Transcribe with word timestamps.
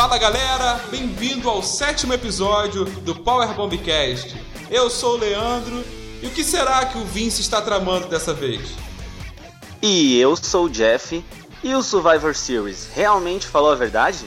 Fala 0.00 0.16
galera, 0.16 0.80
bem-vindo 0.90 1.46
ao 1.46 1.62
sétimo 1.62 2.14
episódio 2.14 2.86
do 2.86 3.14
Power 3.14 3.52
Bombcast. 3.52 4.34
Eu 4.70 4.88
sou 4.88 5.12
o 5.12 5.18
Leandro 5.18 5.84
e 6.22 6.26
o 6.26 6.30
que 6.30 6.42
será 6.42 6.86
que 6.86 6.96
o 6.96 7.04
Vince 7.04 7.42
está 7.42 7.60
tramando 7.60 8.08
dessa 8.08 8.32
vez? 8.32 8.70
E 9.82 10.18
eu 10.18 10.34
sou 10.36 10.64
o 10.64 10.70
Jeff 10.70 11.22
e 11.62 11.74
o 11.74 11.82
Survivor 11.82 12.34
Series 12.34 12.88
realmente 12.94 13.46
falou 13.46 13.72
a 13.72 13.74
verdade? 13.74 14.24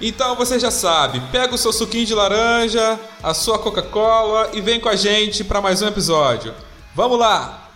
Então 0.00 0.36
você 0.36 0.56
já 0.56 0.70
sabe, 0.70 1.20
pega 1.32 1.52
o 1.52 1.58
seu 1.58 1.72
suquinho 1.72 2.06
de 2.06 2.14
laranja, 2.14 2.96
a 3.20 3.34
sua 3.34 3.58
Coca-Cola 3.58 4.50
e 4.52 4.60
vem 4.60 4.78
com 4.78 4.88
a 4.88 4.94
gente 4.94 5.42
para 5.42 5.60
mais 5.60 5.82
um 5.82 5.88
episódio. 5.88 6.54
Vamos 6.94 7.18
lá! 7.18 7.69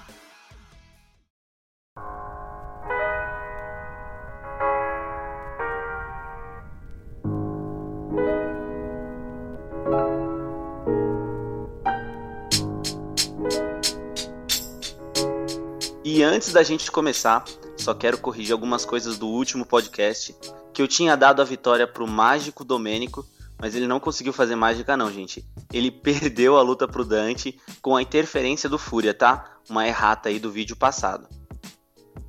Antes 16.34 16.52
da 16.52 16.64
gente 16.64 16.90
começar, 16.90 17.44
só 17.76 17.94
quero 17.94 18.18
corrigir 18.18 18.52
algumas 18.52 18.84
coisas 18.84 19.16
do 19.16 19.28
último 19.28 19.64
podcast, 19.64 20.34
que 20.72 20.82
eu 20.82 20.88
tinha 20.88 21.16
dado 21.16 21.40
a 21.40 21.44
vitória 21.44 21.86
pro 21.86 22.08
Mágico 22.08 22.64
Domênico, 22.64 23.24
mas 23.56 23.76
ele 23.76 23.86
não 23.86 24.00
conseguiu 24.00 24.32
fazer 24.32 24.56
mágica 24.56 24.96
não, 24.96 25.12
gente. 25.12 25.46
Ele 25.72 25.92
perdeu 25.94 26.56
a 26.56 26.62
luta 26.62 26.88
pro 26.88 27.04
Dante 27.04 27.56
com 27.80 27.94
a 27.94 28.02
interferência 28.02 28.68
do 28.68 28.78
Fúria, 28.78 29.14
tá? 29.14 29.58
Uma 29.70 29.86
errata 29.86 30.28
aí 30.28 30.40
do 30.40 30.50
vídeo 30.50 30.74
passado. 30.74 31.28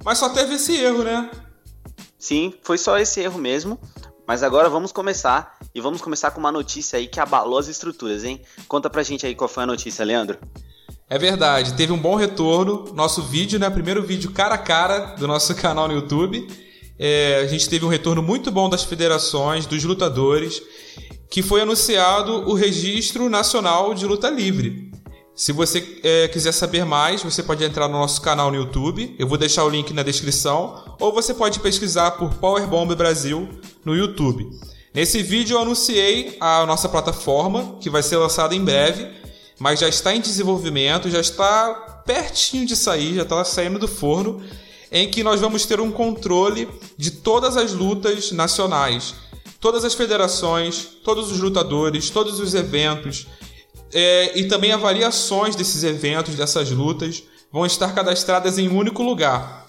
Mas 0.04 0.20
só 0.20 0.30
teve 0.30 0.54
esse 0.54 0.78
erro, 0.78 1.04
né? 1.04 1.32
Sim, 2.20 2.54
foi 2.62 2.78
só 2.78 3.00
esse 3.00 3.20
erro 3.20 3.40
mesmo. 3.40 3.80
Mas 4.28 4.44
agora 4.44 4.70
vamos 4.70 4.92
começar 4.92 5.58
e 5.74 5.82
vamos 5.82 6.02
começar 6.02 6.30
com 6.30 6.40
uma 6.40 6.52
notícia 6.52 6.98
aí 6.98 7.08
que 7.08 7.20
abalou 7.20 7.58
as 7.58 7.68
estruturas, 7.68 8.24
hein? 8.24 8.42
Conta 8.68 8.88
pra 8.88 9.04
gente 9.04 9.26
aí 9.26 9.34
qual 9.34 9.48
foi 9.48 9.64
a 9.64 9.68
notícia, 9.68 10.06
Leandro. 10.06 10.40
É 11.08 11.20
verdade, 11.20 11.76
teve 11.76 11.94
um 11.94 12.00
bom 12.00 12.16
retorno. 12.16 12.86
Nosso 12.96 13.22
vídeo, 13.22 13.60
né? 13.60 13.70
Primeiro 13.70 14.02
vídeo 14.02 14.32
cara 14.32 14.56
a 14.56 14.58
cara 14.58 15.16
do 15.16 15.28
nosso 15.28 15.54
canal 15.56 15.88
no 15.88 15.94
YouTube. 15.94 16.48
É, 16.98 17.42
a 17.44 17.48
gente 17.48 17.70
teve 17.70 17.86
um 17.86 17.90
retorno 17.90 18.24
muito 18.24 18.52
bom 18.52 18.68
das 18.68 18.84
federações, 18.84 19.68
dos 19.68 19.84
lutadores, 19.84 20.64
que 21.30 21.44
foi 21.44 21.62
anunciado 21.62 22.50
o 22.50 22.56
Registro 22.56 23.30
Nacional 23.30 23.94
de 23.94 24.06
Luta 24.08 24.30
Livre. 24.30 24.92
Se 25.36 25.52
você 25.52 26.00
é, 26.02 26.28
quiser 26.30 26.54
saber 26.54 26.86
mais, 26.86 27.22
você 27.22 27.44
pode 27.44 27.64
entrar 27.64 27.88
no 27.88 28.00
nosso 28.00 28.20
canal 28.22 28.50
no 28.50 28.58
YouTube. 28.58 29.16
Eu 29.20 29.28
vou 29.28 29.38
deixar 29.38 29.64
o 29.64 29.70
link 29.70 29.94
na 29.94 30.02
descrição. 30.02 30.96
Ou 31.00 31.14
você 31.14 31.36
pode 31.36 31.60
pesquisar 31.60 32.12
por 32.12 32.34
Powerbomb 32.36 32.96
Brasil 32.96 33.48
no 33.84 33.96
YouTube. 33.96 34.50
Nesse 34.92 35.22
vídeo 35.22 35.56
eu 35.56 35.62
anunciei 35.62 36.36
a 36.40 36.66
nossa 36.66 36.90
plataforma, 36.90 37.78
que 37.80 37.92
vai 37.92 38.02
ser 38.02 38.18
lançada 38.18 38.56
em 38.56 38.64
breve 38.64 39.24
mas 39.60 39.80
já 39.80 39.88
está 39.88 40.16
em 40.16 40.22
desenvolvimento, 40.22 41.10
já 41.10 41.20
está 41.20 42.04
pertinho 42.06 42.66
de 42.66 42.76
sair, 42.76 43.16
já 43.16 43.24
está 43.24 43.44
saindo 43.44 43.80
do 43.80 43.88
forno, 43.88 44.44
em 44.92 45.10
que 45.10 45.24
nós 45.24 45.42
vamos 45.42 45.66
ter 45.66 45.80
um 45.80 45.92
controle 45.92 46.68
de 46.98 47.12
todas 47.12 47.58
as 47.58 47.74
lutas 47.74 48.32
nacionais, 48.32 49.16
todas 49.60 49.84
as 49.84 49.94
federações, 49.94 50.88
todos 51.04 51.32
os 51.32 51.40
lutadores, 51.40 52.10
todos 52.10 52.40
os 52.40 52.54
eventos 52.54 53.28
é, 53.94 54.38
e 54.38 54.48
também 54.48 54.72
avaliações 54.72 55.56
desses 55.56 55.84
eventos, 55.84 56.36
dessas 56.36 56.70
lutas, 56.70 57.24
vão 57.52 57.66
estar 57.66 57.94
cadastradas 57.94 58.58
em 58.58 58.68
um 58.68 58.78
único 58.78 59.02
lugar. 59.02 59.66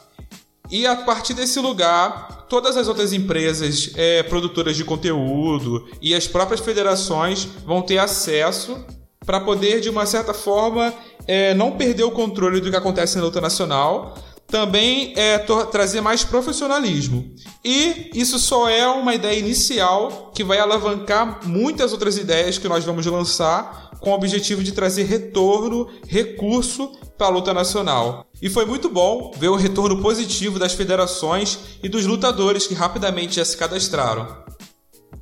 E 0.70 0.86
a 0.86 0.96
partir 0.96 1.32
desse 1.32 1.60
lugar, 1.60 2.46
todas 2.48 2.76
as 2.76 2.88
outras 2.88 3.12
empresas 3.12 3.92
é, 3.94 4.24
produtoras 4.24 4.76
de 4.76 4.84
conteúdo 4.84 5.88
e 6.02 6.14
as 6.14 6.26
próprias 6.26 6.60
federações 6.60 7.44
vão 7.64 7.82
ter 7.82 7.98
acesso 7.98 8.84
para 9.26 9.40
poder, 9.40 9.80
de 9.80 9.90
uma 9.90 10.06
certa 10.06 10.32
forma, 10.32 10.94
é, 11.26 11.52
não 11.52 11.72
perder 11.72 12.04
o 12.04 12.12
controle 12.12 12.60
do 12.60 12.70
que 12.70 12.76
acontece 12.76 13.18
na 13.18 13.24
luta 13.24 13.40
nacional, 13.40 14.14
também 14.46 15.12
é, 15.16 15.38
trazer 15.70 16.00
mais 16.00 16.22
profissionalismo. 16.22 17.34
E 17.64 18.10
isso 18.14 18.38
só 18.38 18.68
é 18.68 18.86
uma 18.86 19.14
ideia 19.14 19.38
inicial 19.38 20.30
que 20.32 20.44
vai 20.44 20.58
alavancar 20.58 21.40
muitas 21.44 21.92
outras 21.92 22.16
ideias 22.16 22.56
que 22.56 22.68
nós 22.68 22.84
vamos 22.84 23.04
lançar 23.04 23.90
com 24.00 24.10
o 24.10 24.14
objetivo 24.14 24.62
de 24.62 24.72
trazer 24.72 25.04
retorno, 25.04 25.88
recurso 26.06 26.92
para 27.18 27.26
a 27.26 27.30
luta 27.30 27.52
nacional. 27.52 28.26
E 28.40 28.48
foi 28.48 28.64
muito 28.66 28.88
bom 28.88 29.32
ver 29.36 29.48
o 29.48 29.56
retorno 29.56 30.00
positivo 30.00 30.58
das 30.58 30.74
federações 30.74 31.58
e 31.82 31.88
dos 31.88 32.06
lutadores 32.06 32.66
que 32.66 32.74
rapidamente 32.74 33.36
já 33.36 33.44
se 33.44 33.56
cadastraram. 33.56 34.28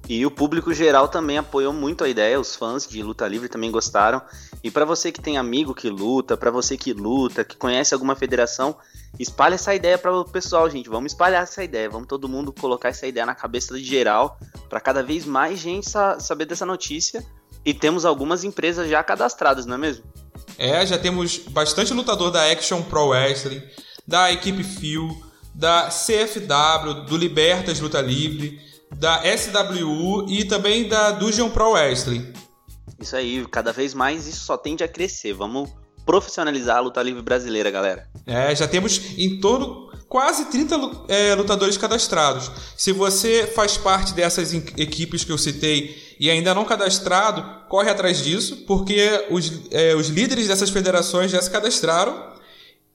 E 0.06 0.26
o 0.26 0.30
público 0.30 0.74
geral 0.74 1.08
também 1.08 1.38
apoiou 1.38 1.72
muito 1.72 2.04
a 2.04 2.08
ideia, 2.08 2.38
os 2.38 2.54
fãs 2.54 2.86
de 2.86 3.02
luta 3.02 3.26
livre 3.26 3.48
também 3.48 3.70
gostaram. 3.70 4.20
E 4.62 4.70
para 4.70 4.84
você 4.84 5.10
que 5.10 5.20
tem 5.20 5.38
amigo 5.38 5.74
que 5.74 5.88
luta, 5.88 6.36
para 6.36 6.50
você 6.50 6.76
que 6.76 6.92
luta, 6.92 7.42
que 7.42 7.56
conhece 7.56 7.94
alguma 7.94 8.14
federação, 8.14 8.76
espalhe 9.18 9.54
essa 9.54 9.74
ideia 9.74 9.96
para 9.96 10.14
o 10.14 10.24
pessoal, 10.24 10.68
gente. 10.68 10.90
Vamos 10.90 11.12
espalhar 11.12 11.42
essa 11.42 11.64
ideia, 11.64 11.88
vamos 11.88 12.06
todo 12.06 12.28
mundo 12.28 12.52
colocar 12.52 12.90
essa 12.90 13.06
ideia 13.06 13.24
na 13.24 13.34
cabeça 13.34 13.74
de 13.74 13.84
geral, 13.84 14.38
para 14.68 14.78
cada 14.78 15.02
vez 15.02 15.24
mais 15.24 15.58
gente 15.58 15.88
saber 16.18 16.44
dessa 16.44 16.66
notícia. 16.66 17.24
E 17.64 17.72
temos 17.72 18.04
algumas 18.04 18.44
empresas 18.44 18.90
já 18.90 19.02
cadastradas, 19.02 19.64
não 19.64 19.76
é 19.76 19.78
mesmo? 19.78 20.04
É, 20.58 20.84
já 20.84 20.98
temos 20.98 21.38
bastante 21.38 21.94
lutador 21.94 22.30
da 22.30 22.50
Action 22.50 22.82
Pro 22.82 23.08
Wrestling, 23.08 23.62
da 24.06 24.30
equipe 24.30 24.62
Fio, 24.62 25.08
da 25.54 25.88
CFW, 25.88 27.06
do 27.06 27.16
Libertas 27.16 27.80
Luta 27.80 28.02
Livre 28.02 28.60
da 28.98 29.22
SWU 29.36 30.26
e 30.28 30.44
também 30.44 30.88
da 30.88 31.10
Dungeon 31.10 31.50
Pro 31.50 31.72
Wrestling. 31.72 32.32
Isso 32.98 33.16
aí, 33.16 33.46
cada 33.50 33.72
vez 33.72 33.92
mais 33.92 34.26
isso 34.26 34.44
só 34.44 34.56
tende 34.56 34.82
a 34.84 34.88
crescer. 34.88 35.32
Vamos 35.32 35.70
profissionalizar 36.06 36.76
a 36.76 36.80
luta 36.80 37.02
livre 37.02 37.22
brasileira, 37.22 37.70
galera. 37.70 38.08
É, 38.26 38.54
já 38.54 38.68
temos 38.68 39.00
em 39.18 39.40
torno 39.40 39.90
quase 40.08 40.46
30 40.46 41.06
é, 41.08 41.34
lutadores 41.34 41.76
cadastrados. 41.76 42.50
Se 42.76 42.92
você 42.92 43.50
faz 43.54 43.76
parte 43.76 44.14
dessas 44.14 44.52
equipes 44.54 45.24
que 45.24 45.32
eu 45.32 45.38
citei 45.38 46.16
e 46.20 46.30
ainda 46.30 46.54
não 46.54 46.64
cadastrado, 46.64 47.68
corre 47.68 47.90
atrás 47.90 48.22
disso, 48.22 48.64
porque 48.66 49.26
os, 49.30 49.52
é, 49.70 49.94
os 49.94 50.08
líderes 50.08 50.46
dessas 50.46 50.70
federações 50.70 51.30
já 51.30 51.42
se 51.42 51.50
cadastraram 51.50 52.33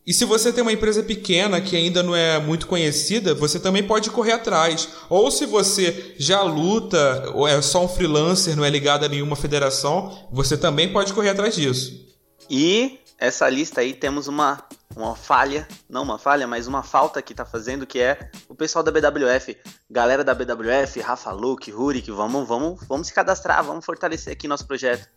e 0.10 0.14
se 0.14 0.26
você 0.26 0.52
tem 0.52 0.64
uma 0.64 0.74
empresa 0.74 1.04
pequena 1.04 1.62
que 1.62 1.76
ainda 1.76 2.02
não 2.02 2.16
é 2.16 2.40
muito 2.40 2.66
conhecida, 2.66 3.36
você 3.36 3.60
também 3.60 3.84
pode 3.84 4.10
correr 4.10 4.32
atrás. 4.32 4.90
Ou 5.08 5.30
se 5.30 5.46
você 5.46 6.16
já 6.18 6.42
luta, 6.42 7.30
ou 7.36 7.48
é 7.48 7.62
só 7.62 7.86
um 7.86 7.88
freelancer, 7.88 8.56
não 8.56 8.66
é 8.66 8.72
ligado 8.72 9.06
a 9.06 9.08
nenhuma 9.08 9.36
federação, 9.36 10.28
você 10.32 10.58
também 10.58 10.92
pode 10.92 11.14
correr 11.14 11.30
atrás 11.30 11.54
disso. 11.54 12.08
E 12.50 13.00
essa 13.20 13.48
lista 13.48 13.82
aí 13.82 13.94
temos 13.94 14.28
uma, 14.28 14.64
uma 14.96 15.16
falha, 15.16 15.68
não 15.88 16.02
uma 16.02 16.18
falha, 16.18 16.48
mas 16.48 16.66
uma 16.66 16.82
falta 16.82 17.22
que 17.22 17.36
tá 17.36 17.46
fazendo, 17.46 17.86
que 17.86 18.00
é 18.00 18.32
o 18.48 18.56
pessoal 18.56 18.82
da 18.82 18.92
BWF. 18.92 19.56
Galera 19.92 20.24
da 20.24 20.34
BWF, 20.34 21.02
Rafa 21.02 21.32
Luke, 21.32 21.70
Rurik, 21.70 22.10
vamos, 22.10 22.48
vamos, 22.48 22.80
vamos 22.88 23.06
se 23.06 23.14
cadastrar, 23.14 23.64
vamos 23.64 23.86
fortalecer 23.86 24.34
aqui 24.34 24.48
nosso 24.48 24.66
projeto. 24.66 25.08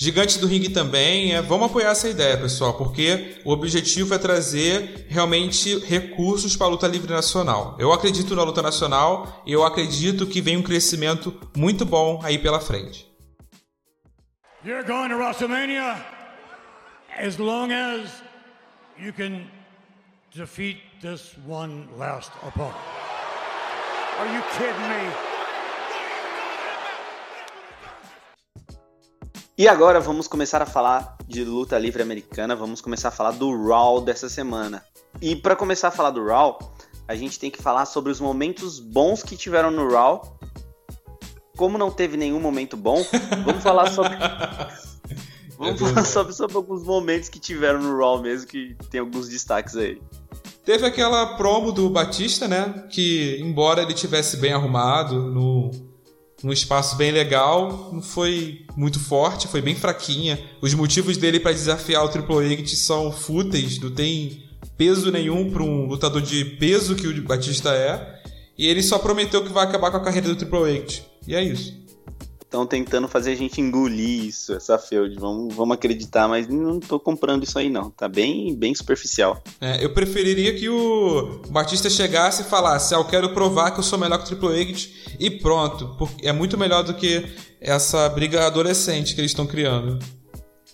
Gigantes 0.00 0.36
do 0.36 0.46
Ring 0.46 0.62
também, 0.70 1.34
é, 1.34 1.42
vamos 1.42 1.66
apoiar 1.66 1.90
essa 1.90 2.08
ideia, 2.08 2.38
pessoal, 2.38 2.74
porque 2.74 3.40
o 3.44 3.50
objetivo 3.50 4.14
é 4.14 4.18
trazer 4.18 5.06
realmente 5.08 5.76
recursos 5.80 6.54
para 6.54 6.68
a 6.68 6.70
luta 6.70 6.86
livre 6.86 7.12
nacional. 7.12 7.74
Eu 7.80 7.92
acredito 7.92 8.36
na 8.36 8.44
luta 8.44 8.62
nacional 8.62 9.42
e 9.44 9.52
eu 9.52 9.64
acredito 9.64 10.24
que 10.24 10.40
vem 10.40 10.56
um 10.56 10.62
crescimento 10.62 11.34
muito 11.56 11.84
bom 11.84 12.20
aí 12.22 12.38
pela 12.38 12.60
frente. 12.60 13.08
You're 14.64 14.86
going 14.86 15.08
to 15.08 15.16
WrestleMania 15.16 15.96
as 17.18 17.36
long 17.38 17.72
as 17.72 18.22
you 18.96 19.12
can 19.12 19.50
defeat 20.32 20.78
this 21.02 21.34
one 21.44 21.88
last 21.96 22.30
opponent. 22.46 22.76
Are 24.20 24.32
you 24.32 24.42
kidding 24.56 24.88
me? 24.88 25.27
E 29.58 29.66
agora 29.66 29.98
vamos 29.98 30.28
começar 30.28 30.62
a 30.62 30.66
falar 30.66 31.16
de 31.26 31.42
luta 31.42 31.76
livre 31.76 32.00
americana, 32.00 32.54
vamos 32.54 32.80
começar 32.80 33.08
a 33.08 33.10
falar 33.10 33.32
do 33.32 33.66
Raw 33.66 34.00
dessa 34.00 34.28
semana. 34.28 34.84
E 35.20 35.34
para 35.34 35.56
começar 35.56 35.88
a 35.88 35.90
falar 35.90 36.10
do 36.10 36.24
Raw, 36.24 36.60
a 37.08 37.16
gente 37.16 37.40
tem 37.40 37.50
que 37.50 37.60
falar 37.60 37.84
sobre 37.84 38.12
os 38.12 38.20
momentos 38.20 38.78
bons 38.78 39.20
que 39.20 39.36
tiveram 39.36 39.72
no 39.72 39.90
Raw. 39.90 40.38
Como 41.56 41.76
não 41.76 41.90
teve 41.90 42.16
nenhum 42.16 42.38
momento 42.38 42.76
bom, 42.76 43.04
vamos 43.44 43.60
falar 43.60 43.90
sobre 43.90 44.16
Vamos 45.58 45.80
falar 45.80 46.04
sobre, 46.04 46.32
sobre 46.34 46.56
alguns 46.56 46.84
momentos 46.84 47.28
que 47.28 47.40
tiveram 47.40 47.82
no 47.82 47.98
Raw 47.98 48.22
mesmo, 48.22 48.46
que 48.46 48.76
tem 48.92 49.00
alguns 49.00 49.28
destaques 49.28 49.74
aí. 49.74 50.00
Teve 50.64 50.86
aquela 50.86 51.36
promo 51.36 51.72
do 51.72 51.90
Batista, 51.90 52.46
né? 52.46 52.86
Que, 52.88 53.40
embora 53.40 53.82
ele 53.82 53.92
tivesse 53.92 54.36
bem 54.36 54.52
arrumado 54.52 55.20
no, 55.20 55.87
num 56.42 56.52
espaço 56.52 56.96
bem 56.96 57.10
legal, 57.10 57.90
não 57.92 58.02
foi 58.02 58.64
muito 58.76 59.00
forte, 59.00 59.48
foi 59.48 59.60
bem 59.60 59.74
fraquinha. 59.74 60.38
Os 60.60 60.74
motivos 60.74 61.16
dele 61.16 61.40
para 61.40 61.52
desafiar 61.52 62.04
o 62.04 62.08
Triple 62.08 62.52
H 62.52 62.66
são 62.76 63.10
fúteis, 63.12 63.78
não 63.78 63.90
tem 63.90 64.44
peso 64.76 65.10
nenhum 65.10 65.50
para 65.50 65.62
um 65.62 65.86
lutador 65.86 66.22
de 66.22 66.44
peso 66.44 66.94
que 66.94 67.06
o 67.06 67.22
Batista 67.22 67.70
é. 67.70 68.18
E 68.56 68.66
ele 68.66 68.82
só 68.82 68.98
prometeu 68.98 69.44
que 69.44 69.52
vai 69.52 69.64
acabar 69.64 69.90
com 69.90 69.98
a 69.98 70.02
carreira 70.02 70.28
do 70.28 70.36
Triple 70.36 70.78
H. 70.78 71.02
E 71.26 71.34
é 71.34 71.42
isso 71.42 71.77
estão 72.48 72.66
tentando 72.66 73.06
fazer 73.06 73.32
a 73.32 73.36
gente 73.36 73.60
engolir 73.60 74.24
isso, 74.24 74.54
essa 74.54 74.78
feud. 74.78 75.14
Vamos, 75.18 75.54
vamos 75.54 75.74
acreditar, 75.74 76.26
mas 76.26 76.48
não 76.48 76.80
tô 76.80 76.98
comprando 76.98 77.44
isso 77.44 77.58
aí 77.58 77.68
não. 77.68 77.90
Tá 77.90 78.08
bem, 78.08 78.56
bem 78.56 78.74
superficial. 78.74 79.42
É, 79.60 79.84
eu 79.84 79.92
preferiria 79.92 80.58
que 80.58 80.68
o 80.68 81.42
Batista 81.50 81.88
chegasse 81.90 82.42
e 82.42 82.44
falasse: 82.46 82.94
ah, 82.94 82.98
eu 82.98 83.04
quero 83.04 83.32
provar 83.34 83.70
que 83.70 83.78
eu 83.78 83.84
sou 83.84 83.98
melhor 83.98 84.18
que 84.18 84.24
o 84.24 84.26
Triple 84.26 84.60
H 84.60 84.88
e 85.20 85.30
pronto. 85.30 85.94
Porque 85.98 86.26
é 86.26 86.32
muito 86.32 86.56
melhor 86.56 86.82
do 86.82 86.94
que 86.94 87.26
essa 87.60 88.08
briga 88.08 88.46
adolescente 88.46 89.14
que 89.14 89.20
eles 89.20 89.30
estão 89.30 89.46
criando. 89.46 89.98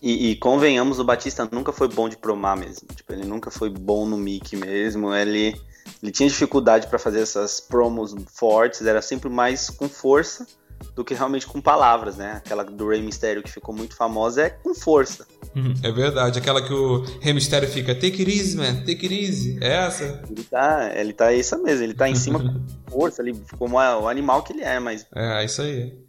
E, 0.01 0.31
e, 0.31 0.37
convenhamos, 0.37 0.99
o 0.99 1.05
Batista 1.05 1.49
nunca 1.51 1.73
foi 1.73 1.89
bom 1.89 2.09
de 2.09 2.17
promar 2.17 2.57
mesmo. 2.57 2.87
Tipo, 2.95 3.15
ele 3.15 3.25
nunca 3.25 3.51
foi 3.51 3.71
bom 3.71 4.07
no 4.07 4.19
mic 4.19 4.55
mesmo. 4.55 5.15
Ele, 5.15 5.57
ele 6.03 6.13
tinha 6.13 6.29
dificuldade 6.29 6.87
para 6.87 6.99
fazer 6.99 7.21
essas 7.21 7.59
promos 7.59 8.15
fortes, 8.29 8.83
era 8.83 9.01
sempre 9.01 9.31
mais 9.31 9.71
com 9.71 9.89
força 9.89 10.47
do 10.95 11.05
que 11.05 11.15
realmente 11.15 11.47
com 11.47 11.61
palavras, 11.61 12.17
né? 12.17 12.35
Aquela 12.37 12.65
do 12.65 12.89
Rey 12.89 13.03
Mysterio 13.03 13.43
que 13.43 13.51
ficou 13.51 13.75
muito 13.75 13.97
famosa 13.97 14.43
é 14.43 14.51
com 14.51 14.75
força. 14.75 15.27
Uhum, 15.55 15.75
é 15.83 15.93
verdade, 15.93 16.39
aquela 16.39 16.61
que 16.61 16.73
o 16.73 17.05
Rey 17.21 17.33
Mysterio 17.33 17.69
fica 17.69 17.95
take 17.95 18.23
it 18.23 18.31
easy, 18.31 18.57
man, 18.57 18.77
take 18.85 19.07
it 19.07 19.15
easy. 19.15 19.59
É 19.61 19.87
essa? 19.87 20.23
Ele 20.29 20.45
tá, 20.45 20.93
ele 20.95 21.13
tá 21.13 21.33
essa 21.33 21.57
mesmo, 21.57 21.85
ele 21.85 21.95
tá 21.95 22.09
em 22.09 22.15
cima 22.15 22.41
com 22.43 22.91
força, 22.91 23.23
ali, 23.23 23.35
como 23.59 23.77
o 23.77 24.09
animal 24.09 24.43
que 24.43 24.53
ele 24.53 24.63
é, 24.63 24.79
mas... 24.79 25.07
É, 25.15 25.43
é 25.43 25.45
isso 25.45 25.63
aí. 25.63 26.05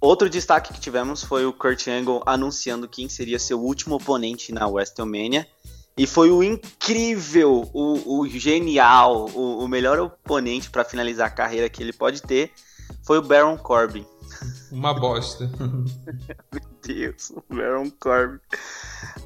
Outro 0.00 0.28
destaque 0.28 0.72
que 0.72 0.80
tivemos 0.80 1.22
foi 1.22 1.46
o 1.46 1.52
Kurt 1.52 1.86
Angle 1.86 2.22
anunciando 2.26 2.88
quem 2.88 3.08
seria 3.08 3.38
seu 3.38 3.60
último 3.60 3.94
oponente 3.94 4.52
na 4.52 4.66
WrestleMania. 4.66 5.46
E 5.96 6.06
foi 6.08 6.30
o 6.30 6.42
incrível, 6.42 7.70
o, 7.72 8.20
o 8.20 8.28
genial, 8.28 9.30
o, 9.34 9.62
o 9.62 9.68
melhor 9.68 10.00
oponente 10.00 10.70
para 10.70 10.84
finalizar 10.84 11.28
a 11.28 11.30
carreira 11.30 11.68
que 11.68 11.82
ele 11.82 11.92
pode 11.92 12.20
ter 12.22 12.50
foi 13.02 13.18
o 13.18 13.22
Baron 13.22 13.56
Corbin. 13.56 14.06
Uma 14.70 14.94
bosta. 14.94 15.50
Meu 15.58 16.62
Deus, 16.82 17.30
o 17.30 17.42
Baron 17.54 17.90
Corbin. 18.00 18.40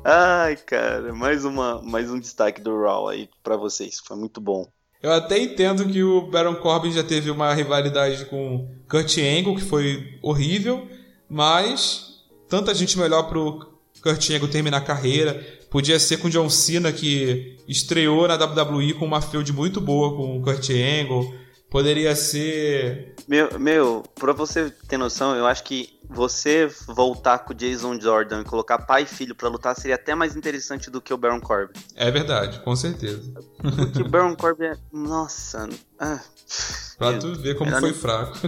Ai, 0.05 0.57
cara, 0.57 1.13
mais, 1.13 1.45
uma, 1.45 1.81
mais 1.83 2.11
um 2.11 2.19
destaque 2.19 2.61
do 2.61 2.83
Raw 2.83 3.09
aí 3.09 3.29
para 3.43 3.57
vocês. 3.57 4.01
Foi 4.05 4.17
muito 4.17 4.41
bom. 4.41 4.67
Eu 5.03 5.13
até 5.13 5.39
entendo 5.39 5.87
que 5.87 6.03
o 6.03 6.23
Baron 6.31 6.57
Corbin 6.57 6.91
já 6.91 7.05
teve 7.05 7.31
uma 7.31 7.53
rivalidade 7.55 8.25
com 8.27 8.69
Kurt 8.89 9.19
Angle, 9.19 9.57
que 9.57 9.63
foi 9.63 10.19
horrível, 10.23 10.89
mas 11.29 12.25
tanta 12.49 12.75
gente 12.75 12.99
melhor 12.99 13.25
pro 13.25 13.77
Kurt 14.03 14.31
Angle 14.31 14.49
terminar 14.49 14.79
a 14.79 14.85
carreira. 14.85 15.35
Podia 15.71 15.99
ser 15.99 16.17
com 16.19 16.31
John 16.31 16.49
Cena, 16.49 16.93
que 16.93 17.57
estreou 17.69 18.27
na 18.27 18.35
WWE 18.35 18.95
com 18.95 19.05
uma 19.05 19.21
feud 19.21 19.53
muito 19.53 19.81
boa 19.81 20.17
com 20.17 20.39
o 20.39 20.43
Kurt 20.43 20.71
Angle. 20.71 21.35
Poderia 21.77 22.17
ser. 22.17 23.15
Meu, 23.29 23.59
meu, 23.59 24.03
pra 24.15 24.33
você 24.33 24.71
ter 24.89 24.97
noção, 24.97 25.37
eu 25.37 25.47
acho 25.47 25.63
que 25.63 26.01
você 26.09 26.71
voltar 26.87 27.41
com 27.41 27.53
o 27.53 27.55
Jason 27.55 28.01
Jordan 28.01 28.41
e 28.41 28.45
colocar 28.47 28.79
pai 28.79 29.03
e 29.03 29.07
filho 29.07 29.35
para 29.35 29.51
lutar 29.51 29.77
seria 29.77 29.97
até 29.97 30.15
mais 30.15 30.35
interessante 30.35 30.91
do 30.91 31.03
que 31.03 31.13
o 31.13 31.19
Baron 31.19 31.39
Corbin. 31.39 31.79
É 31.95 32.11
verdade, 32.11 32.61
com 32.61 32.75
certeza. 32.75 33.31
Porque 33.61 34.01
o 34.01 34.09
Baron 34.09 34.35
Corbin 34.35 34.65
é. 34.65 34.77
Nossa. 34.91 35.69
Ah, 35.99 36.19
pra 36.97 37.19
tu 37.19 37.35
ver 37.35 37.59
como 37.59 37.71
foi 37.79 37.93
fraco. 37.93 38.39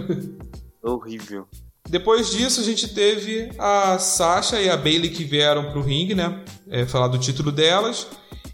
Horrível. 0.81 1.47
Depois 1.89 2.29
disso, 2.29 2.61
a 2.61 2.63
gente 2.63 2.87
teve 2.89 3.49
a 3.57 3.97
Sasha 3.97 4.61
e 4.61 4.69
a 4.69 4.77
Bailey 4.77 5.09
que 5.09 5.23
vieram 5.23 5.71
pro 5.71 5.81
ringue, 5.81 6.13
né? 6.13 6.43
É, 6.69 6.85
falar 6.85 7.07
do 7.07 7.17
título 7.17 7.51
delas. 7.51 8.05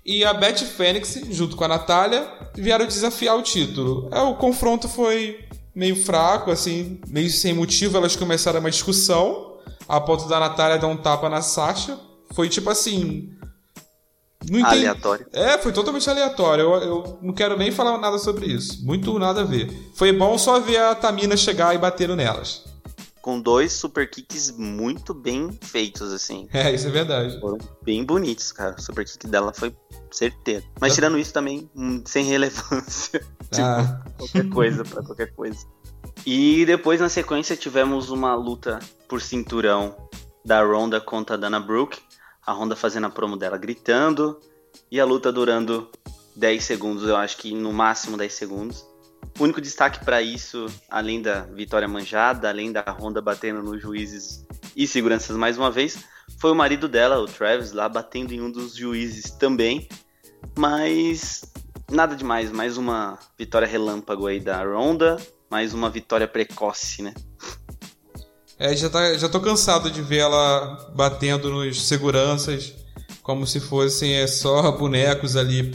E 0.05 0.23
a 0.23 0.33
Beth 0.33 0.59
Phoenix, 0.59 1.19
junto 1.31 1.57
com 1.57 1.65
a 1.65 1.67
Natália, 1.67 2.25
vieram 2.55 2.87
desafiar 2.87 3.37
o 3.37 3.41
título. 3.41 4.07
É, 4.09 4.21
o 4.21 4.35
confronto 4.35 4.87
foi 4.87 5.39
meio 5.75 6.01
fraco, 6.01 6.49
assim, 6.49 7.01
meio 7.09 7.29
sem 7.29 7.53
motivo. 7.53 7.97
Elas 7.97 8.15
começaram 8.15 8.61
uma 8.61 8.71
discussão, 8.71 9.57
a 9.85 9.99
ponto 9.99 10.29
da 10.29 10.39
Natália 10.39 10.77
dar 10.77 10.87
um 10.87 10.95
tapa 10.95 11.27
na 11.27 11.41
Sasha. 11.41 11.99
Foi 12.33 12.47
tipo 12.47 12.69
assim. 12.69 13.31
Aleatório. 14.63 15.25
É, 15.33 15.57
foi 15.57 15.73
totalmente 15.73 16.09
aleatório. 16.09 16.63
Eu, 16.63 16.73
eu, 16.75 17.19
não 17.21 17.33
quero 17.33 17.57
nem 17.57 17.69
falar 17.69 17.97
nada 17.97 18.17
sobre 18.17 18.45
isso. 18.45 18.85
Muito 18.85 19.19
nada 19.19 19.41
a 19.41 19.43
ver. 19.43 19.69
Foi 19.95 20.13
bom 20.13 20.37
só 20.37 20.57
ver 20.57 20.77
a 20.77 20.95
Tamina 20.95 21.35
chegar 21.35 21.75
e 21.75 21.77
bater 21.77 22.07
nelas 22.15 22.74
com 23.25 23.41
dois 23.41 23.73
super 23.73 24.07
kicks 24.07 24.51
muito 24.51 25.11
bem 25.11 25.49
feitos, 25.59 26.13
assim. 26.13 26.47
É, 26.53 26.71
isso 26.71 26.87
é 26.87 26.91
verdade. 26.91 27.39
Foram 27.39 27.57
bem 27.81 28.05
bonitos, 28.05 28.51
cara. 28.51 28.75
O 28.77 28.79
super 28.81 29.03
kick 29.03 29.25
dela 29.25 29.51
foi 29.51 29.75
certeiro. 30.11 30.63
Mas 30.79 30.93
tirando 30.93 31.17
isso 31.17 31.33
também, 31.33 31.67
hum, 31.75 32.03
sem 32.05 32.23
relevância. 32.23 33.19
tipo, 33.49 33.65
ah. 33.65 34.03
qualquer 34.15 34.47
coisa 34.49 34.83
pra 34.83 35.01
qualquer 35.01 35.33
coisa. 35.33 35.65
E 36.23 36.67
depois, 36.67 37.01
na 37.01 37.09
sequência, 37.09 37.57
tivemos 37.57 38.11
uma 38.11 38.35
luta 38.35 38.77
por 39.09 39.19
cinturão 39.19 39.95
da 40.45 40.63
Ronda 40.63 41.01
contra 41.01 41.35
a 41.35 41.39
Dana 41.39 41.59
Brooke. 41.59 41.99
A 42.45 42.51
Ronda 42.51 42.75
fazendo 42.75 43.07
a 43.07 43.09
promo 43.09 43.35
dela 43.35 43.57
gritando. 43.57 44.39
E 44.91 44.99
a 44.99 45.05
luta 45.05 45.31
durando 45.31 45.89
10 46.35 46.63
segundos, 46.63 47.09
eu 47.09 47.15
acho 47.15 47.37
que 47.37 47.55
no 47.55 47.73
máximo 47.73 48.17
10 48.17 48.31
segundos. 48.31 48.85
O 49.37 49.43
único 49.43 49.59
destaque 49.59 50.03
para 50.03 50.21
isso, 50.21 50.67
além 50.89 51.21
da 51.21 51.41
vitória 51.41 51.87
manjada, 51.87 52.47
além 52.47 52.71
da 52.71 52.81
Honda 52.81 53.21
batendo 53.21 53.61
nos 53.61 53.81
juízes 53.81 54.45
e 54.75 54.87
seguranças 54.87 55.35
mais 55.35 55.57
uma 55.57 55.69
vez, 55.69 55.97
foi 56.39 56.51
o 56.51 56.55
marido 56.55 56.87
dela, 56.87 57.19
o 57.19 57.25
Travis, 57.25 57.73
lá 57.73 57.89
batendo 57.89 58.33
em 58.33 58.41
um 58.41 58.49
dos 58.49 58.75
juízes 58.75 59.31
também. 59.31 59.89
Mas 60.57 61.43
nada 61.91 62.15
demais, 62.15 62.51
mais 62.51 62.77
uma 62.77 63.19
vitória 63.37 63.67
relâmpago 63.67 64.27
aí 64.27 64.39
da 64.39 64.63
Ronda, 64.63 65.17
mais 65.49 65.73
uma 65.73 65.89
vitória 65.89 66.27
precoce, 66.27 67.01
né? 67.01 67.13
É, 68.57 68.73
já, 68.73 68.89
tá, 68.89 69.17
já 69.17 69.27
tô 69.27 69.41
cansado 69.41 69.91
de 69.91 70.01
ver 70.01 70.19
ela 70.19 70.91
batendo 70.95 71.49
nos 71.49 71.81
seguranças 71.81 72.73
como 73.21 73.45
se 73.45 73.59
fossem 73.59 74.13
é, 74.13 74.27
só 74.27 74.71
bonecos 74.71 75.35
ali. 75.35 75.73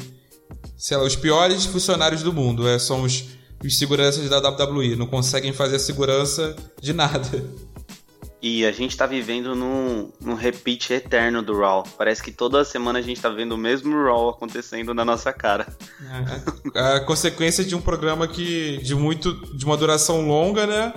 Sei 0.79 0.97
lá, 0.97 1.03
os 1.05 1.15
piores 1.15 1.67
funcionários 1.67 2.23
do 2.23 2.33
mundo. 2.33 2.67
É, 2.67 2.79
são 2.79 3.03
os 3.03 3.40
os 3.63 3.79
seguranças 3.79 4.29
da 4.29 4.39
WWE. 4.39 4.97
Não 4.97 5.07
conseguem 5.07 5.53
fazer 5.53 5.79
segurança 5.79 6.57
de 6.81 6.93
nada. 6.93 7.45
E 8.43 8.65
a 8.65 8.73
gente 8.73 8.97
tá 8.97 9.07
vivendo 9.07 9.55
num, 9.55 10.11
num 10.19 10.35
repeat 10.35 10.91
eterno 10.95 11.43
do 11.43 11.59
Raw. 11.59 11.85
Parece 11.99 12.23
que 12.23 12.33
toda 12.33 12.65
semana 12.65 12.99
a 12.99 13.03
gente 13.03 13.21
tá 13.21 13.29
vendo 13.29 13.53
o 13.53 13.59
mesmo 13.59 13.95
Raw 14.03 14.31
acontecendo 14.31 14.95
na 14.95 15.05
nossa 15.05 15.31
cara. 15.31 15.67
É, 16.75 16.79
é 16.79 16.97
a 16.97 17.01
consequência 17.01 17.63
de 17.63 17.75
um 17.75 17.83
programa 17.83 18.27
que 18.27 18.79
de 18.79 18.95
muito 18.95 19.35
de 19.55 19.65
uma 19.67 19.77
duração 19.77 20.27
longa, 20.27 20.67
né? 20.67 20.95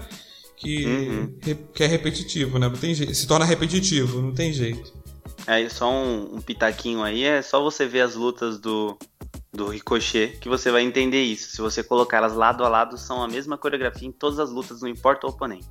Que, 0.56 0.86
uhum. 0.86 1.40
que 1.74 1.84
é 1.84 1.88
repetitivo, 1.88 2.58
né? 2.58 2.70
Não 2.70 2.78
tem 2.78 2.94
jeito, 2.96 3.14
se 3.14 3.28
torna 3.28 3.44
repetitivo, 3.44 4.22
não 4.22 4.34
tem 4.34 4.54
jeito. 4.54 4.94
É, 5.46 5.68
só 5.68 5.92
um, 5.92 6.36
um 6.36 6.42
pitaquinho 6.42 7.04
aí, 7.04 7.26
é 7.26 7.42
só 7.42 7.62
você 7.62 7.86
ver 7.86 8.00
as 8.00 8.16
lutas 8.16 8.58
do, 8.58 8.98
do 9.54 9.68
Ricochet, 9.68 10.38
que 10.40 10.50
você 10.50 10.72
vai 10.72 10.82
entender 10.82 11.22
isso. 11.22 11.52
Se 11.52 11.62
você 11.62 11.84
colocar 11.84 12.18
elas 12.18 12.34
lado 12.34 12.64
a 12.64 12.70
lado, 12.70 12.98
são 12.98 13.22
a 13.22 13.28
mesma 13.28 13.58
coreografia 13.58 14.08
em 14.08 14.12
todas 14.12 14.40
as 14.40 14.50
lutas, 14.50 14.82
não 14.82 14.90
importa 14.90 15.28
o 15.28 15.30
oponente. 15.30 15.68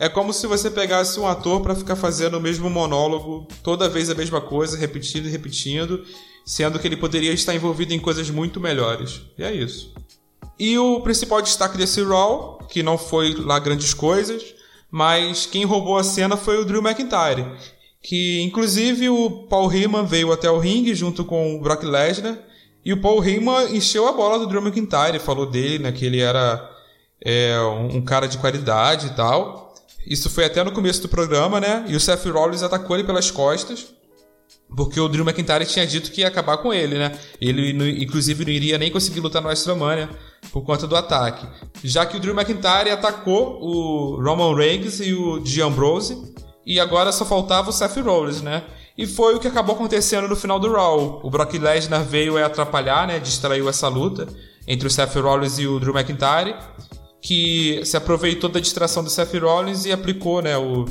É 0.00 0.08
como 0.08 0.32
se 0.32 0.48
você 0.48 0.68
pegasse 0.68 1.20
um 1.20 1.28
ator 1.28 1.60
para 1.60 1.76
ficar 1.76 1.94
fazendo 1.94 2.36
o 2.36 2.40
mesmo 2.40 2.68
monólogo, 2.68 3.46
toda 3.62 3.88
vez 3.88 4.10
a 4.10 4.14
mesma 4.14 4.40
coisa, 4.40 4.76
repetindo 4.76 5.26
e 5.26 5.30
repetindo, 5.30 6.04
sendo 6.44 6.80
que 6.80 6.88
ele 6.88 6.96
poderia 6.96 7.32
estar 7.32 7.54
envolvido 7.54 7.94
em 7.94 8.00
coisas 8.00 8.28
muito 8.28 8.58
melhores. 8.58 9.22
E 9.38 9.44
é 9.44 9.54
isso. 9.54 9.94
E 10.58 10.76
o 10.76 11.00
principal 11.00 11.40
destaque 11.40 11.78
desse 11.78 12.02
Raw, 12.02 12.58
que 12.68 12.82
não 12.82 12.98
foi 12.98 13.34
lá 13.34 13.60
grandes 13.60 13.94
coisas, 13.94 14.42
mas 14.90 15.46
quem 15.46 15.64
roubou 15.64 15.96
a 15.96 16.04
cena 16.04 16.36
foi 16.36 16.58
o 16.60 16.64
Drew 16.64 16.82
McIntyre, 16.82 17.46
que 18.02 18.40
inclusive 18.42 19.08
o 19.08 19.46
Paul 19.48 19.72
Heyman 19.72 20.04
veio 20.04 20.32
até 20.32 20.50
o 20.50 20.58
ringue 20.58 20.94
junto 20.94 21.24
com 21.24 21.56
o 21.56 21.60
Brock 21.60 21.84
Lesnar 21.84 22.38
e 22.84 22.92
o 22.92 23.00
Paul 23.00 23.24
Heyman 23.24 23.74
encheu 23.74 24.06
a 24.06 24.12
bola 24.12 24.38
do 24.38 24.46
Drew 24.46 24.60
McIntyre, 24.60 25.18
falou 25.18 25.46
dele, 25.46 25.78
né, 25.78 25.92
que 25.92 26.04
ele 26.04 26.20
era 26.20 26.70
é, 27.24 27.58
um, 27.60 28.02
cara 28.02 28.26
de 28.26 28.36
qualidade 28.38 29.06
e 29.06 29.10
tal. 29.10 29.74
Isso 30.06 30.28
foi 30.28 30.44
até 30.44 30.62
no 30.62 30.72
começo 30.72 31.00
do 31.00 31.08
programa, 31.08 31.58
né? 31.58 31.84
E 31.88 31.96
o 31.96 32.00
Seth 32.00 32.26
Rollins 32.26 32.62
atacou 32.62 32.94
ele 32.94 33.06
pelas 33.06 33.30
costas, 33.30 33.86
porque 34.76 35.00
o 35.00 35.08
Drew 35.08 35.24
McIntyre 35.24 35.64
tinha 35.64 35.86
dito 35.86 36.12
que 36.12 36.20
ia 36.20 36.28
acabar 36.28 36.58
com 36.58 36.74
ele, 36.74 36.98
né? 36.98 37.18
Ele, 37.40 38.02
inclusive, 38.02 38.44
não 38.44 38.52
iria 38.52 38.76
nem 38.76 38.90
conseguir 38.90 39.20
lutar 39.20 39.40
no 39.40 39.48
WrestleMania 39.48 40.10
por 40.52 40.62
conta 40.62 40.86
do 40.86 40.94
ataque. 40.94 41.46
Já 41.82 42.04
que 42.04 42.18
o 42.18 42.20
Drew 42.20 42.34
McIntyre 42.34 42.90
atacou 42.90 43.58
o 43.62 44.22
Roman 44.22 44.54
Reigns 44.54 45.00
e 45.00 45.14
o 45.14 45.40
Dean 45.40 45.68
Ambrose, 45.68 46.34
e 46.66 46.78
agora 46.78 47.10
só 47.10 47.24
faltava 47.24 47.70
o 47.70 47.72
Seth 47.72 47.96
Rollins, 47.96 48.42
né? 48.42 48.62
E 48.96 49.06
foi 49.06 49.34
o 49.34 49.40
que 49.40 49.48
acabou 49.48 49.74
acontecendo 49.74 50.28
no 50.28 50.36
final 50.36 50.58
do 50.60 50.72
Raw. 50.72 51.20
O 51.22 51.30
Brock 51.30 51.54
Lesnar 51.54 52.04
veio 52.04 52.42
atrapalhar, 52.42 53.06
né? 53.06 53.18
Distraiu 53.18 53.68
essa 53.68 53.88
luta 53.88 54.28
entre 54.66 54.86
o 54.86 54.90
Seth 54.90 55.16
Rollins 55.16 55.58
e 55.58 55.66
o 55.66 55.80
Drew 55.80 55.94
McIntyre. 55.94 56.54
Que 57.20 57.80
se 57.84 57.96
aproveitou 57.96 58.48
da 58.48 58.60
distração 58.60 59.02
do 59.02 59.10
Seth 59.10 59.34
Rollins 59.34 59.84
e 59.84 59.92
aplicou, 59.92 60.40
né? 60.40 60.56
O 60.56 60.84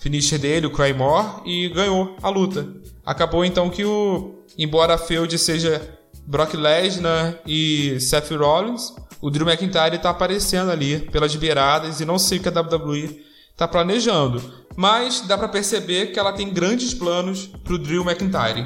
finisher 0.00 0.38
dele, 0.38 0.66
o 0.66 0.70
Crymore, 0.70 1.42
e 1.44 1.68
ganhou 1.68 2.16
a 2.22 2.30
luta. 2.30 2.66
Acabou 3.04 3.44
então 3.44 3.68
que 3.68 3.84
o. 3.84 4.34
Embora 4.56 4.94
a 4.94 4.98
feud 4.98 5.36
seja 5.38 5.98
Brock 6.26 6.54
Lesnar 6.54 7.40
e 7.46 7.98
Seth 8.00 8.30
Rollins, 8.30 8.94
o 9.20 9.30
Drew 9.30 9.48
McIntyre 9.48 9.98
tá 9.98 10.10
aparecendo 10.10 10.70
ali 10.70 11.00
pelas 11.10 11.34
beiradas 11.36 12.00
e 12.00 12.04
não 12.04 12.18
sei 12.18 12.38
o 12.38 12.42
que 12.42 12.48
a 12.48 12.52
WWE 12.52 13.27
tá 13.58 13.66
planejando. 13.66 14.40
Mas 14.76 15.20
dá 15.22 15.36
para 15.36 15.48
perceber 15.48 16.12
que 16.12 16.18
ela 16.18 16.32
tem 16.32 16.48
grandes 16.48 16.94
planos 16.94 17.48
pro 17.64 17.76
Drew 17.76 18.04
McIntyre. 18.04 18.64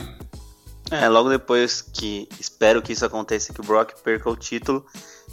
É, 0.91 1.09
logo 1.09 1.31
depois 1.31 1.81
que 1.81 2.29
espero 2.39 2.83
que 2.83 2.93
isso 2.93 3.05
aconteça, 3.05 3.55
que 3.55 3.61
o 3.63 3.65
Brock 3.65 3.95
perca 4.05 4.29
o 4.29 4.37
título, 4.37 4.85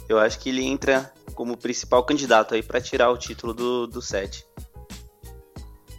eu 0.08 0.18
acho 0.18 0.38
que 0.38 0.48
ele 0.48 0.64
entra 0.64 1.12
como 1.34 1.54
principal 1.56 2.02
candidato 2.02 2.54
aí 2.54 2.62
para 2.62 2.80
tirar 2.80 3.10
o 3.10 3.18
título 3.18 3.52
do, 3.52 3.86
do 3.86 4.00
set. 4.00 4.46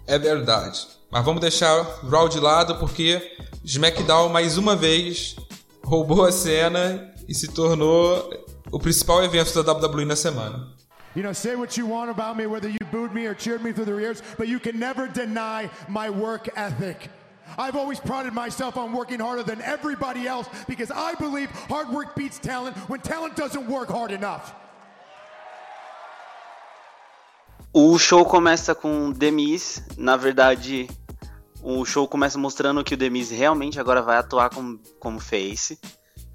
É 0.07 0.17
verdade. 0.17 0.87
Mas 1.11 1.23
vamos 1.23 1.41
deixar 1.41 2.03
o 2.03 2.09
Raw 2.09 2.27
de 2.27 2.39
lado 2.39 2.79
porque 2.79 3.37
SmackDown 3.63 4.29
mais 4.29 4.57
uma 4.57 4.75
vez 4.75 5.35
roubou 5.83 6.25
a 6.25 6.31
cena 6.31 7.13
e 7.27 7.35
se 7.35 7.47
tornou 7.47 8.27
o 8.71 8.79
principal 8.79 9.23
evento 9.23 9.61
da 9.61 9.73
WWE 9.73 10.05
na 10.05 10.15
semana. 10.15 10.80
You 11.13 11.23
know, 11.23 11.33
say 11.33 11.55
what 11.55 11.75
you 11.77 11.85
want 11.85 12.09
about 12.09 12.37
me, 12.37 12.45
whether 12.47 12.69
you 12.69 12.77
booed 12.91 13.13
me 13.13 13.25
or 13.25 13.33
cheered 13.33 13.63
me 13.63 13.73
through 13.73 13.85
the 13.85 13.97
ears, 13.97 14.21
but 14.37 14.47
you 14.47 14.59
can 14.59 14.79
never 14.79 15.07
deny 15.07 15.69
my 15.89 16.09
work 16.09 16.49
ethic. 16.55 17.09
I've 17.57 17.75
always 17.75 17.99
prided 17.99 18.33
myself 18.33 18.77
on 18.77 18.93
working 18.93 19.19
harder 19.19 19.43
than 19.43 19.61
everybody 19.61 20.25
else 20.25 20.47
because 20.67 20.89
I 20.89 21.15
believe 21.15 21.49
hard 21.67 21.89
work 21.89 22.15
beats 22.15 22.39
talent 22.39 22.77
when 22.89 23.01
talent 23.01 23.35
doesn't 23.35 23.67
work 23.67 23.89
hard 23.89 24.11
enough. 24.11 24.55
O 27.73 27.97
show 27.97 28.25
começa 28.25 28.75
com 28.75 29.11
Demis, 29.11 29.81
na 29.97 30.17
verdade, 30.17 30.89
o 31.63 31.85
show 31.85 32.05
começa 32.05 32.37
mostrando 32.37 32.83
que 32.83 32.93
o 32.93 32.97
Demis 32.97 33.31
realmente 33.31 33.79
agora 33.79 34.01
vai 34.01 34.17
atuar 34.17 34.49
como, 34.49 34.79
como 34.99 35.19
face. 35.19 35.79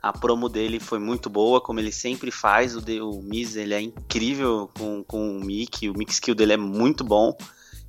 A 0.09 0.13
promo 0.13 0.49
dele 0.49 0.79
foi 0.79 1.01
muito 1.01 1.29
boa, 1.29 1.61
como 1.61 1.81
ele 1.81 1.91
sempre 1.91 2.31
faz. 2.31 2.77
O, 2.77 2.81
o 2.81 3.23
Miz 3.23 3.57
ele 3.57 3.75
é 3.75 3.81
incrível 3.81 4.71
com, 4.79 5.03
com 5.03 5.37
o 5.37 5.41
Mick, 5.41 5.89
o 5.89 5.99
mix 5.99 6.15
skill 6.15 6.35
dele 6.35 6.53
é 6.53 6.57
muito 6.57 7.03
bom. 7.03 7.37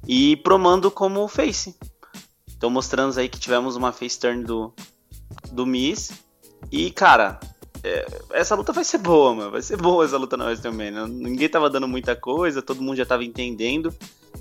E 0.07 0.35
promando 0.37 0.89
como 0.89 1.27
face. 1.27 1.75
Então 2.55 2.71
mostrando 2.71 3.17
aí 3.19 3.29
que 3.29 3.39
tivemos 3.39 3.75
uma 3.75 3.91
face 3.91 4.19
turn 4.19 4.43
do, 4.43 4.73
do 5.51 5.63
Miz. 5.63 6.11
E 6.71 6.89
cara, 6.89 7.39
é, 7.83 8.07
essa 8.31 8.55
luta 8.55 8.73
vai 8.73 8.83
ser 8.83 8.97
boa, 8.97 9.35
mano. 9.35 9.51
Vai 9.51 9.61
ser 9.61 9.77
boa 9.77 10.03
essa 10.03 10.17
luta 10.17 10.35
na 10.35 10.45
WrestleMania. 10.45 11.07
Ninguém 11.07 11.47
tava 11.47 11.69
dando 11.69 11.87
muita 11.87 12.15
coisa, 12.15 12.63
todo 12.63 12.81
mundo 12.81 12.97
já 12.97 13.05
tava 13.05 13.23
entendendo. 13.23 13.93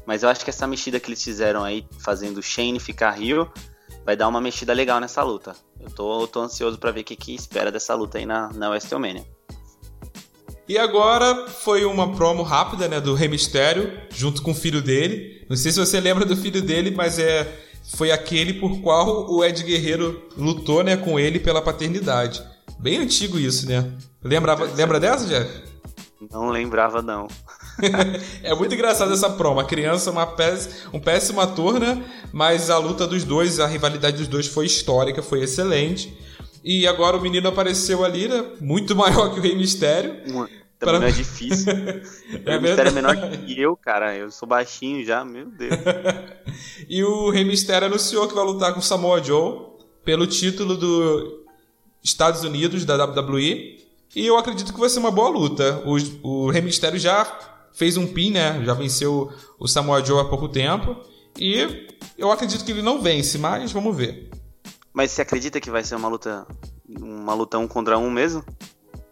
Mas 0.06 0.23
eu 0.23 0.30
acho 0.30 0.42
que 0.42 0.50
essa 0.50 0.66
mexida 0.66 0.99
que 0.99 1.09
eles 1.09 1.23
fizeram 1.23 1.62
aí, 1.62 1.87
fazendo 1.99 2.42
Shane 2.42 2.80
ficar 2.80 3.11
Rio, 3.11 3.50
vai 4.06 4.16
dar 4.16 4.28
uma 4.28 4.40
mexida 4.40 4.72
legal 4.72 5.00
nessa 5.00 5.20
luta. 5.25 5.56
Eu 5.80 5.90
tô, 5.90 6.28
tô 6.28 6.40
ansioso 6.40 6.78
para 6.78 6.92
ver 6.92 7.00
o 7.00 7.04
que, 7.04 7.16
que 7.16 7.34
espera 7.34 7.72
dessa 7.72 7.92
luta 7.92 8.18
aí 8.18 8.25
na, 8.25 8.52
na 8.52 8.70
WrestleMania. 8.70 9.26
E 10.68 10.78
agora 10.78 11.48
foi 11.48 11.84
uma 11.84 12.14
promo 12.14 12.44
rápida, 12.44 12.86
né, 12.86 13.00
do 13.00 13.14
Rey 13.14 13.28
Mysterio, 13.28 14.00
junto 14.10 14.42
com 14.42 14.52
o 14.52 14.54
filho 14.54 14.80
dele. 14.80 15.44
Não 15.50 15.56
sei 15.56 15.72
se 15.72 15.80
você 15.80 16.00
lembra 16.00 16.25
do 16.25 16.36
filho 16.36 16.62
dele, 16.62 16.92
mas 16.92 17.18
é 17.18 17.64
foi 17.94 18.10
aquele 18.10 18.54
por 18.54 18.80
qual 18.80 19.30
o 19.30 19.44
Ed 19.44 19.62
Guerreiro 19.62 20.28
lutou, 20.36 20.82
né, 20.82 20.96
com 20.96 21.20
ele 21.20 21.38
pela 21.38 21.62
paternidade. 21.62 22.42
Bem 22.78 22.98
antigo 22.98 23.38
isso, 23.38 23.68
né? 23.68 23.92
Lembrava, 24.22 24.64
lembra 24.64 24.98
dessa, 24.98 25.26
Jeff? 25.26 25.62
Não 26.32 26.50
lembrava, 26.50 27.00
não. 27.00 27.28
É 28.42 28.54
muito 28.54 28.75
engraçado 28.75 29.12
essa 29.12 29.30
promo. 29.30 29.61
A 29.61 29.64
criança 29.64 30.11
é 30.11 30.12
uma 30.12 30.26
péss... 30.26 30.87
um 30.92 31.00
péssimo 31.00 31.40
ator, 31.40 31.78
né? 31.78 32.02
Mas 32.33 32.71
a 32.71 32.78
luta 32.78 33.06
dos 33.06 33.25
dois, 33.25 33.61
a 33.61 33.66
rivalidade 33.66 34.16
dos 34.16 34.28
dois 34.28 34.47
foi 34.47 34.66
histórica, 34.66 35.23
foi 35.23 35.42
excelente. 35.42 36.16
E 36.64 36.87
agora 36.87 37.16
o 37.16 37.21
menino 37.21 37.49
apareceu 37.49 38.04
ali, 38.04 38.28
né? 38.28 38.45
Muito 38.61 38.95
maior 38.97 39.33
que 39.33 39.38
o 39.38 39.42
Rei 39.42 39.54
Mistério. 39.54 40.16
Também 40.78 41.00
não 41.00 41.06
é 41.06 41.12
difícil. 41.12 41.73
é 42.45 42.59
o 42.59 42.62
Mistério 42.62 42.90
é 42.90 42.95
menor 42.95 43.16
que 43.16 43.61
eu, 43.61 43.76
cara. 43.76 44.16
Eu 44.16 44.30
sou 44.30 44.49
baixinho 44.49 45.04
já, 45.04 45.25
meu 45.25 45.47
Deus. 45.47 45.71
e 46.88 47.02
o 47.04 47.30
Rei 47.30 47.45
Mistério 47.45 47.87
anunciou 47.87 48.28
que 48.28 48.35
vai 48.35 48.45
lutar 48.45 48.73
com 48.73 48.80
o 48.80 48.83
Samoa 48.83 49.23
Joe 49.23 49.76
pelo 50.04 50.26
título 50.26 50.76
dos 50.76 51.35
Estados 52.02 52.42
Unidos 52.42 52.85
da 52.85 53.02
WWE. 53.04 53.85
E 54.14 54.26
eu 54.26 54.37
acredito 54.37 54.73
que 54.73 54.80
vai 54.80 54.88
ser 54.88 54.99
uma 54.99 55.11
boa 55.11 55.28
luta. 55.28 55.83
O, 55.85 56.47
o 56.47 56.50
Rei 56.50 56.62
Mistério 56.62 56.99
já 56.99 57.25
fez 57.76 57.97
um 57.97 58.06
pin, 58.06 58.30
né? 58.33 58.64
Já 58.64 58.75
venceu 58.75 59.30
o 59.59 59.68
Samoa 59.68 60.04
Joe 60.04 60.21
há 60.21 60.25
pouco 60.25 60.49
tempo. 60.49 60.97
E 61.38 61.87
eu 62.16 62.33
acredito 62.33 62.64
que 62.64 62.73
ele 62.73 62.83
não 62.83 63.00
vence, 63.00 63.37
mas 63.38 63.71
vamos 63.71 63.95
ver. 63.95 64.30
Mas 64.92 65.11
você 65.11 65.23
acredita 65.23 65.61
que 65.61 65.71
vai 65.71 65.85
ser 65.85 65.95
uma 65.95 66.09
luta 66.09 66.47
uma 66.88 67.35
luta 67.35 67.59
um 67.59 67.68
contra 67.68 67.99
um 67.99 68.11
mesmo? 68.11 68.42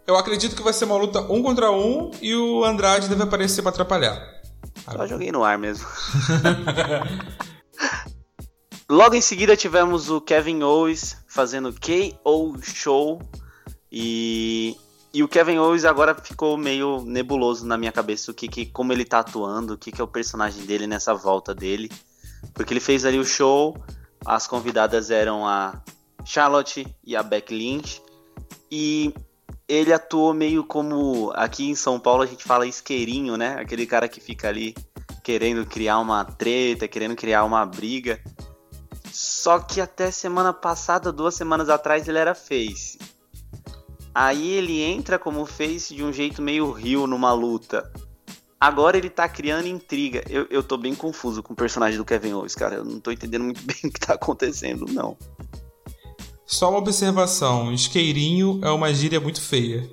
Eu 0.06 0.16
acredito 0.16 0.56
que 0.56 0.62
vai 0.62 0.72
ser 0.72 0.86
uma 0.86 0.96
luta 0.96 1.20
um 1.30 1.42
contra 1.42 1.70
um 1.70 2.10
e 2.22 2.34
o 2.34 2.64
Andrade 2.64 3.08
deve 3.08 3.22
aparecer 3.22 3.62
para 3.62 3.70
atrapalhar. 3.70 4.18
Só 4.90 5.06
joguei 5.06 5.30
no 5.30 5.44
ar 5.44 5.58
mesmo. 5.58 5.86
Logo 8.88 9.14
em 9.14 9.20
seguida 9.20 9.56
tivemos 9.56 10.10
o 10.10 10.20
Kevin 10.20 10.62
Owens 10.62 11.16
fazendo 11.26 11.74
KO 11.74 12.58
Show 12.62 13.20
e 13.90 14.76
e 15.14 15.22
o 15.22 15.28
Kevin 15.28 15.58
Owens 15.58 15.84
agora 15.84 16.12
ficou 16.12 16.56
meio 16.56 17.04
nebuloso 17.06 17.64
na 17.64 17.78
minha 17.78 17.92
cabeça 17.92 18.32
o 18.32 18.34
que, 18.34 18.48
que 18.48 18.66
como 18.66 18.92
ele 18.92 19.04
tá 19.04 19.20
atuando, 19.20 19.74
o 19.74 19.78
que, 19.78 19.92
que 19.92 20.00
é 20.00 20.04
o 20.04 20.08
personagem 20.08 20.66
dele 20.66 20.88
nessa 20.88 21.14
volta 21.14 21.54
dele. 21.54 21.88
Porque 22.52 22.72
ele 22.72 22.80
fez 22.80 23.04
ali 23.04 23.16
o 23.16 23.24
show, 23.24 23.76
as 24.26 24.48
convidadas 24.48 25.12
eram 25.12 25.46
a 25.46 25.80
Charlotte 26.24 26.84
e 27.04 27.14
a 27.14 27.22
Beck 27.22 27.54
Lynch. 27.54 28.02
E 28.68 29.14
ele 29.68 29.92
atuou 29.92 30.34
meio 30.34 30.64
como 30.64 31.30
aqui 31.36 31.70
em 31.70 31.76
São 31.76 32.00
Paulo 32.00 32.24
a 32.24 32.26
gente 32.26 32.42
fala 32.42 32.66
isqueirinho, 32.66 33.36
né? 33.36 33.54
Aquele 33.60 33.86
cara 33.86 34.08
que 34.08 34.20
fica 34.20 34.48
ali 34.48 34.74
querendo 35.22 35.64
criar 35.64 36.00
uma 36.00 36.24
treta, 36.24 36.88
querendo 36.88 37.14
criar 37.14 37.44
uma 37.44 37.64
briga. 37.64 38.20
Só 39.12 39.60
que 39.60 39.80
até 39.80 40.10
semana 40.10 40.52
passada, 40.52 41.12
duas 41.12 41.36
semanas 41.36 41.68
atrás, 41.68 42.08
ele 42.08 42.18
era 42.18 42.34
face. 42.34 42.98
Aí 44.14 44.52
ele 44.52 44.80
entra 44.80 45.18
como 45.18 45.44
face 45.44 45.94
de 45.94 46.04
um 46.04 46.12
jeito 46.12 46.40
meio 46.40 46.70
rio 46.70 47.06
numa 47.06 47.32
luta. 47.32 47.90
Agora 48.60 48.96
ele 48.96 49.10
tá 49.10 49.28
criando 49.28 49.66
intriga. 49.66 50.22
Eu, 50.30 50.46
eu 50.48 50.62
tô 50.62 50.76
bem 50.76 50.94
confuso 50.94 51.42
com 51.42 51.52
o 51.52 51.56
personagem 51.56 51.98
do 51.98 52.04
Kevin 52.04 52.32
Owens, 52.34 52.54
cara. 52.54 52.76
Eu 52.76 52.84
não 52.84 53.00
tô 53.00 53.10
entendendo 53.10 53.42
muito 53.44 53.60
bem 53.66 53.76
o 53.84 53.92
que 53.92 54.00
tá 54.00 54.14
acontecendo, 54.14 54.86
não. 54.86 55.18
Só 56.46 56.68
uma 56.68 56.78
observação: 56.78 57.72
isqueirinho 57.72 58.60
é 58.62 58.70
uma 58.70 58.92
gíria 58.92 59.18
muito 59.18 59.40
feia. 59.40 59.88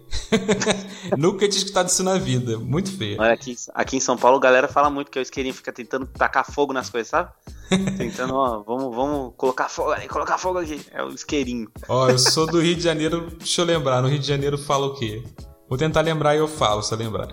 Nunca 1.18 1.48
tinha 1.48 1.60
escutado 1.60 1.88
isso 1.88 2.04
na 2.04 2.18
vida. 2.18 2.58
Muito 2.58 2.92
feia. 2.98 3.18
Olha, 3.20 3.34
aqui, 3.34 3.56
aqui 3.74 3.98
em 3.98 4.02
São 4.02 4.18
Paulo 4.18 4.38
a 4.38 4.42
galera 4.42 4.68
fala 4.68 4.90
muito 4.90 5.10
que 5.10 5.18
o 5.18 5.22
isqueirinho 5.22 5.56
fica 5.56 5.72
tentando 5.72 6.06
tacar 6.08 6.46
fogo 6.46 6.74
nas 6.74 6.90
coisas, 6.90 7.10
sabe? 7.10 7.32
Tentando, 7.98 8.36
ó, 8.36 8.62
vamos, 8.64 8.94
vamos 8.94 9.34
colocar 9.38 9.70
fogo 9.70 9.92
ali, 9.92 10.08
colocar 10.10 10.38
fogo 10.38 10.60
aqui. 10.60 10.86
É 10.92 11.02
o 11.02 11.10
isqueirinho. 11.10 11.70
Ó, 11.88 12.10
eu 12.10 12.20
sou 12.20 12.46
do 12.46 12.60
Rio 12.60 12.76
de 12.76 12.82
Janeiro, 12.82 13.32
deixa 13.38 13.62
eu 13.62 13.66
lembrar. 13.66 14.02
No 14.02 14.10
Rio 14.10 14.20
de 14.20 14.28
Janeiro 14.28 14.58
fala 14.58 14.88
o 14.88 14.94
quê? 14.96 15.24
Vou 15.70 15.78
tentar 15.78 16.02
lembrar 16.02 16.36
e 16.36 16.40
eu 16.40 16.50
falo, 16.50 16.84
se 16.84 16.94
eu 16.94 16.98
lembrar. 16.98 17.30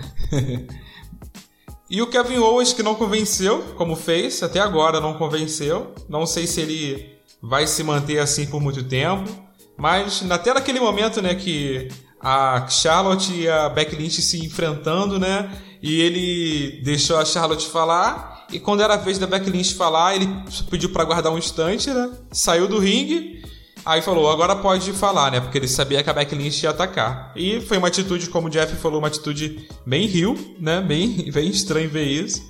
e 1.90 2.00
o 2.00 2.06
Kevin 2.06 2.38
Owens, 2.38 2.72
que 2.72 2.84
não 2.84 2.94
convenceu, 2.94 3.74
como 3.74 3.96
fez, 3.96 4.40
até 4.44 4.60
agora 4.60 5.00
não 5.00 5.14
convenceu. 5.14 5.92
Não 6.08 6.24
sei 6.24 6.46
se 6.46 6.60
ele 6.60 7.17
vai 7.42 7.66
se 7.66 7.82
manter 7.82 8.18
assim 8.18 8.46
por 8.46 8.60
muito 8.60 8.82
tempo. 8.84 9.28
Mas 9.76 10.24
até 10.28 10.52
naquele 10.52 10.80
momento, 10.80 11.22
né, 11.22 11.34
que 11.34 11.88
a 12.20 12.66
Charlotte 12.68 13.32
e 13.32 13.48
a 13.48 13.68
Becky 13.68 13.94
Lynch 13.94 14.20
se 14.20 14.44
enfrentando, 14.44 15.18
né, 15.18 15.50
e 15.80 16.00
ele 16.00 16.82
deixou 16.82 17.16
a 17.16 17.24
Charlotte 17.24 17.68
falar, 17.68 18.46
e 18.52 18.58
quando 18.58 18.82
era 18.82 18.94
a 18.94 18.96
vez 18.96 19.18
da 19.18 19.26
Becky 19.26 19.50
Lynch 19.50 19.74
falar, 19.74 20.16
ele 20.16 20.28
pediu 20.68 20.90
para 20.90 21.04
guardar 21.04 21.32
um 21.32 21.38
instante, 21.38 21.90
né, 21.90 22.10
saiu 22.32 22.66
do 22.66 22.80
ringue, 22.80 23.40
aí 23.84 24.02
falou, 24.02 24.28
agora 24.28 24.56
pode 24.56 24.92
falar, 24.92 25.30
né, 25.30 25.40
porque 25.40 25.58
ele 25.58 25.68
sabia 25.68 26.02
que 26.02 26.10
a 26.10 26.12
Becky 26.12 26.34
Lynch 26.34 26.64
ia 26.64 26.70
atacar. 26.70 27.32
E 27.36 27.60
foi 27.60 27.78
uma 27.78 27.86
atitude, 27.86 28.28
como 28.30 28.48
o 28.48 28.50
Jeff 28.50 28.74
falou, 28.76 28.98
uma 28.98 29.06
atitude 29.06 29.68
bem 29.86 30.08
rio, 30.08 30.36
né, 30.58 30.80
bem, 30.80 31.30
bem 31.30 31.48
estranho 31.48 31.88
ver 31.88 32.04
isso. 32.04 32.42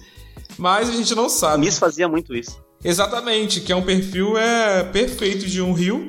Mas 0.56 0.88
a 0.88 0.92
gente 0.92 1.14
não 1.14 1.28
sabe. 1.28 1.66
Miss 1.66 1.78
fazia 1.78 2.08
muito 2.08 2.34
isso. 2.34 2.58
Exatamente, 2.82 3.60
que 3.60 3.72
é 3.72 3.76
um 3.76 3.82
perfil 3.82 4.38
é 4.38 4.84
perfeito 4.84 5.46
de 5.46 5.60
um 5.60 5.72
Rio, 5.72 6.08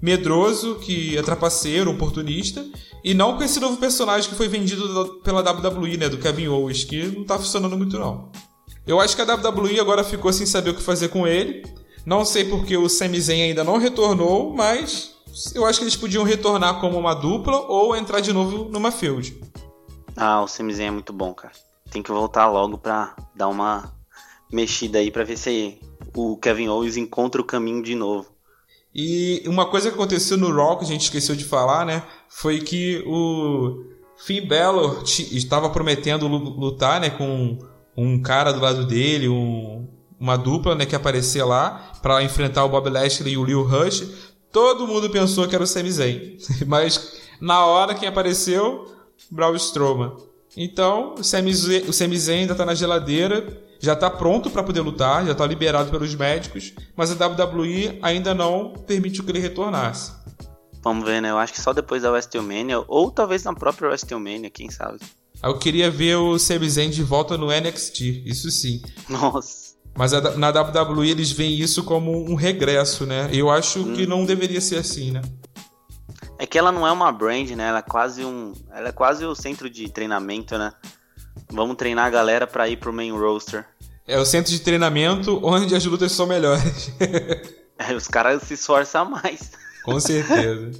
medroso, 0.00 0.76
que 0.76 1.16
é 1.16 1.22
trapaceiro, 1.22 1.90
oportunista, 1.90 2.64
e 3.04 3.14
não 3.14 3.36
com 3.36 3.42
esse 3.42 3.60
novo 3.60 3.76
personagem 3.76 4.28
que 4.28 4.36
foi 4.36 4.48
vendido 4.48 5.20
pela 5.24 5.40
WWE, 5.40 5.96
né, 5.96 6.08
do 6.08 6.18
Kevin 6.18 6.48
Owens, 6.48 6.84
que 6.84 7.06
não 7.06 7.24
tá 7.24 7.38
funcionando 7.38 7.76
muito 7.76 7.98
não. 7.98 8.30
Eu 8.86 9.00
acho 9.00 9.14
que 9.14 9.22
a 9.22 9.34
WWE 9.34 9.78
agora 9.78 10.02
ficou 10.02 10.32
sem 10.32 10.44
saber 10.44 10.70
o 10.70 10.74
que 10.74 10.82
fazer 10.82 11.08
com 11.08 11.26
ele. 11.26 11.64
Não 12.04 12.24
sei 12.24 12.44
porque 12.44 12.76
o 12.76 12.88
Sami 12.88 13.20
Zayn 13.20 13.42
ainda 13.42 13.62
não 13.62 13.78
retornou, 13.78 14.52
mas 14.52 15.14
eu 15.54 15.64
acho 15.64 15.78
que 15.78 15.84
eles 15.84 15.94
podiam 15.94 16.24
retornar 16.24 16.80
como 16.80 16.98
uma 16.98 17.14
dupla 17.14 17.60
ou 17.68 17.94
entrar 17.94 18.18
de 18.18 18.32
novo 18.32 18.68
numa 18.70 18.90
feud. 18.90 19.40
Ah, 20.16 20.42
o 20.42 20.48
Sami 20.48 20.74
Zayn 20.74 20.88
é 20.88 20.90
muito 20.90 21.12
bom, 21.12 21.32
cara. 21.32 21.54
Tem 21.90 22.02
que 22.02 22.10
voltar 22.10 22.48
logo 22.50 22.76
pra 22.76 23.14
dar 23.36 23.46
uma 23.48 23.92
mexida 24.52 24.98
aí 24.98 25.12
pra 25.12 25.22
ver 25.22 25.38
se 25.38 25.78
o 26.14 26.36
Kevin 26.36 26.68
Owens 26.68 26.96
encontra 26.96 27.40
o 27.40 27.44
caminho 27.44 27.82
de 27.82 27.94
novo. 27.94 28.26
E 28.94 29.42
uma 29.46 29.66
coisa 29.66 29.88
que 29.88 29.94
aconteceu 29.94 30.36
no 30.36 30.54
Raw 30.54 30.76
que 30.76 30.84
a 30.84 30.88
gente 30.88 31.02
esqueceu 31.02 31.34
de 31.34 31.44
falar, 31.44 31.86
né? 31.86 32.02
Foi 32.28 32.60
que 32.60 33.02
o 33.06 33.84
Finn 34.24 34.46
Balor 34.46 35.02
estava 35.04 35.70
prometendo 35.70 36.28
lutar, 36.28 37.00
né, 37.00 37.10
com 37.10 37.58
um 37.96 38.20
cara 38.20 38.52
do 38.52 38.60
lado 38.60 38.86
dele, 38.86 39.28
um, 39.28 39.88
uma 40.20 40.36
dupla, 40.36 40.74
né, 40.74 40.86
que 40.86 40.94
aparecia 40.94 41.44
lá 41.44 41.92
para 42.02 42.22
enfrentar 42.22 42.64
o 42.64 42.68
Bob 42.68 42.88
Lashley 42.88 43.32
e 43.32 43.36
o 43.36 43.42
Leo 43.42 43.62
Rush. 43.62 44.06
Todo 44.52 44.86
mundo 44.86 45.08
pensou 45.10 45.48
que 45.48 45.54
era 45.54 45.64
o 45.64 45.66
Sami 45.66 45.90
Zayn, 45.90 46.36
mas 46.66 47.20
na 47.40 47.64
hora 47.64 47.94
quem 47.94 48.08
apareceu, 48.08 48.86
Braun 49.30 49.56
Strowman. 49.56 50.12
Então, 50.56 51.14
o 51.14 51.24
Sami 51.24 52.18
Zayn 52.18 52.40
ainda 52.40 52.54
tá 52.54 52.66
na 52.66 52.74
geladeira, 52.74 53.60
já 53.82 53.96
tá 53.96 54.08
pronto 54.08 54.48
para 54.48 54.62
poder 54.62 54.80
lutar, 54.80 55.26
já 55.26 55.34
tá 55.34 55.44
liberado 55.44 55.90
pelos 55.90 56.14
médicos, 56.14 56.72
mas 56.96 57.10
a 57.10 57.26
WWE 57.26 57.98
ainda 58.00 58.32
não 58.32 58.72
permitiu 58.86 59.24
que 59.24 59.32
ele 59.32 59.40
retornasse. 59.40 60.12
Vamos 60.82 61.04
ver, 61.04 61.20
né? 61.20 61.30
Eu 61.30 61.38
acho 61.38 61.52
que 61.52 61.60
só 61.60 61.72
depois 61.72 62.02
da 62.02 62.10
WrestleMania, 62.10 62.82
ou 62.86 63.10
talvez 63.10 63.42
na 63.42 63.52
própria 63.52 63.88
WrestleMania, 63.88 64.50
quem 64.50 64.70
sabe. 64.70 65.00
Eu 65.42 65.58
queria 65.58 65.90
ver 65.90 66.14
o 66.14 66.38
Sami 66.38 66.70
Zayn 66.70 66.90
de 66.90 67.02
volta 67.02 67.36
no 67.36 67.48
NXT, 67.48 68.22
isso 68.24 68.50
sim. 68.52 68.80
Nossa. 69.08 69.72
Mas 69.94 70.14
a, 70.14 70.36
na 70.36 70.50
WWE 70.50 71.10
eles 71.10 71.32
veem 71.32 71.58
isso 71.58 71.82
como 71.82 72.30
um 72.30 72.34
regresso, 72.36 73.04
né? 73.04 73.28
Eu 73.32 73.50
acho 73.50 73.80
hum. 73.80 73.94
que 73.94 74.06
não 74.06 74.24
deveria 74.24 74.60
ser 74.60 74.76
assim, 74.76 75.10
né? 75.10 75.20
É 76.38 76.46
que 76.46 76.58
ela 76.58 76.72
não 76.72 76.86
é 76.86 76.92
uma 76.92 77.10
brand, 77.12 77.50
né? 77.50 77.68
Ela 77.68 77.78
é 77.78 77.82
quase 77.82 78.24
um, 78.24 78.52
ela 78.72 78.88
é 78.88 78.92
quase 78.92 79.24
o 79.24 79.34
centro 79.34 79.68
de 79.68 79.88
treinamento, 79.88 80.56
né? 80.56 80.72
Vamos 81.50 81.76
treinar 81.76 82.06
a 82.06 82.10
galera 82.10 82.46
para 82.46 82.68
ir 82.68 82.78
pro 82.78 82.92
main 82.92 83.12
roster. 83.12 83.66
É 84.06 84.18
o 84.18 84.24
centro 84.24 84.50
de 84.50 84.60
treinamento 84.60 85.40
onde 85.42 85.74
as 85.74 85.84
lutas 85.84 86.12
são 86.12 86.26
melhores. 86.26 86.90
é, 87.78 87.94
os 87.94 88.08
caras 88.08 88.42
se 88.42 88.54
esforçam 88.54 89.08
mais. 89.08 89.52
Com 89.84 89.98
certeza. 90.00 90.72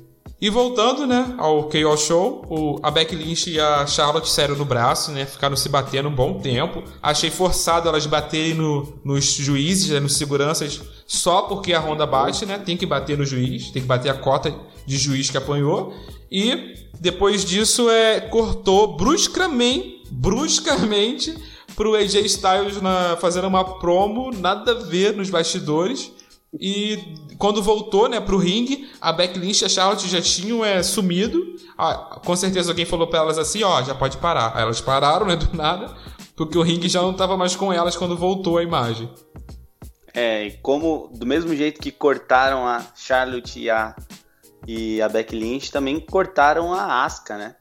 E 0.42 0.50
voltando, 0.50 1.06
né, 1.06 1.36
ao 1.38 1.68
KO 1.68 1.96
Show, 1.96 2.44
o, 2.50 2.80
a 2.82 2.90
Becky 2.90 3.14
Lynch 3.14 3.48
e 3.48 3.60
a 3.60 3.86
Charlotte 3.86 4.28
saíram 4.28 4.56
no 4.56 4.64
braço, 4.64 5.12
né, 5.12 5.24
ficaram 5.24 5.54
se 5.54 5.68
batendo 5.68 6.08
um 6.08 6.14
bom 6.14 6.40
tempo. 6.40 6.82
Achei 7.00 7.30
forçado 7.30 7.88
elas 7.88 8.06
baterem 8.06 8.54
no, 8.54 8.98
nos 9.04 9.24
juízes, 9.24 9.90
né, 9.90 10.00
nos 10.00 10.16
seguranças, 10.16 10.82
só 11.06 11.42
porque 11.42 11.72
a 11.72 11.78
Honda 11.78 12.04
bate, 12.04 12.44
né, 12.44 12.58
tem 12.58 12.76
que 12.76 12.84
bater 12.84 13.16
no 13.16 13.24
juiz, 13.24 13.70
tem 13.70 13.82
que 13.82 13.86
bater 13.86 14.08
a 14.08 14.14
cota 14.14 14.52
de 14.84 14.98
juiz 14.98 15.30
que 15.30 15.36
apanhou. 15.36 15.94
E 16.28 16.74
depois 16.98 17.44
disso, 17.44 17.88
é, 17.88 18.20
cortou 18.20 18.96
bruscamente, 18.96 20.02
bruscamente, 20.10 21.36
pro 21.74 21.94
AJ 21.94 22.14
Styles 22.26 22.80
na, 22.80 23.16
fazendo 23.16 23.48
uma 23.48 23.78
promo, 23.78 24.30
nada 24.32 24.72
a 24.72 24.74
ver 24.74 25.16
nos 25.16 25.30
bastidores. 25.30 26.12
E 26.60 26.98
quando 27.38 27.62
voltou, 27.62 28.08
né, 28.08 28.20
pro 28.20 28.36
ringue, 28.36 28.90
a 29.00 29.10
Becky 29.12 29.38
Lynch 29.38 29.62
e 29.62 29.64
a 29.64 29.68
Charlotte 29.68 30.08
já 30.08 30.20
tinham 30.20 30.64
é, 30.64 30.82
sumido. 30.82 31.56
Ah, 31.78 32.20
com 32.24 32.36
certeza 32.36 32.70
alguém 32.70 32.84
falou 32.84 33.06
pra 33.06 33.20
elas 33.20 33.38
assim, 33.38 33.62
ó, 33.62 33.82
já 33.82 33.94
pode 33.94 34.18
parar. 34.18 34.52
Aí 34.54 34.62
elas 34.62 34.80
pararam, 34.80 35.26
né, 35.26 35.36
do 35.36 35.52
nada, 35.56 35.94
porque 36.36 36.58
o 36.58 36.62
ringue 36.62 36.88
já 36.88 37.00
não 37.00 37.14
tava 37.14 37.36
mais 37.36 37.56
com 37.56 37.72
elas 37.72 37.96
quando 37.96 38.16
voltou 38.16 38.58
a 38.58 38.62
imagem. 38.62 39.08
É, 40.14 40.58
como 40.62 41.10
do 41.14 41.24
mesmo 41.24 41.56
jeito 41.56 41.80
que 41.80 41.90
cortaram 41.90 42.66
a 42.66 42.84
Charlotte 42.94 43.58
e 43.58 43.70
a, 43.70 43.96
e 44.66 45.00
a 45.00 45.08
Becky 45.08 45.34
Lynch, 45.34 45.72
também 45.72 45.98
cortaram 45.98 46.74
a 46.74 47.02
Asuka, 47.02 47.38
né? 47.38 47.56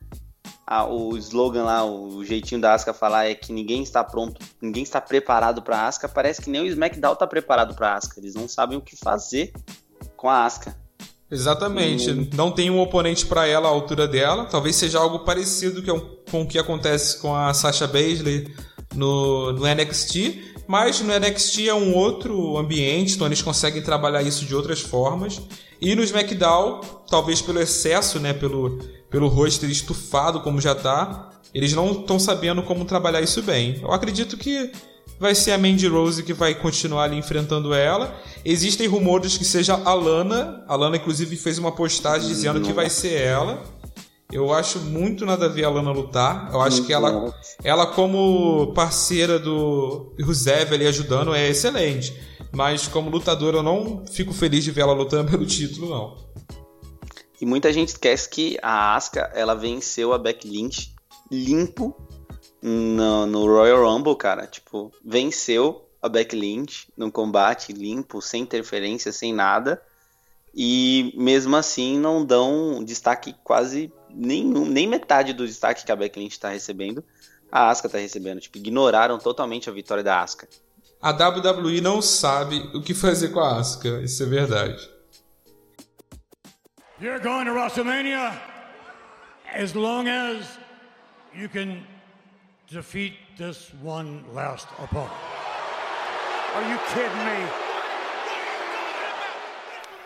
A, 0.72 0.86
o 0.86 1.18
slogan 1.18 1.66
lá, 1.66 1.84
o 1.84 2.24
jeitinho 2.24 2.62
da 2.62 2.74
Asuka 2.74 2.94
falar 2.94 3.26
é 3.26 3.36
que 3.36 3.52
ninguém 3.52 3.84
está 3.84 4.02
pronto, 4.06 4.40
ninguém 4.62 4.84
está 4.84 5.02
preparado 5.02 5.62
para 5.62 5.86
Asuka, 5.86 6.08
parece 6.08 6.42
que 6.42 6.50
nem 6.50 6.62
o 6.62 6.66
SmackDown 6.66 7.12
está 7.12 7.28
preparado 7.28 7.76
para 7.76 7.96
Asuka. 7.96 8.22
Eles 8.22 8.36
não 8.36 8.48
sabem 8.48 8.78
o 8.78 8.82
que 8.82 8.96
fazer 8.96 9.52
com 10.16 10.30
a 10.30 10.46
Asuka. 10.46 10.74
Exatamente. 11.30 12.10
E... 12.10 12.30
Não 12.34 12.52
tem 12.52 12.70
um 12.70 12.80
oponente 12.80 13.26
para 13.26 13.46
ela 13.46 13.68
à 13.68 13.72
altura 13.72 14.08
dela. 14.08 14.46
Talvez 14.46 14.78
seja 14.78 14.98
algo 14.98 15.20
parecido 15.26 15.84
com 16.32 16.42
o 16.42 16.48
que 16.48 16.58
acontece 16.58 17.18
com 17.20 17.36
a 17.36 17.54
Sasha 17.54 17.86
Baszler 17.86 18.56
no, 18.96 19.52
no 19.52 19.68
NXT. 19.68 20.54
Mas 20.68 21.02
no 21.02 21.14
NXT 21.14 21.68
é 21.68 21.74
um 21.74 21.94
outro 21.94 22.58
ambiente, 22.58 23.16
então 23.16 23.28
eles 23.28 23.42
conseguem 23.42 23.82
trabalhar 23.82 24.22
isso 24.22 24.46
de 24.46 24.56
outras 24.56 24.80
formas. 24.80 25.42
E 25.82 25.96
no 25.96 26.04
SmackDown, 26.04 26.80
talvez 27.10 27.42
pelo 27.42 27.60
excesso, 27.60 28.22
né, 28.22 28.32
pelo, 28.32 28.80
pelo 29.12 29.28
roster 29.28 29.70
estufado 29.70 30.40
como 30.40 30.60
já 30.60 30.74
tá, 30.74 31.30
eles 31.54 31.74
não 31.74 31.92
estão 31.92 32.18
sabendo 32.18 32.64
como 32.64 32.86
trabalhar 32.86 33.22
isso 33.22 33.44
bem. 33.44 33.78
Eu 33.82 33.92
acredito 33.92 34.38
que 34.38 34.72
vai 35.20 35.36
ser 35.36 35.52
a 35.52 35.58
Mandy 35.58 35.88
Rose 35.88 36.24
que 36.24 36.34
vai 36.34 36.56
continuar 36.56 37.04
ali 37.04 37.18
enfrentando 37.18 37.74
ela. 37.74 38.16
Existem 38.44 38.88
rumores 38.88 39.38
que 39.38 39.46
seja 39.46 39.80
a 39.86 39.94
Lana. 39.94 40.64
A 40.68 40.76
Lana, 40.76 40.96
inclusive, 40.96 41.36
fez 41.36 41.60
uma 41.60 41.72
postagem 41.74 42.28
dizendo 42.28 42.62
que 42.62 42.72
vai 42.74 42.90
ser 42.90 43.22
ela. 43.22 43.62
Eu 44.32 44.54
acho 44.54 44.80
muito 44.80 45.26
nada 45.26 45.48
a 45.48 45.50
ver 45.50 45.66
a 45.66 45.70
Lana 45.70 45.92
lutar. 45.92 46.50
Eu 46.54 46.62
acho 46.62 46.84
que 46.84 46.94
ela, 46.94 47.36
ela 47.64 47.86
como 47.86 48.74
parceira 48.74 49.38
do 49.38 50.16
Rusev 50.24 50.74
ali 50.74 50.88
ajudando, 50.88 51.36
é 51.36 51.50
excelente. 51.50 52.14
Mas 52.54 52.88
como 52.88 53.10
lutadora, 53.10 53.58
eu 53.58 53.64
não 53.64 54.06
fico 54.10 54.34
feliz 54.34 54.64
de 54.64 54.72
ver 54.72 54.82
ela 54.82 54.94
lutando 54.94 55.30
pelo 55.30 55.46
título, 55.46 55.90
não. 55.90 56.18
E 57.42 57.46
muita 57.46 57.74
gente 57.74 57.90
esquece 57.90 58.30
que 58.30 58.60
a 58.62 58.96
Asuka, 58.96 59.32
ela 59.34 59.56
venceu 59.56 60.14
a 60.14 60.20
Becky 60.20 60.48
Lynch 60.48 60.94
limpo 61.32 61.98
no, 62.62 63.26
no 63.26 63.48
Royal 63.48 63.84
Rumble, 63.84 64.16
cara. 64.16 64.46
Tipo, 64.46 64.92
venceu 65.04 65.90
a 66.00 66.08
Becky 66.08 66.36
Lynch 66.36 66.88
no 66.96 67.12
combate 67.12 67.74
limpo, 67.74 68.22
sem 68.22 68.44
interferência, 68.44 69.12
sem 69.12 69.34
nada. 69.34 69.82
E 70.54 71.14
mesmo 71.18 71.56
assim 71.56 71.98
não 71.98 72.24
dão 72.24 72.84
destaque 72.84 73.34
quase 73.44 73.92
nenhum, 74.08 74.66
nem 74.66 74.88
metade 74.88 75.34
do 75.34 75.48
destaque 75.48 75.84
que 75.84 75.92
a 75.92 75.96
Becky 75.96 76.20
Lynch 76.20 76.34
está 76.34 76.50
recebendo. 76.50 77.04
A 77.52 77.72
Asuka 77.72 77.88
está 77.88 77.98
recebendo. 77.98 78.40
Tipo, 78.40 78.60
ignoraram 78.60 79.18
totalmente 79.18 79.68
a 79.68 79.74
vitória 79.74 80.04
da 80.04 80.22
Asuka. 80.22 80.48
A 81.02 81.10
WWE 81.10 81.82
não 81.82 82.04
sabe 82.04 82.70
o 82.76 82.84
que 82.84 82.94
fazer 82.94 83.30
com 83.30 83.40
a 83.40 83.58
Asuka, 83.58 84.00
isso 84.04 84.22
é 84.22 84.28
verdade. 84.28 85.01
You're 87.02 87.18
going 87.18 87.46
to 87.46 87.52
WrestleMania 87.52 88.40
as 89.52 89.76
long 89.76 90.08
as 90.08 90.46
you 91.36 91.50
can 91.50 91.84
defeat 92.70 93.14
this 93.40 93.72
one 93.82 94.24
last 94.36 94.68
opponent. 94.78 95.12
Are 96.54 96.62
you 96.70 96.78
kidding 96.94 97.26
me? 97.26 97.48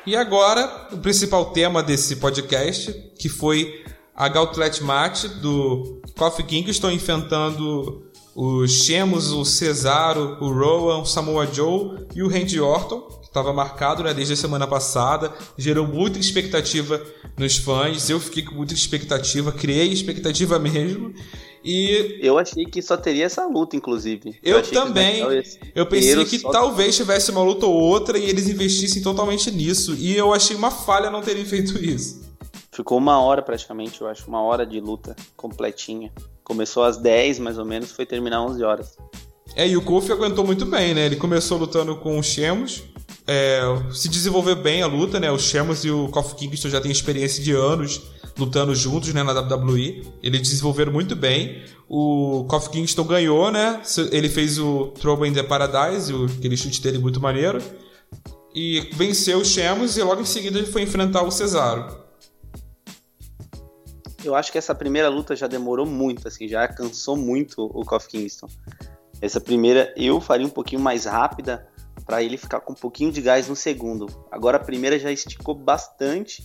E 0.07 0.15
agora, 0.15 0.87
o 0.93 0.97
principal 0.99 1.51
tema 1.51 1.83
desse 1.83 2.15
podcast, 2.15 2.93
que 3.19 3.27
foi 3.27 3.83
a 4.15 4.29
Gauntlet 4.29 4.81
Match 4.81 5.25
do 5.41 6.01
Kofi 6.17 6.43
Kingston 6.43 6.91
enfrentando 6.91 8.09
os 8.33 8.85
Shemos, 8.85 9.33
o 9.33 9.43
Cesaro, 9.43 10.37
o 10.39 10.49
Rowan, 10.49 11.01
o 11.01 11.05
Samoa 11.05 11.45
Joe 11.45 12.07
e 12.15 12.23
o 12.23 12.29
Randy 12.29 12.61
Orton 12.61 13.24
estava 13.35 13.51
marcado 13.51 14.01
né, 14.01 14.13
desde 14.13 14.33
a 14.33 14.37
semana 14.37 14.65
passada, 14.65 15.33
gerou 15.57 15.85
muita 15.85 16.17
expectativa 16.17 17.01
nos 17.37 17.57
fãs. 17.57 18.09
Eu 18.09 18.19
fiquei 18.19 18.43
com 18.43 18.55
muita 18.55 18.73
expectativa, 18.73 19.51
criei 19.51 19.91
expectativa 19.91 20.57
mesmo. 20.57 21.13
E 21.63 22.19
eu 22.21 22.37
achei 22.37 22.63
que 22.65 22.81
só 22.81 22.95
teria 22.95 23.25
essa 23.25 23.45
luta, 23.45 23.75
inclusive. 23.75 24.39
Eu, 24.41 24.57
eu 24.57 24.63
também. 24.63 25.21
Eu 25.73 25.85
pensei 25.85 26.23
que 26.23 26.39
talvez 26.39 26.95
tivesse 26.95 27.31
uma 27.31 27.41
luta 27.41 27.65
ou 27.65 27.73
outra 27.73 28.17
e 28.17 28.29
eles 28.29 28.47
investissem 28.47 29.01
totalmente 29.01 29.51
nisso. 29.51 29.95
E 29.95 30.15
eu 30.15 30.31
achei 30.31 30.55
uma 30.55 30.71
falha 30.71 31.09
não 31.09 31.21
terem 31.21 31.43
feito 31.43 31.77
isso. 31.83 32.23
Ficou 32.71 32.97
uma 32.97 33.19
hora 33.19 33.41
praticamente, 33.41 34.01
eu 34.01 34.07
acho, 34.07 34.27
uma 34.27 34.41
hora 34.41 34.65
de 34.65 34.79
luta 34.79 35.15
completinha. 35.35 36.11
Começou 36.43 36.83
às 36.83 36.97
10 36.97 37.39
mais 37.39 37.57
ou 37.57 37.65
menos, 37.65 37.91
foi 37.91 38.05
terminar 38.05 38.43
11 38.43 38.63
horas. 38.63 38.97
É, 39.55 39.67
e 39.67 39.77
o 39.77 39.81
Kofi 39.81 40.11
aguentou 40.11 40.45
muito 40.45 40.65
bem, 40.65 40.93
né? 40.93 41.05
Ele 41.05 41.15
começou 41.15 41.57
lutando 41.57 41.95
com 41.95 42.19
o 42.19 42.23
Shemos, 42.23 42.83
é, 43.27 43.61
se 43.91 44.07
desenvolveu 44.07 44.55
bem 44.55 44.81
a 44.81 44.87
luta, 44.87 45.19
né? 45.19 45.31
O 45.31 45.39
Sheamus 45.39 45.83
e 45.83 45.89
o 45.89 46.09
Kofi 46.09 46.35
Kingston 46.35 46.69
já 46.69 46.79
têm 46.79 46.91
experiência 46.91 47.43
de 47.43 47.51
anos 47.51 48.01
lutando 48.37 48.75
juntos, 48.75 49.13
né, 49.13 49.23
na 49.23 49.31
WWE. 49.31 50.03
Eles 50.21 50.41
desenvolveram 50.41 50.91
muito 50.91 51.15
bem. 51.15 51.63
O 51.87 52.45
Kofi 52.49 52.69
Kingston 52.69 53.03
ganhou, 53.05 53.51
né? 53.51 53.81
Ele 54.11 54.29
fez 54.29 54.59
o 54.59 54.87
Trouble 54.99 55.27
in 55.27 55.33
the 55.33 55.43
Paradise, 55.43 56.13
aquele 56.37 56.57
chute 56.57 56.81
dele 56.81 56.97
muito 56.97 57.19
maneiro. 57.19 57.59
E 58.53 58.89
venceu 58.93 59.39
o 59.39 59.45
Sheamus 59.45 59.97
e 59.97 60.03
logo 60.03 60.21
em 60.21 60.25
seguida 60.25 60.57
ele 60.57 60.67
foi 60.67 60.81
enfrentar 60.81 61.23
o 61.23 61.31
Cesaro. 61.31 62.05
Eu 64.23 64.33
acho 64.33 64.51
que 64.51 64.57
essa 64.57 64.73
primeira 64.73 65.07
luta 65.07 65.35
já 65.35 65.45
demorou 65.45 65.85
muito, 65.85 66.27
assim, 66.27 66.47
já 66.47 66.67
cansou 66.67 67.15
muito 67.15 67.63
o 67.63 67.85
Kofi 67.85 68.09
Kingston. 68.09 68.47
Essa 69.21 69.39
primeira 69.39 69.93
eu 69.95 70.19
faria 70.19 70.45
um 70.45 70.49
pouquinho 70.49 70.81
mais 70.81 71.05
rápida, 71.05 71.67
para 72.05 72.21
ele 72.21 72.37
ficar 72.37 72.59
com 72.59 72.73
um 72.73 72.75
pouquinho 72.75 73.11
de 73.11 73.21
gás 73.21 73.47
no 73.47 73.55
segundo. 73.55 74.07
Agora 74.31 74.57
a 74.57 74.59
primeira 74.59 74.99
já 74.99 75.11
esticou 75.11 75.55
bastante 75.55 76.43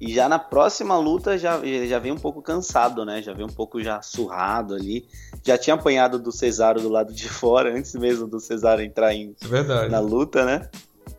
e 0.00 0.12
já 0.12 0.28
na 0.28 0.38
próxima 0.38 0.96
luta 0.98 1.38
já, 1.38 1.60
já 1.86 1.98
vem 1.98 2.12
um 2.12 2.18
pouco 2.18 2.42
cansado, 2.42 3.04
né? 3.04 3.22
Já 3.22 3.32
vem 3.32 3.46
um 3.46 3.52
pouco 3.52 3.82
já 3.82 4.02
surrado 4.02 4.74
ali. 4.74 5.06
Já 5.42 5.56
tinha 5.56 5.74
apanhado 5.74 6.18
do 6.18 6.30
Cesaro 6.30 6.80
do 6.80 6.88
lado 6.88 7.14
de 7.14 7.28
fora 7.30 7.74
antes 7.76 7.94
mesmo 7.94 8.26
do 8.26 8.38
Cesaro 8.38 8.82
entrar 8.82 9.14
em, 9.14 9.34
é 9.50 9.88
na 9.88 10.00
luta, 10.00 10.44
né? 10.44 10.68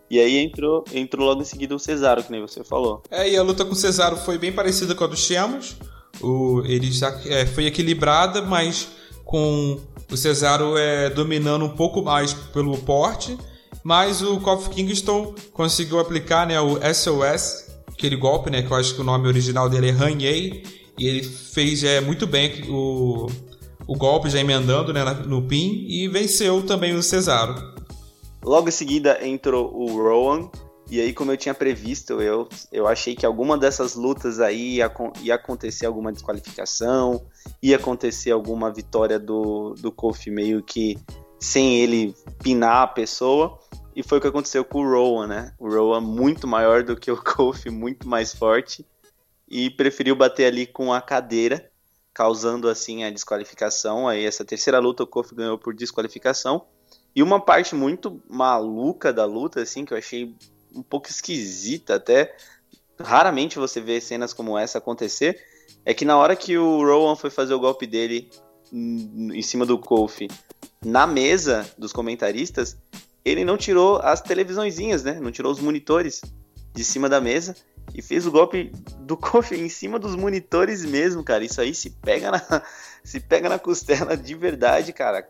E 0.09 0.19
aí 0.19 0.37
entrou, 0.37 0.85
entrou 0.93 1.25
logo 1.25 1.41
em 1.41 1.45
seguida 1.45 1.75
o 1.75 1.79
Cesaro, 1.79 2.23
que 2.23 2.31
nem 2.31 2.39
você 2.39 2.63
falou. 2.63 3.03
É, 3.11 3.29
e 3.29 3.35
a 3.35 3.43
luta 3.43 3.65
com 3.65 3.73
o 3.73 3.75
Cesaro 3.75 4.15
foi 4.15 4.37
bem 4.37 4.53
parecida 4.53 4.95
com 4.95 5.03
a 5.03 5.07
do 5.07 5.17
Chemos. 5.17 5.75
O, 6.21 6.61
ele 6.65 6.91
já 6.91 7.09
é, 7.25 7.45
foi 7.45 7.65
equilibrada, 7.65 8.41
mas 8.41 8.87
com 9.25 9.81
o 10.09 10.15
Cesaro 10.15 10.77
é, 10.77 11.09
dominando 11.09 11.65
um 11.65 11.75
pouco 11.75 12.01
mais 12.01 12.33
pelo 12.33 12.77
porte. 12.77 13.37
Mas 13.87 14.21
o 14.21 14.37
Kofi 14.41 14.69
Kingston 14.69 15.33
conseguiu 15.53 15.97
aplicar 15.97 16.45
né, 16.45 16.59
o 16.59 16.77
SOS, 16.93 17.69
aquele 17.87 18.17
golpe, 18.17 18.49
né, 18.49 18.61
que 18.61 18.69
eu 18.69 18.75
acho 18.75 18.93
que 18.93 18.99
o 18.99 19.03
nome 19.05 19.29
original 19.29 19.69
dele 19.69 19.91
é 19.91 19.93
Hanyei, 19.93 20.61
e 20.99 21.07
ele 21.07 21.23
fez 21.23 21.85
é, 21.85 22.01
muito 22.01 22.27
bem 22.27 22.69
o, 22.69 23.27
o 23.87 23.95
golpe, 23.95 24.29
já 24.29 24.41
emendando 24.41 24.91
né, 24.91 25.05
no 25.25 25.41
pin, 25.41 25.85
e 25.87 26.05
venceu 26.09 26.61
também 26.63 26.95
o 26.95 27.01
Cesaro. 27.01 27.55
Logo 28.43 28.67
em 28.67 28.73
seguida 28.73 29.25
entrou 29.25 29.73
o 29.73 30.03
Rowan, 30.03 30.49
e 30.91 30.99
aí, 30.99 31.13
como 31.13 31.31
eu 31.31 31.37
tinha 31.37 31.53
previsto, 31.53 32.21
eu, 32.21 32.49
eu 32.73 32.89
achei 32.89 33.15
que 33.15 33.25
alguma 33.25 33.57
dessas 33.57 33.95
lutas 33.95 34.41
aí 34.41 34.75
ia, 34.75 34.91
ia 35.21 35.35
acontecer 35.35 35.85
alguma 35.85 36.11
desqualificação, 36.11 37.25
ia 37.63 37.77
acontecer 37.77 38.31
alguma 38.31 38.69
vitória 38.69 39.17
do, 39.17 39.75
do 39.75 39.93
Kofi 39.93 40.29
meio 40.29 40.61
que 40.61 40.97
sem 41.39 41.79
ele 41.79 42.13
pinar 42.43 42.83
a 42.83 42.87
pessoa. 42.87 43.59
E 43.97 44.03
foi 44.03 44.19
o 44.19 44.21
que 44.21 44.27
aconteceu 44.27 44.63
com 44.63 44.85
o 44.85 44.87
Rowan, 44.87 45.25
né? 45.25 45.53
O 45.57 45.67
Rowan 45.67 46.01
muito 46.01 46.45
maior 46.45 46.83
do 46.83 46.95
que 46.95 47.09
o 47.09 47.17
Kofi, 47.17 47.71
muito 47.71 48.07
mais 48.07 48.31
forte. 48.31 48.85
E 49.49 49.71
preferiu 49.71 50.15
bater 50.15 50.45
ali 50.45 50.67
com 50.67 50.93
a 50.93 51.01
cadeira, 51.01 51.67
causando 52.13 52.69
assim 52.69 53.03
a 53.03 53.09
desqualificação. 53.09 54.07
Aí 54.07 54.23
essa 54.23 54.45
terceira 54.45 54.77
luta 54.77 55.01
o 55.01 55.07
Kofi 55.07 55.33
ganhou 55.33 55.57
por 55.57 55.73
desqualificação. 55.73 56.67
E 57.15 57.23
uma 57.23 57.39
parte 57.39 57.73
muito 57.73 58.21
maluca 58.29 59.11
da 59.11 59.25
luta, 59.25 59.63
assim, 59.63 59.83
que 59.83 59.95
eu 59.95 59.97
achei 59.97 60.35
um 60.75 60.83
pouco 60.83 61.09
esquisita 61.09 61.95
até. 61.95 62.37
Raramente 62.99 63.57
você 63.57 63.81
vê 63.81 63.99
cenas 63.99 64.31
como 64.31 64.59
essa 64.59 64.77
acontecer. 64.77 65.43
É 65.83 65.91
que 65.91 66.05
na 66.05 66.15
hora 66.15 66.35
que 66.35 66.55
o 66.55 66.85
Rowan 66.85 67.15
foi 67.15 67.31
fazer 67.31 67.55
o 67.55 67.59
golpe 67.59 67.87
dele 67.87 68.29
em 68.71 69.41
cima 69.41 69.65
do 69.65 69.79
Kofi 69.79 70.27
na 70.85 71.07
mesa 71.07 71.67
dos 71.79 71.91
comentaristas, 71.91 72.77
ele 73.27 73.43
não 73.43 73.57
tirou 73.57 73.97
as 73.97 74.21
televisõezinhas, 74.21 75.03
né? 75.03 75.19
Não 75.19 75.31
tirou 75.31 75.51
os 75.51 75.59
monitores 75.59 76.21
de 76.73 76.83
cima 76.83 77.09
da 77.09 77.19
mesa 77.19 77.55
e 77.93 78.01
fez 78.01 78.25
o 78.25 78.31
golpe 78.31 78.71
do 78.99 79.17
Kofi 79.17 79.55
em 79.55 79.69
cima 79.69 79.99
dos 79.99 80.15
monitores 80.15 80.85
mesmo, 80.85 81.23
cara. 81.23 81.43
Isso 81.43 81.59
aí 81.59 81.73
se 81.73 81.89
pega 81.89 82.31
na, 82.31 82.63
se 83.03 83.19
pega 83.19 83.49
na 83.49 83.59
costela 83.59 84.15
de 84.15 84.33
verdade, 84.35 84.93
cara. 84.93 85.27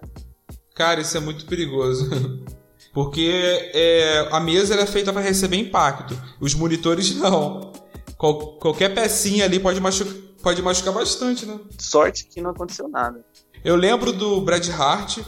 Cara, 0.76 1.02
isso 1.02 1.18
é 1.18 1.20
muito 1.20 1.46
perigoso. 1.46 2.10
Porque 2.94 3.72
é, 3.74 4.28
a 4.32 4.40
mesa 4.40 4.76
é 4.76 4.86
feita 4.86 5.14
para 5.14 5.22
receber 5.22 5.58
impacto. 5.58 6.20
Os 6.40 6.54
monitores 6.56 7.16
não. 7.16 7.72
Qual, 8.18 8.58
qualquer 8.58 8.94
pecinha 8.94 9.46
ali 9.46 9.60
pode, 9.60 9.80
machu 9.80 10.06
pode 10.42 10.62
machucar 10.62 10.94
bastante, 10.94 11.46
né? 11.46 11.60
Sorte 11.78 12.26
que 12.26 12.42
não 12.42 12.52
aconteceu 12.52 12.88
nada. 12.88 13.24
Eu 13.64 13.76
lembro 13.76 14.12
do 14.12 14.42
Brad 14.42 14.68
Hart 14.70 15.20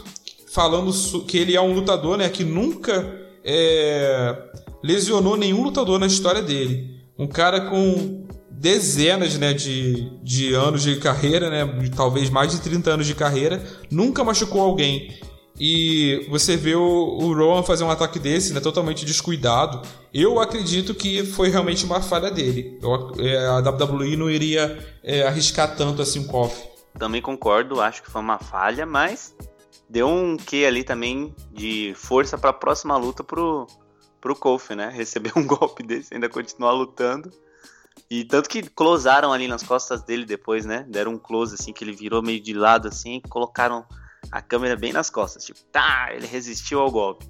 falando 0.52 0.92
que 1.24 1.38
ele 1.38 1.54
é 1.54 1.60
um 1.60 1.72
lutador 1.72 2.16
né, 2.16 2.28
que 2.28 2.44
nunca 2.44 3.06
é, 3.44 4.36
lesionou 4.82 5.36
nenhum 5.36 5.62
lutador 5.62 5.98
na 5.98 6.06
história 6.06 6.42
dele. 6.42 7.00
Um 7.18 7.26
cara 7.26 7.62
com 7.62 8.26
dezenas 8.50 9.38
né, 9.38 9.52
de, 9.54 10.10
de 10.22 10.52
anos 10.54 10.82
de 10.82 10.96
carreira, 10.96 11.48
né, 11.48 11.90
talvez 11.94 12.28
mais 12.28 12.50
de 12.50 12.60
30 12.60 12.90
anos 12.90 13.06
de 13.06 13.14
carreira, 13.14 13.62
nunca 13.90 14.24
machucou 14.24 14.60
alguém. 14.60 15.18
E 15.58 16.26
você 16.30 16.56
vê 16.56 16.74
o, 16.74 16.82
o 16.82 17.34
Rowan 17.34 17.62
fazer 17.62 17.84
um 17.84 17.90
ataque 17.90 18.18
desse, 18.18 18.52
né, 18.52 18.60
totalmente 18.60 19.04
descuidado. 19.04 19.82
Eu 20.12 20.40
acredito 20.40 20.94
que 20.94 21.24
foi 21.24 21.48
realmente 21.50 21.84
uma 21.84 22.00
falha 22.00 22.30
dele. 22.30 22.78
Eu, 22.82 23.12
é, 23.18 23.46
a 23.46 23.58
WWE 23.58 24.16
não 24.16 24.30
iria 24.30 24.78
é, 25.04 25.22
arriscar 25.22 25.76
tanto 25.76 26.02
assim 26.02 26.20
o 26.20 26.26
Kofi. 26.26 26.70
Também 26.98 27.22
concordo, 27.22 27.80
acho 27.80 28.02
que 28.02 28.10
foi 28.10 28.20
uma 28.20 28.38
falha, 28.38 28.84
mas 28.84 29.34
deu 29.90 30.06
um 30.06 30.36
quê 30.36 30.64
ali 30.66 30.84
também 30.84 31.34
de 31.52 31.92
força 31.96 32.38
para 32.38 32.50
a 32.50 32.54
próxima 32.54 32.96
luta 32.96 33.24
pro, 33.24 33.66
pro 34.20 34.36
Kofi, 34.36 34.76
né? 34.76 34.88
Receber 34.94 35.32
um 35.36 35.44
golpe 35.44 35.82
desse, 35.82 36.14
ainda 36.14 36.28
continuar 36.28 36.72
lutando. 36.72 37.30
E 38.08 38.24
tanto 38.24 38.48
que 38.48 38.62
closaram 38.62 39.32
ali 39.32 39.48
nas 39.48 39.62
costas 39.62 40.02
dele 40.02 40.24
depois, 40.24 40.64
né? 40.64 40.86
Deram 40.88 41.12
um 41.12 41.18
close 41.18 41.54
assim, 41.54 41.72
que 41.72 41.82
ele 41.82 41.92
virou 41.92 42.22
meio 42.22 42.40
de 42.40 42.54
lado 42.54 42.88
assim, 42.88 43.20
colocaram 43.28 43.84
a 44.30 44.40
câmera 44.40 44.76
bem 44.76 44.92
nas 44.92 45.10
costas. 45.10 45.44
Tipo, 45.44 45.58
tá, 45.72 46.10
ele 46.12 46.26
resistiu 46.26 46.80
ao 46.80 46.90
golpe. 46.90 47.26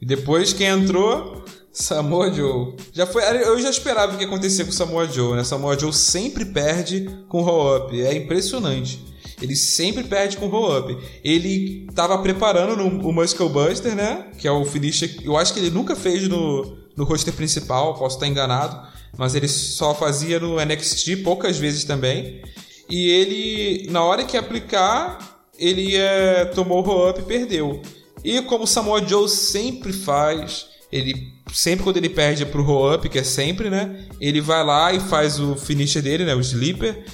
E 0.00 0.06
depois 0.06 0.54
quem 0.54 0.68
entrou? 0.68 1.44
Samoa 1.70 2.32
Joe. 2.32 2.74
Já 2.92 3.06
foi, 3.06 3.22
eu 3.22 3.60
já 3.60 3.70
esperava 3.70 4.14
o 4.14 4.16
que 4.16 4.24
ia 4.24 4.28
acontecer 4.28 4.64
com 4.64 4.70
o 4.70 4.74
Samoa 4.74 5.06
Joe, 5.06 5.36
né? 5.36 5.44
Samoa 5.44 5.78
Joe 5.78 5.92
sempre 5.92 6.44
perde 6.46 7.24
com 7.28 7.42
roll-up. 7.42 8.00
É 8.00 8.14
impressionante. 8.14 9.09
Ele 9.40 9.56
sempre 9.56 10.04
perde 10.04 10.36
com 10.36 10.48
roll-up. 10.48 10.96
Ele 11.24 11.86
tava 11.94 12.18
preparando 12.18 12.76
no, 12.76 13.08
o 13.08 13.12
Muscle 13.12 13.48
Buster, 13.48 13.94
né? 13.94 14.26
Que 14.38 14.46
é 14.46 14.50
o 14.50 14.64
finisher. 14.64 15.18
Eu 15.24 15.36
acho 15.36 15.54
que 15.54 15.60
ele 15.60 15.70
nunca 15.70 15.96
fez 15.96 16.28
no, 16.28 16.76
no 16.96 17.04
roster 17.04 17.32
principal, 17.32 17.94
posso 17.94 18.16
estar 18.16 18.26
enganado. 18.26 18.80
Mas 19.16 19.34
ele 19.34 19.48
só 19.48 19.94
fazia 19.94 20.38
no 20.38 20.56
NXT 20.64 21.22
poucas 21.24 21.58
vezes 21.58 21.84
também. 21.84 22.42
E 22.88 23.08
ele, 23.08 23.90
na 23.90 24.04
hora 24.04 24.24
que 24.24 24.36
aplicar, 24.36 25.48
ele 25.58 25.96
é, 25.96 26.44
tomou 26.46 26.78
o 26.78 26.82
roll-up 26.82 27.20
e 27.20 27.24
perdeu. 27.24 27.80
E 28.24 28.40
como 28.42 28.64
o 28.64 28.66
Samoa 28.66 29.06
Joe 29.06 29.28
sempre 29.28 29.92
faz, 29.92 30.66
ele 30.92 31.40
sempre 31.52 31.84
quando 31.84 31.96
ele 31.96 32.08
perde 32.08 32.46
pro 32.46 32.62
roll-up, 32.62 33.08
que 33.08 33.18
é 33.18 33.24
sempre, 33.24 33.70
né? 33.70 34.06
Ele 34.20 34.40
vai 34.40 34.64
lá 34.64 34.92
e 34.92 35.00
faz 35.00 35.40
o 35.40 35.56
finisher 35.56 36.02
dele, 36.02 36.24
né? 36.24 36.34
O 36.34 36.40
sleeper. 36.40 37.04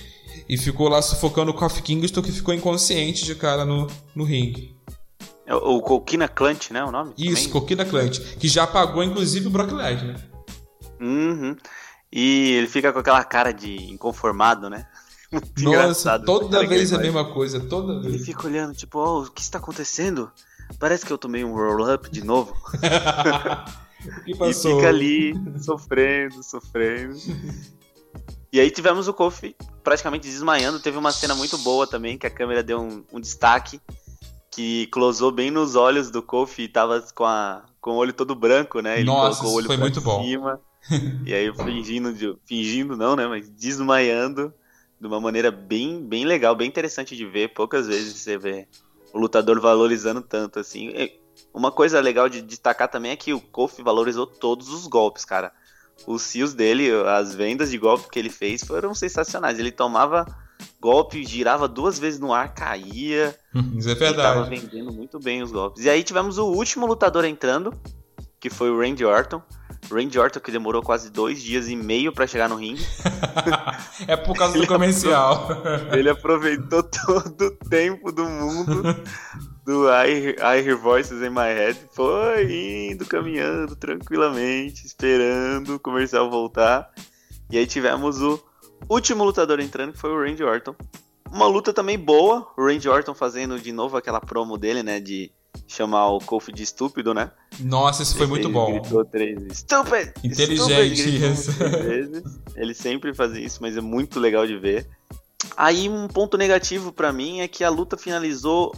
E 0.48 0.56
ficou 0.56 0.88
lá 0.88 1.02
sufocando 1.02 1.50
o 1.50 1.54
Kofi 1.54 1.82
Kingston, 1.82 2.22
que 2.22 2.32
ficou 2.32 2.54
inconsciente 2.54 3.24
de 3.24 3.34
cara 3.34 3.64
no, 3.64 3.88
no 4.14 4.24
ringue. 4.24 4.76
É 5.44 5.54
o 5.54 5.80
Coquina 5.80 6.28
Clutch, 6.28 6.70
né? 6.70 6.84
O 6.84 6.90
nome? 6.90 7.14
Isso, 7.16 7.50
Coquina 7.50 7.84
Clutch. 7.84 8.18
Que 8.36 8.48
já 8.48 8.66
pagou, 8.66 9.02
inclusive, 9.02 9.46
o 9.46 9.50
Brock 9.50 9.70
Lesnar. 9.70 10.20
Uhum. 11.00 11.56
E 12.12 12.52
ele 12.52 12.66
fica 12.66 12.92
com 12.92 12.98
aquela 12.98 13.22
cara 13.24 13.52
de 13.52 13.76
inconformado, 13.90 14.68
né? 14.68 14.86
Muito 15.30 15.62
Nossa, 15.62 16.18
toda 16.18 16.66
vez 16.66 16.92
é 16.92 16.96
a 16.96 16.98
mesma 16.98 17.32
coisa, 17.32 17.60
toda 17.60 18.00
vez. 18.00 18.14
Ele 18.14 18.24
fica 18.24 18.46
olhando, 18.46 18.74
tipo, 18.74 18.98
oh, 18.98 19.22
o 19.22 19.30
que 19.30 19.40
está 19.40 19.58
acontecendo? 19.58 20.30
Parece 20.78 21.04
que 21.04 21.12
eu 21.12 21.18
tomei 21.18 21.44
um 21.44 21.54
roll-up 21.54 22.10
de 22.10 22.24
novo. 22.24 22.54
o? 24.26 24.26
E 24.26 24.34
fica 24.54 24.88
ali, 24.88 25.34
sofrendo, 25.60 26.42
sofrendo. 26.42 27.16
E 28.52 28.60
aí 28.60 28.70
tivemos 28.70 29.06
o 29.06 29.12
Kofi 29.12 29.54
praticamente 29.86 30.28
desmaiando. 30.28 30.80
Teve 30.80 30.98
uma 30.98 31.12
cena 31.12 31.32
muito 31.36 31.56
boa 31.58 31.86
também, 31.86 32.18
que 32.18 32.26
a 32.26 32.30
câmera 32.30 32.60
deu 32.60 32.80
um, 32.80 33.04
um 33.12 33.20
destaque, 33.20 33.80
que 34.50 34.88
closou 34.88 35.30
bem 35.30 35.48
nos 35.48 35.76
olhos 35.76 36.10
do 36.10 36.20
Kofi 36.20 36.62
e 36.62 36.68
tava 36.68 37.00
com, 37.14 37.24
a, 37.24 37.62
com 37.80 37.92
o 37.92 37.94
olho 37.94 38.12
todo 38.12 38.34
branco, 38.34 38.80
né? 38.80 38.96
Ele 38.96 39.06
Nossa, 39.06 39.38
colocou 39.38 39.52
o 39.52 39.54
olho 39.58 39.66
foi 39.66 39.76
muito 39.76 40.00
cima, 40.00 40.60
bom. 40.90 40.90
e 41.24 41.32
aí 41.32 41.54
fingindo, 41.54 42.12
de, 42.12 42.36
fingindo 42.44 42.96
não, 42.96 43.14
né? 43.14 43.28
Mas 43.28 43.48
desmaiando 43.48 44.52
de 45.00 45.06
uma 45.06 45.20
maneira 45.20 45.52
bem, 45.52 46.04
bem 46.04 46.24
legal, 46.24 46.56
bem 46.56 46.66
interessante 46.66 47.14
de 47.16 47.24
ver. 47.24 47.54
Poucas 47.54 47.86
vezes 47.86 48.16
você 48.16 48.36
vê 48.36 48.66
o 49.12 49.20
lutador 49.20 49.60
valorizando 49.60 50.20
tanto 50.20 50.58
assim. 50.58 50.92
Uma 51.54 51.70
coisa 51.70 52.00
legal 52.00 52.28
de 52.28 52.42
destacar 52.42 52.88
também 52.88 53.12
é 53.12 53.16
que 53.16 53.32
o 53.32 53.40
Kofi 53.40 53.84
valorizou 53.84 54.26
todos 54.26 54.68
os 54.68 54.88
golpes, 54.88 55.24
cara. 55.24 55.52
Os 56.06 56.22
cios 56.22 56.54
dele, 56.54 56.90
as 57.06 57.34
vendas 57.34 57.70
de 57.70 57.78
golpe 57.78 58.08
que 58.10 58.18
ele 58.18 58.30
fez 58.30 58.62
foram 58.62 58.94
sensacionais. 58.94 59.58
Ele 59.58 59.70
tomava 59.70 60.26
golpe, 60.80 61.24
girava 61.24 61.66
duas 61.66 61.98
vezes 61.98 62.18
no 62.20 62.32
ar, 62.32 62.54
caía. 62.54 63.36
Isso 63.76 63.90
é 63.90 63.94
verdade. 63.94 64.04
Ele 64.04 64.22
tava 64.22 64.44
vendendo 64.44 64.92
muito 64.92 65.18
bem 65.18 65.42
os 65.42 65.50
golpes. 65.50 65.84
E 65.84 65.90
aí 65.90 66.02
tivemos 66.02 66.38
o 66.38 66.46
último 66.46 66.86
lutador 66.86 67.24
entrando, 67.24 67.72
que 68.38 68.50
foi 68.50 68.70
o 68.70 68.78
Randy 68.78 69.04
Orton. 69.04 69.42
Randy 69.90 70.18
Orton 70.18 70.40
que 70.40 70.50
demorou 70.50 70.82
quase 70.82 71.10
dois 71.10 71.40
dias 71.40 71.68
e 71.68 71.76
meio 71.76 72.12
para 72.12 72.26
chegar 72.26 72.48
no 72.48 72.56
ringue. 72.56 72.84
é 74.06 74.16
por 74.16 74.36
causa 74.36 74.58
do 74.58 74.66
comercial. 74.66 75.48
ele 75.92 76.10
aproveitou 76.10 76.82
todo 76.82 77.46
o 77.46 77.50
tempo 77.68 78.10
do 78.10 78.24
mundo 78.24 78.82
do 79.66 79.88
I, 79.90 80.36
I 80.38 80.64
Hear 80.64 80.78
Voices 80.78 81.20
in 81.20 81.30
My 81.30 81.52
Head. 81.52 81.76
Foi 81.92 82.90
indo, 82.92 83.04
caminhando 83.04 83.74
tranquilamente, 83.74 84.86
esperando 84.86 85.74
o 85.74 85.80
comercial 85.80 86.30
voltar. 86.30 86.88
E 87.50 87.58
aí 87.58 87.66
tivemos 87.66 88.22
o 88.22 88.40
último 88.88 89.24
lutador 89.24 89.58
entrando, 89.58 89.92
que 89.92 89.98
foi 89.98 90.10
o 90.10 90.22
Randy 90.22 90.44
Orton. 90.44 90.74
Uma 91.32 91.48
luta 91.48 91.72
também 91.72 91.98
boa, 91.98 92.46
o 92.56 92.64
Randy 92.64 92.88
Orton 92.88 93.12
fazendo 93.12 93.58
de 93.58 93.72
novo 93.72 93.96
aquela 93.96 94.20
promo 94.20 94.56
dele, 94.56 94.84
né, 94.84 95.00
de 95.00 95.32
chamar 95.66 96.10
o 96.10 96.20
Kofi 96.20 96.52
de 96.52 96.62
estúpido, 96.62 97.12
né? 97.12 97.32
Nossa, 97.58 98.04
isso 98.04 98.16
foi 98.16 98.26
muito 98.26 98.48
bom. 98.48 98.78
Gritou 98.78 99.04
três 99.04 99.36
vezes. 99.36 99.58
Stupid! 99.58 100.12
Inteligente 100.22 101.24
isso. 101.24 101.50
Ele 102.54 102.72
sempre 102.72 103.12
fazia 103.12 103.44
isso, 103.44 103.58
mas 103.60 103.76
é 103.76 103.80
muito 103.80 104.20
legal 104.20 104.46
de 104.46 104.56
ver. 104.56 104.88
Aí 105.56 105.88
um 105.88 106.06
ponto 106.06 106.38
negativo 106.38 106.92
para 106.92 107.12
mim 107.12 107.40
é 107.40 107.48
que 107.48 107.64
a 107.64 107.68
luta 107.68 107.96
finalizou 107.96 108.72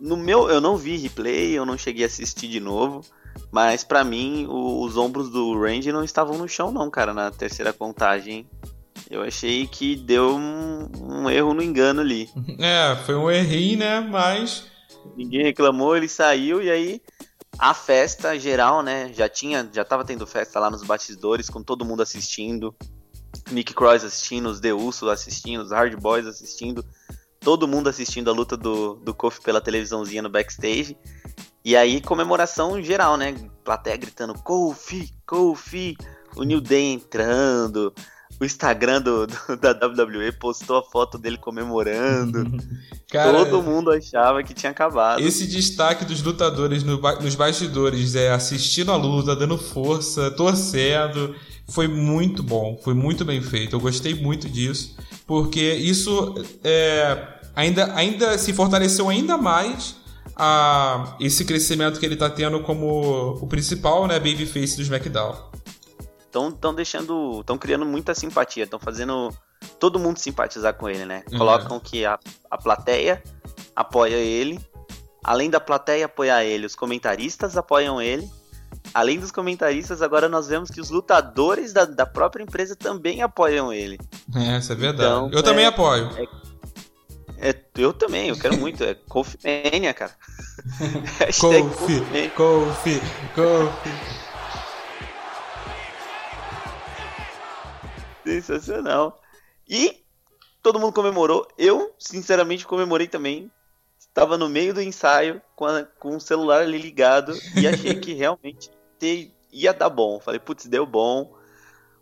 no 0.00 0.16
meu, 0.16 0.48
eu 0.48 0.60
não 0.60 0.76
vi 0.76 0.96
replay, 0.96 1.52
eu 1.52 1.66
não 1.66 1.76
cheguei 1.76 2.04
a 2.04 2.06
assistir 2.06 2.48
de 2.48 2.60
novo, 2.60 3.04
mas 3.50 3.84
para 3.84 4.02
mim 4.02 4.46
o, 4.48 4.82
os 4.82 4.96
ombros 4.96 5.28
do 5.30 5.58
Randy 5.60 5.92
não 5.92 6.02
estavam 6.02 6.38
no 6.38 6.48
chão 6.48 6.72
não, 6.72 6.90
cara, 6.90 7.12
na 7.12 7.30
terceira 7.30 7.72
contagem. 7.72 8.48
Eu 9.10 9.22
achei 9.22 9.66
que 9.66 9.96
deu 9.96 10.36
um, 10.36 10.88
um 11.00 11.30
erro 11.30 11.52
no 11.52 11.62
engano 11.62 12.00
ali. 12.00 12.28
É, 12.58 12.96
foi 13.04 13.14
um 13.14 13.30
errinho, 13.30 13.78
né? 13.78 14.00
Mas. 14.00 14.66
Ninguém 15.16 15.42
reclamou, 15.42 15.96
ele 15.96 16.08
saiu 16.08 16.62
e 16.62 16.70
aí 16.70 17.02
a 17.58 17.74
festa 17.74 18.38
geral, 18.38 18.82
né? 18.82 19.12
Já 19.12 19.28
tinha, 19.28 19.68
já 19.72 19.84
tava 19.84 20.04
tendo 20.04 20.26
festa 20.26 20.60
lá 20.60 20.70
nos 20.70 20.82
bastidores, 20.82 21.50
com 21.50 21.62
todo 21.62 21.84
mundo 21.84 22.02
assistindo. 22.02 22.74
Nick 23.50 23.74
Cross 23.74 24.04
assistindo, 24.04 24.48
os 24.48 24.60
The 24.60 24.72
Usos 24.72 25.08
assistindo, 25.08 25.62
os 25.62 25.70
Hard 25.70 25.94
Boys 26.00 26.26
assistindo, 26.26 26.84
todo 27.40 27.66
mundo 27.66 27.88
assistindo 27.88 28.30
a 28.30 28.34
luta 28.34 28.56
do, 28.56 28.94
do 28.96 29.14
Kofi 29.14 29.40
pela 29.40 29.60
televisãozinha 29.60 30.22
no 30.22 30.28
backstage. 30.28 30.96
E 31.64 31.76
aí, 31.76 32.00
comemoração 32.00 32.80
geral, 32.82 33.16
né? 33.16 33.34
Plateia 33.64 33.96
gritando 33.96 34.34
Kofi, 34.34 35.10
Kofi, 35.26 35.96
o 36.36 36.42
New 36.42 36.60
Day 36.60 36.92
entrando, 36.92 37.92
o 38.40 38.44
Instagram 38.44 39.02
do, 39.02 39.26
do, 39.26 39.36
da 39.60 39.72
WWE 39.72 40.32
postou 40.32 40.78
a 40.78 40.82
foto 40.82 41.18
dele 41.18 41.36
comemorando. 41.36 42.58
Cara, 43.10 43.32
Todo 43.32 43.62
mundo 43.62 43.90
achava 43.90 44.42
que 44.42 44.54
tinha 44.54 44.70
acabado. 44.70 45.20
Esse 45.20 45.46
destaque 45.46 46.04
dos 46.04 46.22
lutadores 46.22 46.82
no, 46.82 46.98
nos 46.98 47.34
bastidores, 47.34 48.14
é, 48.14 48.30
assistindo 48.30 48.92
a 48.92 48.96
luta, 48.96 49.34
dando 49.34 49.58
força, 49.58 50.30
torcendo, 50.30 51.34
foi 51.68 51.88
muito 51.88 52.42
bom, 52.42 52.78
foi 52.82 52.94
muito 52.94 53.24
bem 53.24 53.42
feito. 53.42 53.76
Eu 53.76 53.80
gostei 53.80 54.14
muito 54.14 54.48
disso, 54.48 54.96
porque 55.30 55.74
isso 55.74 56.34
é, 56.64 57.38
ainda, 57.54 57.94
ainda 57.94 58.36
se 58.36 58.52
fortaleceu 58.52 59.08
ainda 59.08 59.38
mais 59.38 59.94
a 60.34 61.16
esse 61.20 61.44
crescimento 61.44 62.00
que 62.00 62.04
ele 62.04 62.14
está 62.14 62.28
tendo 62.28 62.58
como 62.64 63.38
o 63.40 63.46
principal 63.46 64.08
né, 64.08 64.18
babyface 64.18 64.74
do 64.74 64.82
SmackDown 64.82 65.36
estão 66.24 66.50
tão 66.50 66.74
deixando. 66.74 67.38
estão 67.38 67.56
criando 67.56 67.86
muita 67.86 68.12
simpatia, 68.12 68.64
estão 68.64 68.80
fazendo 68.80 69.32
todo 69.78 70.00
mundo 70.00 70.18
simpatizar 70.18 70.74
com 70.74 70.88
ele, 70.88 71.04
né? 71.04 71.22
Uhum. 71.30 71.38
Colocam 71.38 71.78
que 71.78 72.04
a, 72.04 72.18
a 72.50 72.58
plateia 72.58 73.22
apoia 73.76 74.16
ele, 74.16 74.58
além 75.22 75.48
da 75.48 75.60
plateia 75.60 76.06
apoiar 76.06 76.42
ele, 76.42 76.66
os 76.66 76.74
comentaristas 76.74 77.56
apoiam 77.56 78.02
ele. 78.02 78.28
Além 78.92 79.20
dos 79.20 79.30
comentaristas, 79.30 80.02
agora 80.02 80.28
nós 80.28 80.48
vemos 80.48 80.70
que 80.70 80.80
os 80.80 80.90
lutadores 80.90 81.72
da, 81.72 81.84
da 81.84 82.04
própria 82.04 82.42
empresa 82.42 82.74
também 82.74 83.22
apoiam 83.22 83.72
ele. 83.72 83.98
É, 84.34 84.58
isso 84.58 84.72
é 84.72 84.74
verdade. 84.74 85.08
Então, 85.08 85.30
eu 85.32 85.38
é, 85.38 85.42
também 85.42 85.66
apoio. 85.66 86.10
É, 86.16 87.50
é, 87.50 87.64
eu 87.76 87.92
também, 87.92 88.28
eu 88.28 88.38
quero 88.38 88.56
muito. 88.58 88.82
É 88.84 88.94
Kofi 89.08 89.38
Mania, 89.44 89.94
cara. 89.94 90.14
Kofi, 91.40 92.00
Kofi, 92.36 93.00
Kofi. 93.34 94.20
Sensacional. 98.24 99.20
E 99.68 100.04
todo 100.62 100.80
mundo 100.80 100.92
comemorou. 100.92 101.48
Eu, 101.56 101.94
sinceramente, 101.98 102.66
comemorei 102.66 103.06
também. 103.06 103.50
Estava 103.98 104.36
no 104.36 104.48
meio 104.48 104.74
do 104.74 104.82
ensaio 104.82 105.40
com, 105.54 105.64
a, 105.66 105.84
com 105.84 106.16
o 106.16 106.20
celular 106.20 106.62
ali 106.62 106.78
ligado 106.78 107.32
e 107.56 107.66
achei 107.66 107.94
que 107.94 108.12
realmente 108.14 108.70
ia 109.52 109.72
dar 109.72 109.88
bom. 109.88 110.20
Falei, 110.20 110.40
putz, 110.40 110.66
deu 110.66 110.86
bom. 110.86 111.32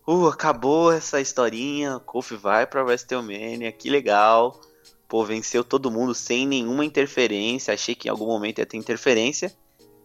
Uh, 0.07 0.27
acabou 0.27 0.93
essa 0.93 1.21
historinha. 1.21 1.99
Kofi 2.01 2.37
vai 2.37 2.67
pra 2.67 2.85
WrestleMania, 2.85 3.73
que 3.73 3.91
legal. 3.91 4.61
Pô, 5.09 5.25
venceu 5.25 5.65
todo 5.65 5.91
mundo 5.91 6.15
sem 6.15 6.47
nenhuma 6.47 6.85
interferência. 6.85 7.75
Achei 7.75 7.95
que 7.95 8.09
em 8.09 8.11
algum 8.11 8.27
momento 8.27 8.59
ia 8.59 8.67
ter 8.67 8.77
interferência. 8.77 9.53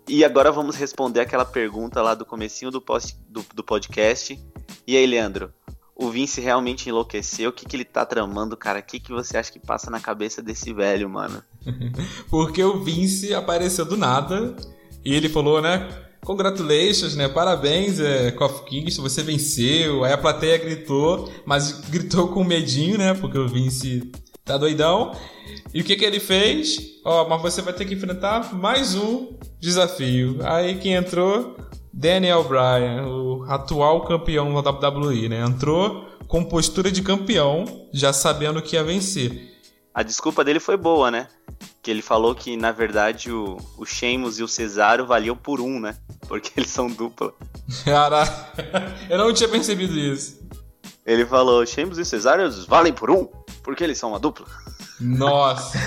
E 0.08 0.24
agora 0.26 0.52
vamos 0.52 0.76
responder 0.76 1.22
aquela 1.22 1.46
pergunta 1.46 2.02
lá 2.02 2.14
do 2.14 2.26
comecinho 2.26 2.70
do, 2.70 2.82
post, 2.82 3.18
do, 3.28 3.46
do 3.54 3.64
podcast. 3.64 4.38
E 4.86 4.98
aí, 4.98 5.06
Leandro? 5.06 5.54
o 5.96 6.10
Vince 6.10 6.42
realmente 6.42 6.90
enlouqueceu? 6.90 7.50
O 7.50 7.54
que, 7.54 7.66
que 7.66 7.76
ele 7.76 7.86
tá 7.86 8.06
tramando, 8.06 8.58
cara? 8.58 8.80
O 8.80 8.84
que, 8.84 9.00
que 9.00 9.12
você 9.12 9.38
acha 9.38 9.52
que 9.52 9.60
passa 9.60 9.90
na 9.90 10.00
cabeça 10.00 10.42
desse 10.42 10.74
velho, 10.74 11.10
mano? 11.10 11.42
Porque 12.30 12.64
o 12.64 12.84
Vince 12.84 13.34
apareceu 13.34 13.86
do 13.86 13.96
nada 13.96 14.56
e 15.06 15.14
ele 15.14 15.30
falou, 15.30 15.62
né? 15.62 15.88
Congratulations, 16.26 17.16
né? 17.16 17.28
Parabéns, 17.28 18.00
é, 18.00 18.32
Coffee 18.32 18.82
Kings, 18.82 19.00
você 19.00 19.22
venceu. 19.22 20.04
Aí 20.04 20.14
a 20.14 20.18
plateia 20.18 20.58
gritou, 20.58 21.30
mas 21.46 21.82
gritou 21.90 22.30
com 22.30 22.44
medinho, 22.44 22.98
né? 22.98 23.14
Porque 23.14 23.38
o 23.38 23.48
Vince 23.48 24.12
tá 24.46 24.58
doidão. 24.58 25.12
E 25.74 25.82
o 25.82 25.84
que 25.84 25.96
que 25.96 26.06
ele 26.06 26.20
fez? 26.20 26.80
Ó, 27.04 27.28
mas 27.28 27.42
você 27.42 27.62
vai 27.62 27.74
ter 27.74 27.86
que 27.86 27.94
enfrentar 27.94 28.54
mais 28.54 28.96
um 28.96 29.34
desafio. 29.60 30.38
Aí 30.44 30.76
quem 30.76 30.94
entrou? 30.94 31.58
Daniel 31.92 32.44
Bryan, 32.44 33.06
o 33.06 33.44
atual 33.44 34.04
campeão 34.06 34.62
da 34.62 34.72
WWE, 34.72 35.30
né? 35.30 35.46
Entrou 35.46 36.08
com 36.28 36.44
postura 36.44 36.92
de 36.92 37.04
campeão, 37.04 37.66
já 37.94 38.12
sabendo 38.12 38.62
que 38.62 38.76
ia 38.76 38.84
vencer. 38.84 39.53
A 39.94 40.02
desculpa 40.02 40.44
dele 40.44 40.60
foi 40.60 40.76
boa, 40.76 41.12
né? 41.12 41.28
Que 41.82 41.92
ele 41.92 42.02
falou 42.02 42.34
que, 42.34 42.58
na 42.58 42.72
verdade, 42.72 43.32
o, 43.32 43.58
o 43.78 43.86
Sheamus 43.86 44.40
e 44.40 44.44
o 44.44 44.48
Cesaro 44.48 45.06
valiam 45.06 45.36
por 45.36 45.62
um, 45.62 45.80
né? 45.80 45.96
Porque 46.28 46.52
eles 46.58 46.72
são 46.72 46.88
dupla. 46.88 47.34
Cara, 47.86 48.24
eu 49.08 49.18
não 49.20 49.32
tinha 49.32 49.48
percebido 49.48 49.98
isso. 49.98 50.42
Ele 51.06 51.26
falou, 51.26 51.66
Sheamus 51.66 52.00
e 52.00 52.06
Cesaro 52.06 52.50
valem 52.68 52.94
por 52.94 53.12
um, 53.12 53.26
porque 53.62 53.84
eles 53.84 54.00
são 54.00 54.10
uma 54.10 54.20
dupla. 54.20 54.48
Nossa! 55.00 55.78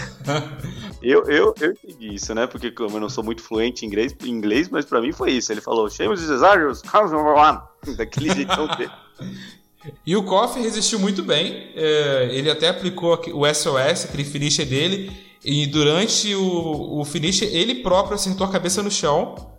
eu, 1.03 1.25
eu, 1.25 1.55
eu 1.61 1.73
entendi 1.73 2.15
isso, 2.15 2.33
né? 2.35 2.47
Porque 2.47 2.71
como 2.71 2.97
eu 2.97 3.01
não 3.01 3.09
sou 3.09 3.25
muito 3.25 3.43
fluente 3.43 3.85
em 3.85 3.89
inglês, 3.89 4.15
em 4.23 4.29
inglês 4.29 4.69
mas 4.69 4.85
pra 4.85 5.01
mim 5.01 5.13
foi 5.13 5.33
isso. 5.33 5.51
Ele 5.51 5.61
falou, 5.61 5.91
Sheamus 5.91 6.21
e 6.21 6.27
Cesarius, 6.27 6.81
comes 6.83 7.11
number 7.11 7.35
one. 7.35 7.59
Daquele 7.97 8.33
jeitão 8.33 8.69
dele. 8.69 8.91
E 10.05 10.17
o 10.17 10.23
Kofi 10.23 10.61
resistiu 10.61 10.99
muito 10.99 11.23
bem. 11.23 11.71
É, 11.75 12.29
ele 12.33 12.51
até 12.51 12.69
aplicou 12.69 13.21
o 13.33 13.55
SOS, 13.55 14.05
aquele 14.05 14.25
finisher 14.25 14.67
dele. 14.67 15.11
E 15.45 15.67
durante 15.67 16.35
o, 16.35 17.01
o 17.01 17.05
finisher, 17.05 17.49
ele 17.55 17.77
próprio 17.77 18.15
acertou 18.15 18.47
a 18.47 18.51
cabeça 18.51 18.83
no 18.83 18.91
chão. 18.91 19.56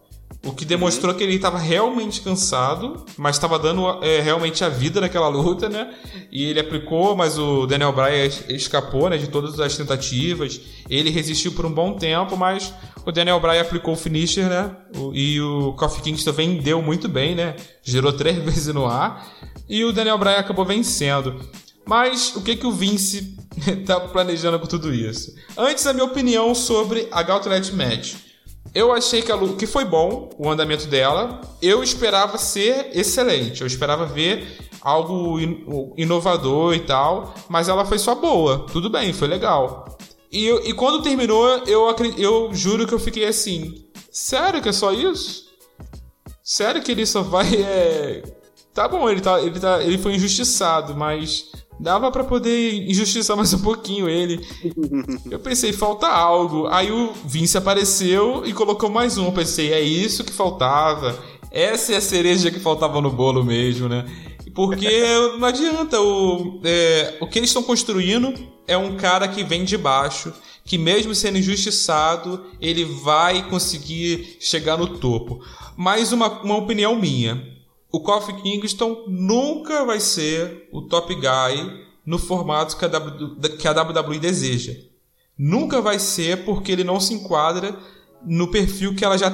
O 0.47 0.53
que 0.53 0.63
demonstrou 0.63 1.11
uhum. 1.11 1.17
que 1.17 1.23
ele 1.25 1.35
estava 1.35 1.57
realmente 1.57 2.21
cansado, 2.21 3.05
mas 3.17 3.35
estava 3.35 3.59
dando 3.59 4.01
é, 4.01 4.21
realmente 4.21 4.63
a 4.63 4.69
vida 4.69 5.01
naquela 5.01 5.27
luta, 5.27 5.67
né? 5.67 5.93
E 6.31 6.45
ele 6.45 6.61
aplicou, 6.61 7.17
mas 7.17 7.37
o 7.37 7.67
Daniel 7.67 7.91
Bryan 7.91 8.29
escapou 8.47 9.09
né, 9.09 9.17
de 9.17 9.27
todas 9.27 9.59
as 9.59 9.75
tentativas. 9.75 10.61
Ele 10.89 11.09
resistiu 11.09 11.51
por 11.51 11.65
um 11.65 11.71
bom 11.71 11.97
tempo, 11.97 12.37
mas 12.37 12.73
o 13.05 13.11
Daniel 13.11 13.41
Bryan 13.41 13.59
aplicou 13.59 13.93
o 13.93 13.97
finisher, 13.97 14.47
né? 14.47 14.71
E 15.13 15.41
o 15.41 15.73
Kofi 15.73 16.01
Kingston 16.01 16.31
também 16.31 16.61
deu 16.61 16.81
muito 16.81 17.09
bem, 17.09 17.35
né? 17.35 17.57
Gerou 17.83 18.13
três 18.13 18.37
vezes 18.41 18.73
no 18.73 18.85
ar. 18.85 19.27
E 19.67 19.83
o 19.83 19.91
Daniel 19.91 20.17
Bryan 20.17 20.37
acabou 20.37 20.63
vencendo. 20.63 21.41
Mas 21.85 22.33
o 22.37 22.41
que, 22.41 22.55
que 22.55 22.65
o 22.65 22.71
Vince 22.71 23.35
está 23.67 23.99
planejando 24.07 24.57
com 24.59 24.65
tudo 24.65 24.93
isso? 24.93 25.35
Antes, 25.57 25.85
a 25.85 25.91
minha 25.91 26.05
opinião 26.05 26.55
sobre 26.55 27.09
a 27.11 27.21
Gauntlet 27.21 27.73
Match. 27.73 28.26
Eu 28.77 28.93
achei 28.93 29.23
que, 29.23 29.31
a, 29.31 29.37
que 29.57 29.65
foi 29.65 29.83
bom 29.83 30.29
o 30.37 30.51
andamento 30.51 30.85
dela. 30.85 31.41
Eu 31.59 31.81
esperava 31.81 32.37
ser 32.37 32.91
excelente. 32.93 33.61
Eu 33.61 33.65
esperava 33.65 34.05
ver 34.05 34.69
algo 34.81 35.39
in, 35.39 35.65
inovador 35.97 36.75
e 36.75 36.81
tal. 36.81 37.33
Mas 37.49 37.69
ela 37.69 37.83
foi 37.85 37.97
só 37.97 38.13
boa. 38.13 38.67
Tudo 38.71 38.87
bem, 38.87 39.11
foi 39.13 39.27
legal. 39.27 39.97
E, 40.31 40.47
e 40.69 40.73
quando 40.75 41.01
terminou, 41.01 41.47
eu, 41.65 41.87
eu 42.19 42.53
juro 42.53 42.85
que 42.85 42.93
eu 42.93 42.99
fiquei 42.99 43.25
assim: 43.25 43.83
sério 44.11 44.61
que 44.61 44.69
é 44.69 44.73
só 44.73 44.93
isso? 44.93 45.47
Sério 46.43 46.83
que 46.83 46.91
ele 46.91 47.07
só 47.07 47.23
vai. 47.23 47.47
É... 47.57 48.21
Tá 48.75 48.87
bom, 48.87 49.09
ele, 49.09 49.21
tá, 49.21 49.41
ele, 49.41 49.59
tá, 49.59 49.81
ele 49.81 49.97
foi 49.97 50.13
injustiçado, 50.13 50.95
mas 50.95 51.51
Dava 51.79 52.11
para 52.11 52.23
poder 52.23 52.89
injustiçar 52.89 53.37
mais 53.37 53.53
um 53.53 53.59
pouquinho 53.59 54.09
ele. 54.09 54.43
Eu 55.29 55.39
pensei, 55.39 55.71
falta 55.71 56.07
algo. 56.07 56.67
Aí 56.67 56.91
o 56.91 57.13
Vince 57.23 57.57
apareceu 57.57 58.43
e 58.45 58.53
colocou 58.53 58.89
mais 58.89 59.17
um. 59.17 59.25
Eu 59.25 59.31
pensei, 59.31 59.71
é 59.71 59.79
isso 59.79 60.23
que 60.23 60.33
faltava. 60.33 61.17
Essa 61.51 61.93
é 61.93 61.97
a 61.97 62.01
cereja 62.01 62.49
que 62.49 62.59
faltava 62.59 62.99
no 62.99 63.11
bolo 63.11 63.43
mesmo, 63.43 63.87
né? 63.87 64.05
Porque 64.55 64.89
não 65.37 65.47
adianta. 65.47 66.01
O, 66.01 66.59
é, 66.63 67.17
o 67.21 67.27
que 67.27 67.37
eles 67.37 67.51
estão 67.51 67.61
construindo 67.61 68.33
é 68.67 68.75
um 68.75 68.97
cara 68.97 69.27
que 69.27 69.43
vem 69.43 69.63
de 69.63 69.77
baixo, 69.77 70.33
que 70.65 70.79
mesmo 70.79 71.13
sendo 71.13 71.37
injustiçado, 71.37 72.43
ele 72.59 72.85
vai 72.85 73.47
conseguir 73.49 74.37
chegar 74.39 74.77
no 74.77 74.97
topo. 74.97 75.41
Mais 75.75 76.11
uma, 76.11 76.27
uma 76.41 76.57
opinião 76.57 76.95
minha 76.95 77.56
o 77.91 78.01
Kofi 78.01 78.33
Kingston 78.41 79.05
nunca 79.07 79.85
vai 79.85 79.99
ser 79.99 80.67
o 80.71 80.81
top 80.81 81.15
guy 81.15 81.87
no 82.05 82.17
formato 82.17 82.77
que 82.77 82.85
a, 82.85 82.87
w, 82.87 83.57
que 83.57 83.67
a 83.67 83.71
WWE 83.71 84.19
deseja. 84.19 84.73
Nunca 85.37 85.81
vai 85.81 85.99
ser 85.99 86.45
porque 86.45 86.71
ele 86.71 86.83
não 86.83 86.99
se 86.99 87.13
enquadra 87.13 87.77
no 88.25 88.49
perfil 88.49 88.95
que 88.95 89.05
ela 89.05 89.17
já, 89.17 89.31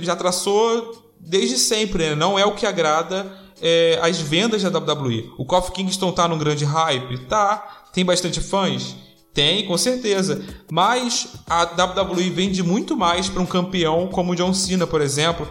já 0.00 0.16
traçou 0.16 1.14
desde 1.18 1.58
sempre. 1.58 2.10
Né? 2.10 2.14
Não 2.14 2.38
é 2.38 2.44
o 2.44 2.54
que 2.54 2.66
agrada 2.66 3.32
é, 3.60 3.98
as 4.02 4.18
vendas 4.18 4.62
da 4.62 4.78
WWE. 4.78 5.32
O 5.38 5.44
Kofi 5.44 5.72
Kingston 5.72 6.12
tá 6.12 6.28
num 6.28 6.38
grande 6.38 6.64
hype? 6.64 7.18
Tá. 7.26 7.86
Tem 7.92 8.04
bastante 8.04 8.40
fãs? 8.40 8.96
Tem, 9.32 9.66
com 9.66 9.76
certeza. 9.76 10.44
Mas 10.70 11.28
a 11.46 11.62
WWE 11.62 12.30
vende 12.30 12.62
muito 12.62 12.96
mais 12.96 13.28
para 13.28 13.42
um 13.42 13.46
campeão 13.46 14.08
como 14.08 14.32
o 14.32 14.36
John 14.36 14.52
Cena, 14.54 14.86
por 14.86 15.00
exemplo, 15.00 15.48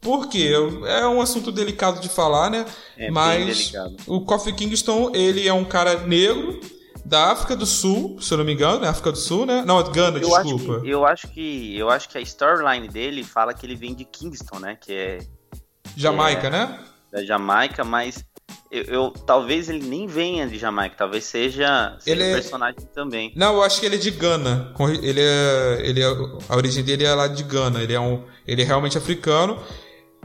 Por 0.00 0.28
quê? 0.28 0.52
É 0.86 1.06
um 1.06 1.20
assunto 1.20 1.52
delicado 1.52 2.00
de 2.00 2.08
falar, 2.08 2.50
né? 2.50 2.64
É 2.96 3.10
Mas 3.10 3.72
o 4.06 4.22
Kofi 4.22 4.52
Kingston, 4.52 5.12
ele 5.14 5.46
é 5.46 5.52
um 5.52 5.64
cara 5.64 6.00
negro 6.06 6.58
da 7.04 7.32
África 7.32 7.54
do 7.54 7.66
Sul, 7.66 8.18
se 8.20 8.32
eu 8.32 8.38
não 8.38 8.44
me 8.44 8.52
engano, 8.52 8.84
é 8.84 8.88
África 8.88 9.12
do 9.12 9.18
Sul, 9.18 9.44
né? 9.44 9.62
Não, 9.66 9.82
Gana, 9.90 10.18
eu 10.18 10.28
desculpa. 10.28 10.74
Acho 10.74 10.80
que, 10.82 10.88
eu 10.88 11.04
acho 11.04 11.28
que 11.28 11.76
eu 11.76 11.90
acho 11.90 12.08
que 12.08 12.18
a 12.18 12.20
storyline 12.20 12.88
dele 12.88 13.24
fala 13.24 13.52
que 13.52 13.66
ele 13.66 13.74
vem 13.74 13.94
de 13.94 14.04
Kingston, 14.04 14.58
né? 14.58 14.78
Que 14.80 14.92
é 14.92 15.18
Jamaica, 15.96 16.46
é, 16.46 16.50
né? 16.50 16.78
Da 17.12 17.24
Jamaica, 17.24 17.84
mas 17.84 18.24
eu, 18.70 18.84
eu, 18.84 19.10
talvez 19.10 19.68
ele 19.68 19.84
nem 19.86 20.06
venha 20.06 20.46
de 20.46 20.56
Jamaica, 20.56 20.94
talvez 20.96 21.24
seja, 21.24 21.96
seja 21.98 22.16
ele 22.16 22.22
um 22.22 22.30
é- 22.30 22.34
personagem 22.34 22.80
é... 22.80 22.94
também. 22.94 23.32
Não, 23.34 23.56
eu 23.56 23.62
acho 23.62 23.80
que 23.80 23.86
ele 23.86 23.96
é 23.96 23.98
de 23.98 24.12
Gana. 24.12 24.72
Ele 25.02 25.20
é, 25.20 25.80
ele 25.82 26.00
é, 26.00 26.06
a 26.48 26.56
origem 26.56 26.84
dele 26.84 27.04
é 27.04 27.14
lá 27.14 27.26
de 27.26 27.42
Gana. 27.42 27.82
Ele 27.82 27.92
é 27.92 28.00
um, 28.00 28.24
ele 28.46 28.62
é 28.62 28.64
realmente 28.64 28.96
africano. 28.96 29.60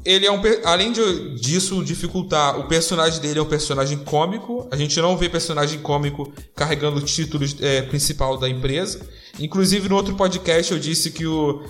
Ele 0.03 0.25
é 0.25 0.31
um, 0.31 0.39
além 0.65 0.91
de, 0.91 1.35
disso 1.35 1.83
dificultar, 1.83 2.59
o 2.59 2.67
personagem 2.67 3.19
dele 3.21 3.39
é 3.39 3.41
um 3.41 3.47
personagem 3.47 3.97
cômico. 3.99 4.67
A 4.71 4.75
gente 4.75 4.99
não 5.01 5.17
vê 5.17 5.27
personagem 5.29 5.79
cômico 5.79 6.31
carregando 6.55 6.97
o 6.97 7.01
título 7.01 7.45
é, 7.59 7.81
principal 7.83 8.37
da 8.37 8.47
empresa. 8.47 9.07
Inclusive 9.39 9.89
no 9.89 9.95
outro 9.95 10.15
podcast 10.15 10.71
eu 10.71 10.79
disse 10.79 11.11
que 11.11 11.25
o 11.25 11.63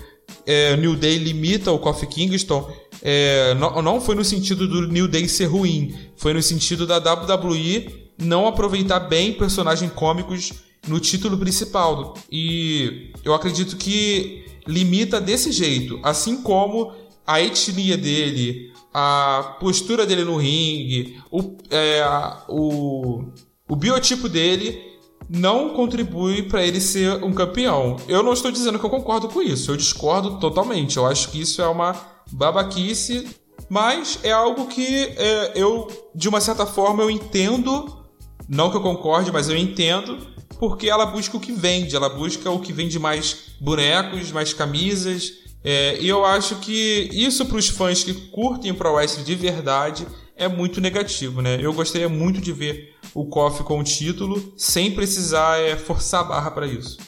é, 0.44 0.76
New 0.76 0.96
Day 0.96 1.16
limita 1.18 1.72
o 1.72 1.78
Kofi 1.78 2.06
Kingston 2.06 2.70
é, 3.02 3.54
não, 3.54 3.80
não 3.82 4.00
foi 4.00 4.14
no 4.14 4.24
sentido 4.24 4.66
do 4.66 4.88
New 4.88 5.08
Day 5.08 5.28
ser 5.28 5.46
ruim, 5.46 5.94
foi 6.16 6.34
no 6.34 6.42
sentido 6.42 6.86
da 6.86 6.98
WWE 6.98 8.06
não 8.18 8.46
aproveitar 8.46 9.00
bem 9.00 9.32
personagens 9.32 9.92
cômicos 9.92 10.52
no 10.88 10.98
título 10.98 11.36
principal. 11.36 12.14
E 12.30 13.12
eu 13.24 13.34
acredito 13.34 13.76
que 13.76 14.44
limita 14.66 15.20
desse 15.20 15.52
jeito, 15.52 16.00
assim 16.02 16.42
como 16.42 16.92
a 17.26 17.40
etnia 17.40 17.96
dele, 17.96 18.72
a 18.94 19.56
postura 19.60 20.06
dele 20.06 20.24
no 20.24 20.36
ringue, 20.36 21.20
o, 21.30 21.56
é, 21.70 22.02
o, 22.48 23.24
o 23.68 23.76
biotipo 23.76 24.28
dele 24.28 24.80
não 25.28 25.70
contribui 25.74 26.44
para 26.44 26.64
ele 26.64 26.80
ser 26.80 27.22
um 27.24 27.32
campeão. 27.32 27.96
Eu 28.08 28.22
não 28.22 28.32
estou 28.32 28.50
dizendo 28.50 28.78
que 28.78 28.86
eu 28.86 28.90
concordo 28.90 29.28
com 29.28 29.42
isso, 29.42 29.70
eu 29.70 29.76
discordo 29.76 30.38
totalmente. 30.38 30.96
Eu 30.96 31.06
acho 31.06 31.30
que 31.30 31.40
isso 31.40 31.60
é 31.60 31.66
uma 31.66 31.94
babaquice, 32.30 33.26
mas 33.68 34.18
é 34.22 34.32
algo 34.32 34.66
que 34.66 34.86
é, 34.86 35.52
eu, 35.54 35.88
de 36.14 36.28
uma 36.28 36.40
certa 36.40 36.64
forma, 36.64 37.02
eu 37.02 37.10
entendo, 37.10 38.04
não 38.48 38.70
que 38.70 38.76
eu 38.76 38.82
concorde, 38.82 39.32
mas 39.32 39.48
eu 39.48 39.56
entendo, 39.56 40.18
porque 40.58 40.88
ela 40.88 41.06
busca 41.06 41.36
o 41.36 41.40
que 41.40 41.52
vende, 41.52 41.96
ela 41.96 42.08
busca 42.08 42.50
o 42.50 42.60
que 42.60 42.72
vende 42.72 42.98
mais 42.98 43.56
bonecos, 43.60 44.30
mais 44.32 44.52
camisas, 44.52 45.45
é, 45.68 46.00
e 46.00 46.08
eu 46.08 46.24
acho 46.24 46.60
que 46.60 47.10
isso 47.12 47.44
para 47.44 47.56
os 47.56 47.68
fãs 47.68 48.04
que 48.04 48.14
curtem 48.30 48.72
Pro 48.72 48.92
Wrestling 48.92 49.24
de 49.24 49.34
verdade 49.34 50.06
é 50.36 50.46
muito 50.46 50.80
negativo, 50.80 51.42
né? 51.42 51.58
Eu 51.60 51.72
gostaria 51.72 52.08
muito 52.08 52.40
de 52.40 52.52
ver 52.52 52.94
o 53.12 53.26
KOF 53.26 53.64
com 53.64 53.80
o 53.80 53.82
título 53.82 54.54
sem 54.56 54.94
precisar 54.94 55.58
é, 55.58 55.74
forçar 55.74 56.20
a 56.20 56.24
barra 56.24 56.52
para 56.52 56.68
isso. 56.68 56.98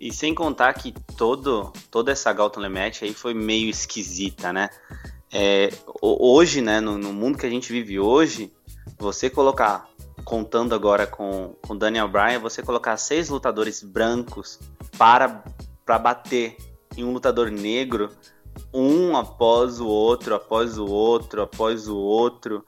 E 0.00 0.12
sem 0.12 0.34
contar 0.34 0.74
que 0.74 0.92
todo, 1.16 1.72
toda 1.88 2.10
essa 2.10 2.32
Gauntlet 2.32 2.68
Match 2.68 3.02
aí 3.04 3.14
foi 3.14 3.32
meio 3.32 3.70
esquisita, 3.70 4.52
né? 4.52 4.70
É, 5.32 5.70
hoje, 6.02 6.60
né, 6.60 6.80
no, 6.80 6.98
no, 6.98 7.12
mundo 7.12 7.38
que 7.38 7.46
a 7.46 7.50
gente 7.50 7.70
vive 7.70 8.00
hoje, 8.00 8.52
você 8.98 9.30
colocar, 9.30 9.88
contando 10.24 10.74
agora 10.74 11.06
com, 11.06 11.54
com 11.62 11.76
Daniel 11.76 12.08
Bryan, 12.08 12.40
você 12.40 12.60
colocar 12.60 12.96
seis 12.96 13.28
lutadores 13.28 13.84
brancos 13.84 14.58
para, 14.98 15.44
para 15.86 15.96
bater 15.96 16.56
em 16.98 17.04
um 17.04 17.12
lutador 17.12 17.50
negro, 17.50 18.10
um 18.72 19.16
após 19.16 19.80
o 19.80 19.86
outro, 19.86 20.34
após 20.34 20.76
o 20.78 20.86
outro, 20.86 21.42
após 21.42 21.88
o 21.88 21.96
outro, 21.96 22.64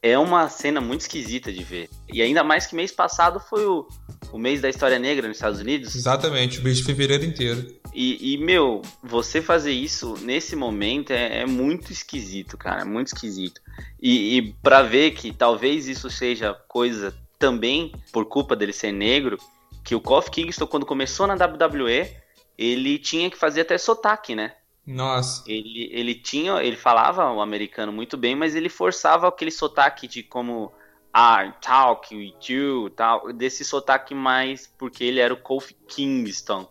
é 0.00 0.18
uma 0.18 0.48
cena 0.48 0.80
muito 0.80 1.00
esquisita 1.00 1.52
de 1.52 1.64
ver. 1.64 1.88
E 2.12 2.22
ainda 2.22 2.44
mais 2.44 2.66
que 2.66 2.76
mês 2.76 2.92
passado 2.92 3.40
foi 3.40 3.64
o, 3.64 3.88
o 4.30 4.38
mês 4.38 4.60
da 4.60 4.68
história 4.68 4.98
negra 4.98 5.26
nos 5.26 5.38
Estados 5.38 5.60
Unidos. 5.60 5.94
Exatamente, 5.94 6.60
o 6.60 6.62
mês 6.62 6.76
de 6.76 6.84
fevereiro 6.84 7.24
inteiro. 7.24 7.66
E, 7.92 8.34
e 8.34 8.38
meu, 8.38 8.82
você 9.02 9.40
fazer 9.40 9.72
isso 9.72 10.14
nesse 10.20 10.54
momento 10.54 11.12
é, 11.12 11.40
é 11.40 11.46
muito 11.46 11.90
esquisito, 11.90 12.56
cara, 12.56 12.82
é 12.82 12.84
muito 12.84 13.08
esquisito. 13.08 13.60
E, 14.00 14.36
e 14.36 14.52
para 14.62 14.82
ver 14.82 15.12
que 15.12 15.32
talvez 15.32 15.88
isso 15.88 16.10
seja 16.10 16.54
coisa 16.68 17.14
também 17.38 17.92
por 18.12 18.26
culpa 18.26 18.54
dele 18.54 18.72
ser 18.72 18.92
negro, 18.92 19.38
que 19.82 19.94
o 19.94 20.00
Kofi 20.00 20.30
Kingston 20.30 20.66
quando 20.66 20.86
começou 20.86 21.26
na 21.26 21.34
WWE, 21.34 22.10
ele 22.56 22.98
tinha 22.98 23.30
que 23.30 23.36
fazer 23.36 23.62
até 23.62 23.76
sotaque, 23.78 24.34
né? 24.34 24.54
Nossa. 24.86 25.42
Ele, 25.46 25.88
ele 25.92 26.14
tinha, 26.14 26.62
ele 26.62 26.76
falava 26.76 27.32
o 27.32 27.40
americano 27.40 27.92
muito 27.92 28.16
bem, 28.16 28.36
mas 28.36 28.54
ele 28.54 28.68
forçava 28.68 29.28
aquele 29.28 29.50
sotaque 29.50 30.06
de 30.06 30.22
como 30.22 30.72
I 31.16 31.52
talk 31.60 32.14
with 32.14 32.34
you, 32.48 32.90
tal, 32.90 33.32
desse 33.32 33.64
sotaque 33.64 34.14
mais 34.14 34.66
porque 34.66 35.04
ele 35.04 35.20
era 35.20 35.32
o 35.32 35.38
Kofi 35.38 35.74
Kingston. 35.88 36.68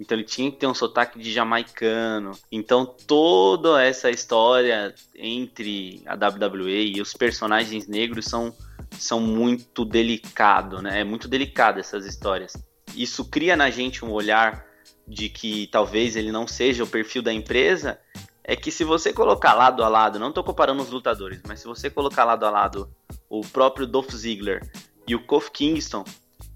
Então 0.00 0.16
ele 0.18 0.26
tinha 0.26 0.50
que 0.50 0.56
ter 0.56 0.66
um 0.66 0.74
sotaque 0.74 1.18
de 1.18 1.30
jamaicano. 1.30 2.32
Então 2.50 2.84
toda 2.84 3.82
essa 3.82 4.10
história 4.10 4.92
entre 5.14 6.02
a 6.06 6.14
WWE 6.14 6.96
e 6.96 7.00
os 7.00 7.12
personagens 7.12 7.86
negros 7.86 8.24
são, 8.24 8.52
são 8.98 9.20
muito 9.20 9.84
delicado, 9.84 10.82
né? 10.82 11.00
É 11.00 11.04
muito 11.04 11.28
delicado 11.28 11.78
essas 11.78 12.04
histórias. 12.04 12.54
Isso 12.96 13.24
cria 13.26 13.54
na 13.56 13.70
gente 13.70 14.04
um 14.04 14.10
olhar 14.10 14.66
de 15.06 15.28
que 15.28 15.66
talvez 15.68 16.16
ele 16.16 16.32
não 16.32 16.46
seja 16.46 16.84
o 16.84 16.86
perfil 16.86 17.22
da 17.22 17.32
empresa, 17.32 17.98
é 18.44 18.56
que 18.56 18.70
se 18.70 18.84
você 18.84 19.12
colocar 19.12 19.54
lado 19.54 19.84
a 19.84 19.88
lado, 19.88 20.18
não 20.18 20.28
estou 20.28 20.42
comparando 20.42 20.82
os 20.82 20.90
lutadores, 20.90 21.40
mas 21.46 21.60
se 21.60 21.66
você 21.66 21.88
colocar 21.88 22.24
lado 22.24 22.44
a 22.44 22.50
lado 22.50 22.90
o 23.28 23.40
próprio 23.40 23.86
Dolph 23.86 24.10
Ziggler 24.12 24.68
e 25.06 25.14
o 25.14 25.24
Kofi 25.24 25.50
Kingston, 25.50 26.04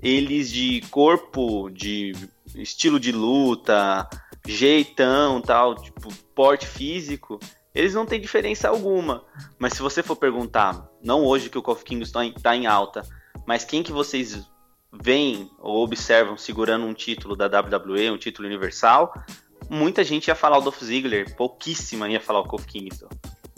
eles 0.00 0.50
de 0.50 0.80
corpo, 0.90 1.70
de 1.70 2.12
estilo 2.54 2.98
de 2.98 3.12
luta, 3.12 4.08
jeitão, 4.46 5.40
tal, 5.40 5.74
tipo, 5.74 6.12
porte 6.34 6.66
físico, 6.66 7.38
eles 7.74 7.94
não 7.94 8.06
têm 8.06 8.20
diferença 8.20 8.68
alguma. 8.68 9.24
Mas 9.58 9.74
se 9.74 9.82
você 9.82 10.02
for 10.02 10.16
perguntar, 10.16 10.88
não 11.02 11.24
hoje 11.24 11.50
que 11.50 11.58
o 11.58 11.62
Kofi 11.62 11.84
Kingston 11.84 12.22
está 12.22 12.56
em 12.56 12.66
alta, 12.66 13.02
mas 13.46 13.64
quem 13.64 13.82
que 13.82 13.92
vocês 13.92 14.46
veem 15.02 15.50
ou 15.58 15.82
observam 15.82 16.36
segurando 16.36 16.86
um 16.86 16.94
título 16.94 17.36
da 17.36 17.46
WWE, 17.46 18.10
um 18.10 18.18
título 18.18 18.46
universal, 18.46 19.12
muita 19.68 20.04
gente 20.04 20.28
ia 20.28 20.34
falar 20.34 20.58
o 20.58 20.60
Dolph 20.60 20.82
Ziggler, 20.82 21.34
pouquíssima 21.36 22.08
ia 22.08 22.20
falar 22.20 22.40
o 22.40 22.44
Kofi 22.44 22.66
Kingston. 22.66 23.08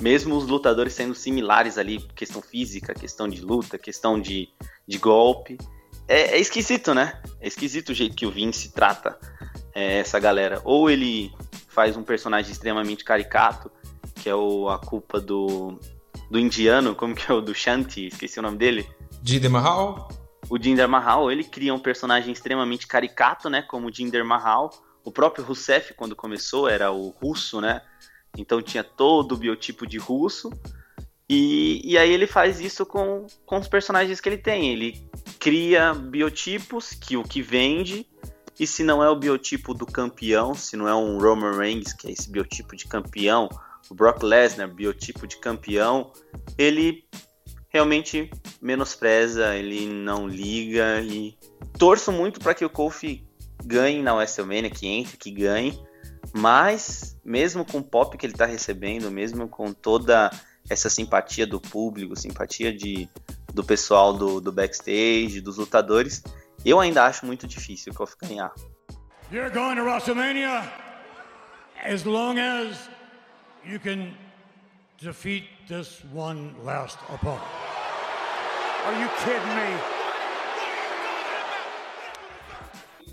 Mesmo 0.01 0.37
os 0.37 0.47
lutadores 0.47 0.93
sendo 0.93 1.15
similares 1.15 1.77
ali, 1.77 1.99
questão 2.15 2.41
física, 2.41 2.95
questão 2.95 3.29
de 3.29 3.41
luta, 3.41 3.77
questão 3.77 4.21
de, 4.21 4.49
de 4.87 4.97
golpe. 4.97 5.59
É, 6.07 6.37
é 6.37 6.39
esquisito, 6.39 6.95
né? 6.95 7.21
É 7.41 7.49
esquisito 7.49 7.91
o 7.91 7.95
jeito 7.95 8.15
que 8.15 8.25
o 8.25 8.31
Vince 8.31 8.73
trata 8.73 9.19
é, 9.75 9.99
essa 9.99 10.21
galera. 10.21 10.61
Ou 10.65 10.89
ele 10.89 11.33
faz 11.69 11.97
um 11.97 12.05
personagem 12.05 12.53
extremamente 12.53 13.05
caricato, 13.05 13.71
que 14.15 14.29
é 14.29 14.35
o, 14.35 14.69
a 14.69 14.79
culpa 14.79 15.21
do, 15.21 15.79
do 16.31 16.39
indiano, 16.39 16.95
como 16.95 17.15
que 17.15 17.31
é 17.31 17.35
o 17.35 17.41
do 17.41 17.55
Shanti, 17.55 18.07
esqueci 18.07 18.39
o 18.39 18.43
nome 18.43 18.57
dele. 18.57 18.89
Jinder 19.23 19.51
Mahal? 19.51 20.09
O 20.51 20.61
Jinder 20.61 20.89
Mahal, 20.89 21.31
ele 21.31 21.45
cria 21.45 21.75
um 21.75 21.79
personagem 21.79 22.33
extremamente 22.33 22.87
caricato, 22.87 23.51
né, 23.51 23.63
como 23.63 23.89
o 23.89 23.93
Jinder 23.93 24.25
Mahal. 24.25 24.71
O 25.05 25.13
próprio 25.13 25.45
Rusev, 25.45 25.93
quando 25.97 26.17
começou, 26.17 26.69
era 26.69 26.91
o 26.91 27.11
russo, 27.11 27.61
né? 27.61 27.83
Então 28.37 28.61
tinha 28.61 28.85
todo 28.85 29.33
o 29.33 29.37
biotipo 29.37 29.87
de 29.87 29.99
russo. 29.99 30.51
E, 31.29 31.81
e 31.85 31.99
aí 31.99 32.13
ele 32.13 32.27
faz 32.27 32.61
isso 32.61 32.87
com, 32.87 33.27
com 33.45 33.59
os 33.59 33.69
personagens 33.69 34.21
que 34.21 34.29
ele 34.29 34.39
tem. 34.39 34.71
Ele 34.71 35.03
cria 35.39 35.95
biotipos 35.95 36.93
que 36.93 37.17
o 37.17 37.23
que 37.23 37.43
vende. 37.43 38.07
E 38.59 38.67
se 38.67 38.83
não 38.83 39.03
é 39.03 39.09
o 39.09 39.17
biotipo 39.17 39.73
do 39.73 39.87
campeão, 39.87 40.55
se 40.55 40.77
não 40.77 40.89
é 40.89 40.95
um 40.95 41.19
Roman 41.19 41.57
Reigns, 41.57 41.93
que 41.93 42.09
é 42.09 42.11
esse 42.11 42.31
biotipo 42.31 42.75
de 42.75 42.87
campeão, 42.87 43.49
o 43.89 43.95
Brock 43.95 44.23
Lesnar, 44.23 44.69
biotipo 44.69 45.27
de 45.27 45.37
campeão, 45.39 46.13
ele 46.57 47.05
realmente 47.69 48.31
menospreza, 48.61 49.55
ele 49.55 49.87
não 49.87 50.27
liga 50.27 51.01
e 51.03 51.37
torço 51.79 52.11
muito 52.11 52.41
para 52.41 52.55
que 52.55 52.65
o 52.65 52.71
Kofi 52.71 53.27
ganhe 53.65 54.03
na 54.03 54.15
WrestleMania, 54.15 54.71
que 54.71 54.87
entre, 54.87 55.17
que 55.17 55.31
ganhe, 55.31 55.79
mas 56.33 57.19
mesmo 57.25 57.65
com 57.65 57.79
o 57.79 57.85
pop 57.85 58.17
que 58.17 58.25
ele 58.25 58.33
está 58.33 58.47
recebendo, 58.47 59.11
mesmo 59.11 59.49
com 59.49 59.73
toda 59.73 60.31
essa 60.69 60.89
simpatia 60.89 61.47
do 61.47 61.61
público, 61.61 62.17
simpatia 62.17 62.73
de, 62.73 63.09
do 63.53 63.65
pessoal 63.65 64.13
do, 64.13 64.41
do 64.41 64.53
backstage, 64.53 65.41
dos 65.41 65.57
lutadores, 65.57 66.23
eu 66.65 66.81
ainda 66.81 67.05
acho 67.05 67.25
muito 67.25 67.47
difícil 67.47 67.93
o 67.93 67.97
Kofi 67.97 68.17
ganhar. 68.23 68.53
You're 69.31 69.51
going 69.51 69.77
to 69.77 69.83
WrestleMania 69.83 70.65
as 71.85 72.05
long 72.05 72.39
as 72.39 72.89
you 73.65 73.79
can 73.79 74.15
defeat 75.01 75.58
this 75.69 76.03
one 76.13 76.55
last 76.65 76.99
opponent. 77.13 77.43
Are 78.87 79.01
you 79.01 79.09
kidding 79.25 79.55
me? 79.55 79.99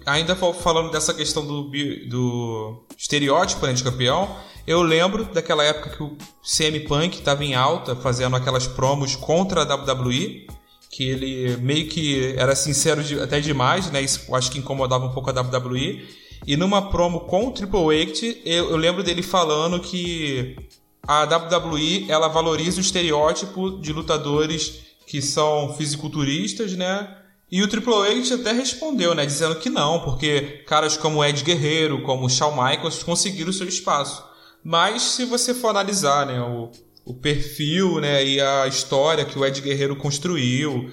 ainda 0.06 0.36
falando 0.36 0.92
dessa 0.92 1.14
questão 1.14 1.46
do, 1.46 1.64
do 2.08 2.86
estereótipo 2.96 3.66
né, 3.66 3.74
de 3.74 3.84
campeão, 3.84 4.38
eu 4.68 4.82
lembro 4.82 5.26
daquela 5.26 5.64
época 5.64 5.90
que 5.90 6.04
o 6.04 6.16
CM 6.44 6.80
Punk 6.82 7.18
estava 7.18 7.44
em 7.44 7.56
alta, 7.56 7.96
fazendo 7.96 8.36
aquelas 8.36 8.68
promos 8.68 9.16
contra 9.16 9.64
a 9.64 9.76
WWE, 9.76 10.48
que 10.92 11.10
ele 11.10 11.58
meio 11.58 11.88
que 11.88 12.36
era 12.38 12.56
sincero 12.56 13.04
de, 13.04 13.20
até 13.20 13.40
demais, 13.40 13.92
né? 13.92 14.02
Isso 14.02 14.34
acho 14.34 14.52
que 14.52 14.60
incomodava 14.60 15.06
um 15.06 15.12
pouco 15.12 15.30
a 15.30 15.34
WWE. 15.34 16.08
E 16.48 16.56
numa 16.56 16.90
promo 16.90 17.22
com 17.22 17.48
o 17.48 17.52
Triple 17.52 18.02
H, 18.02 18.42
eu, 18.46 18.70
eu 18.70 18.78
lembro 18.78 19.04
dele 19.04 19.24
falando 19.24 19.80
que 19.80 20.56
a 21.08 21.24
WWE 21.24 22.06
ela 22.10 22.28
valoriza 22.28 22.78
o 22.78 22.82
estereótipo 22.82 23.80
de 23.80 23.94
lutadores 23.94 24.82
que 25.08 25.22
são 25.22 25.74
fisiculturistas, 25.76 26.74
né? 26.74 27.16
E 27.52 27.62
o 27.62 27.68
Triple 27.68 27.94
H 27.94 28.36
até 28.36 28.52
respondeu, 28.52 29.14
né, 29.14 29.26
dizendo 29.26 29.56
que 29.56 29.70
não, 29.70 30.00
porque 30.00 30.64
caras 30.68 30.98
como 30.98 31.24
Ed 31.24 31.44
Guerreiro, 31.44 32.02
como 32.02 32.30
Shawn 32.30 32.52
Michaels 32.52 33.04
conseguiram 33.04 33.54
seu 33.54 33.68
espaço. 33.68 34.24
Mas 34.64 35.04
se 35.04 35.26
você 35.26 35.54
for 35.54 35.70
analisar, 35.70 36.26
né, 36.26 36.42
o, 36.42 36.72
o 37.06 37.14
perfil, 37.14 38.02
né, 38.02 38.26
e 38.26 38.42
a 38.42 38.68
história 38.68 39.24
que 39.24 39.38
o 39.38 39.46
Ed 39.46 39.62
Guerreiro 39.62 39.96
construiu, 39.96 40.92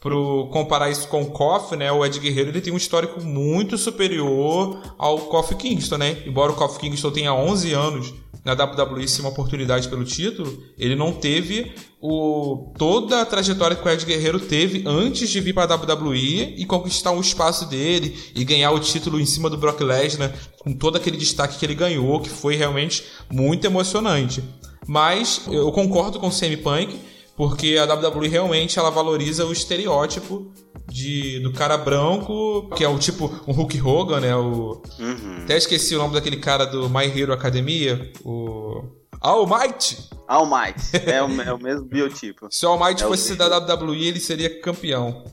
pro 0.00 0.48
comparar 0.50 0.88
isso 0.88 1.06
com 1.08 1.22
o 1.22 1.30
Koff, 1.30 1.76
né, 1.76 1.92
o 1.92 2.04
Ed 2.04 2.18
Guerreiro 2.18 2.48
ele 2.48 2.62
tem 2.62 2.72
um 2.72 2.78
histórico 2.78 3.20
muito 3.20 3.76
superior 3.76 4.80
ao 4.96 5.18
Kofi 5.18 5.54
Kingston, 5.54 5.98
né? 5.98 6.22
Embora 6.24 6.52
o 6.52 6.56
Kofi 6.56 6.80
Kingston 6.80 7.10
tenha 7.10 7.34
11 7.34 7.72
anos 7.74 8.14
na 8.44 8.52
WWE 8.52 9.06
sem 9.06 9.24
uma 9.24 9.30
oportunidade 9.30 9.88
pelo 9.88 10.04
título, 10.04 10.62
ele 10.78 10.96
não 10.96 11.12
teve 11.12 11.72
o 12.00 12.72
toda 12.78 13.20
a 13.20 13.26
trajetória 13.26 13.76
que 13.76 13.86
o 13.86 13.90
Ed 13.90 14.04
Guerreiro 14.06 14.40
teve 14.40 14.82
antes 14.86 15.28
de 15.28 15.40
vir 15.40 15.52
para 15.52 15.74
a 15.74 15.76
WWE 15.76 16.54
e 16.56 16.64
conquistar 16.64 17.10
um 17.10 17.20
espaço 17.20 17.68
dele 17.68 18.16
e 18.34 18.44
ganhar 18.44 18.70
o 18.70 18.80
título 18.80 19.20
em 19.20 19.26
cima 19.26 19.50
do 19.50 19.58
Brock 19.58 19.80
Lesnar 19.80 20.32
com 20.58 20.72
todo 20.72 20.96
aquele 20.96 21.16
destaque 21.16 21.58
que 21.58 21.66
ele 21.66 21.74
ganhou, 21.74 22.20
que 22.20 22.30
foi 22.30 22.56
realmente 22.56 23.04
muito 23.30 23.66
emocionante. 23.66 24.42
Mas 24.86 25.42
eu 25.50 25.70
concordo 25.72 26.18
com 26.18 26.28
o 26.28 26.32
CM 26.32 26.56
Punk, 26.56 26.98
porque 27.36 27.76
a 27.76 27.84
WWE 27.84 28.28
realmente 28.28 28.78
ela 28.78 28.90
valoriza 28.90 29.46
o 29.46 29.52
estereótipo 29.52 30.52
de, 30.90 31.38
do 31.40 31.52
cara 31.52 31.78
branco, 31.78 32.68
que 32.76 32.84
é 32.84 32.88
o 32.88 32.98
tipo 32.98 33.32
um 33.46 33.52
Hulk 33.52 33.80
Hogan, 33.80 34.20
né? 34.20 34.34
O, 34.34 34.82
uhum. 34.98 35.38
Até 35.44 35.56
esqueci 35.56 35.94
o 35.94 35.98
nome 35.98 36.14
daquele 36.14 36.36
cara 36.36 36.66
do 36.66 36.90
My 36.90 37.06
Hero 37.06 37.32
Academia, 37.32 38.12
o 38.24 38.84
All 39.20 39.46
Might. 39.46 40.10
All 40.26 40.46
Might, 40.46 40.80
é 41.06 41.22
o, 41.22 41.40
é 41.40 41.52
o 41.52 41.58
mesmo 41.58 41.84
biotipo. 41.86 42.48
Se 42.50 42.66
o 42.66 42.70
All 42.70 42.84
Might 42.84 43.02
é 43.02 43.06
fosse 43.06 43.36
da 43.36 43.58
WWE, 43.58 44.06
ele 44.06 44.20
seria 44.20 44.60
campeão. 44.60 45.24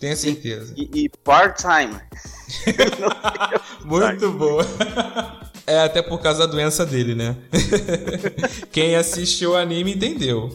Tenho 0.00 0.16
certeza. 0.16 0.74
E, 0.76 0.90
e, 0.92 1.04
e 1.04 1.08
part-time. 1.22 1.94
Muito 3.84 4.32
boa. 4.32 4.66
É 5.64 5.80
até 5.80 6.02
por 6.02 6.20
causa 6.20 6.40
da 6.40 6.46
doença 6.46 6.84
dele, 6.84 7.14
né? 7.14 7.36
Quem 8.72 8.96
assistiu 8.96 9.52
o 9.52 9.56
anime 9.56 9.94
entendeu. 9.94 10.50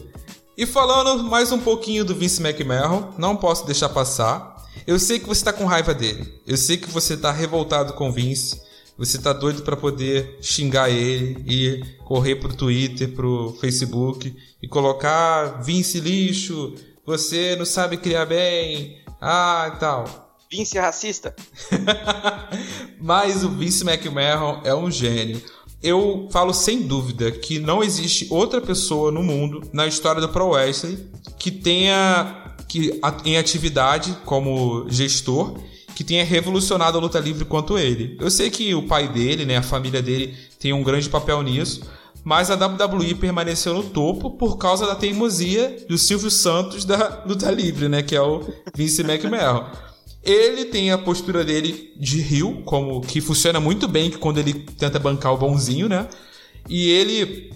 E 0.58 0.66
falando 0.66 1.22
mais 1.22 1.52
um 1.52 1.58
pouquinho 1.60 2.04
do 2.04 2.16
Vince 2.16 2.42
McMahon, 2.42 3.12
não 3.16 3.36
posso 3.36 3.64
deixar 3.64 3.88
passar. 3.90 4.56
Eu 4.88 4.98
sei 4.98 5.20
que 5.20 5.26
você 5.28 5.38
está 5.38 5.52
com 5.52 5.64
raiva 5.64 5.94
dele. 5.94 6.34
Eu 6.44 6.56
sei 6.56 6.76
que 6.76 6.90
você 6.90 7.14
está 7.14 7.30
revoltado 7.30 7.92
com 7.92 8.08
o 8.08 8.12
Vince. 8.12 8.60
Você 8.98 9.18
está 9.18 9.32
doido 9.32 9.62
para 9.62 9.76
poder 9.76 10.36
xingar 10.42 10.90
ele 10.90 11.44
e 11.46 11.84
correr 12.04 12.34
pro 12.34 12.52
Twitter, 12.52 13.08
pro 13.14 13.56
Facebook 13.60 14.36
e 14.60 14.66
colocar 14.66 15.62
Vince 15.62 16.00
lixo, 16.00 16.74
você 17.06 17.54
não 17.54 17.64
sabe 17.64 17.96
criar 17.96 18.26
bem, 18.26 19.00
ah 19.20 19.70
e 19.72 19.78
tal. 19.78 20.28
Vince 20.50 20.76
é 20.76 20.80
racista. 20.80 21.36
Mas 22.98 23.44
o 23.44 23.50
Vince 23.50 23.88
McMahon 23.88 24.62
é 24.64 24.74
um 24.74 24.90
gênio 24.90 25.40
eu 25.82 26.28
falo 26.30 26.52
sem 26.52 26.82
dúvida 26.82 27.30
que 27.30 27.58
não 27.58 27.82
existe 27.82 28.26
outra 28.30 28.60
pessoa 28.60 29.12
no 29.12 29.22
mundo, 29.22 29.62
na 29.72 29.86
história 29.86 30.20
do 30.20 30.28
Pro 30.28 30.50
Wrestling, 30.50 30.98
que 31.38 31.50
tenha 31.50 32.44
que 32.66 33.00
em 33.24 33.38
atividade 33.38 34.16
como 34.24 34.86
gestor 34.90 35.58
que 35.94 36.04
tenha 36.04 36.24
revolucionado 36.24 36.96
a 36.96 37.00
luta 37.00 37.18
livre 37.18 37.44
quanto 37.44 37.76
ele. 37.76 38.16
Eu 38.20 38.30
sei 38.30 38.50
que 38.50 38.72
o 38.72 38.86
pai 38.86 39.08
dele, 39.08 39.44
né, 39.44 39.56
a 39.56 39.62
família 39.62 40.00
dele 40.00 40.32
tem 40.56 40.72
um 40.72 40.84
grande 40.84 41.08
papel 41.08 41.42
nisso, 41.42 41.82
mas 42.22 42.52
a 42.52 42.54
WWE 42.54 43.16
permaneceu 43.16 43.74
no 43.74 43.82
topo 43.82 44.30
por 44.30 44.58
causa 44.58 44.86
da 44.86 44.94
teimosia 44.94 45.76
do 45.88 45.98
Silvio 45.98 46.30
Santos 46.30 46.84
da 46.84 47.24
luta 47.26 47.50
livre, 47.50 47.88
né, 47.88 48.00
que 48.00 48.14
é 48.14 48.22
o 48.22 48.44
Vince 48.76 49.02
McMahon. 49.02 49.64
Ele 50.22 50.64
tem 50.64 50.90
a 50.90 50.98
postura 50.98 51.44
dele 51.44 51.92
de 51.96 52.20
rio, 52.20 52.62
como 52.64 53.00
que 53.00 53.20
funciona 53.20 53.60
muito 53.60 53.86
bem 53.86 54.10
quando 54.10 54.38
ele 54.38 54.52
tenta 54.52 54.98
bancar 54.98 55.32
o 55.32 55.38
bonzinho, 55.38 55.88
né? 55.88 56.08
E 56.68 56.90
ele 56.90 57.52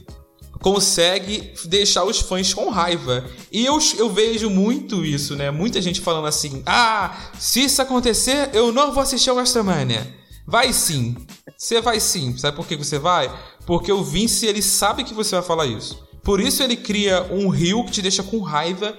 consegue 0.60 1.52
deixar 1.64 2.04
os 2.04 2.20
fãs 2.20 2.54
com 2.54 2.70
raiva. 2.70 3.24
E 3.50 3.66
eu, 3.66 3.78
eu 3.98 4.08
vejo 4.08 4.48
muito 4.48 5.04
isso, 5.04 5.34
né? 5.36 5.50
Muita 5.50 5.82
gente 5.82 6.00
falando 6.00 6.28
assim: 6.28 6.62
ah, 6.64 7.30
se 7.38 7.64
isso 7.64 7.82
acontecer, 7.82 8.50
eu 8.54 8.72
não 8.72 8.92
vou 8.92 9.02
assistir 9.02 9.28
ao 9.30 9.36
WrestleMania. 9.36 10.22
Vai 10.46 10.72
sim. 10.72 11.16
Você 11.56 11.80
vai 11.80 12.00
sim. 12.00 12.36
Sabe 12.38 12.56
por 12.56 12.66
que 12.66 12.76
você 12.76 12.98
vai? 12.98 13.30
Porque 13.66 13.92
o 13.92 14.02
Vince, 14.02 14.46
ele 14.46 14.62
sabe 14.62 15.04
que 15.04 15.14
você 15.14 15.34
vai 15.34 15.44
falar 15.44 15.66
isso. 15.66 16.02
Por 16.22 16.40
isso 16.40 16.62
ele 16.62 16.76
cria 16.76 17.22
um 17.32 17.48
rio 17.48 17.84
que 17.84 17.90
te 17.90 18.02
deixa 18.02 18.22
com 18.22 18.40
raiva, 18.40 18.96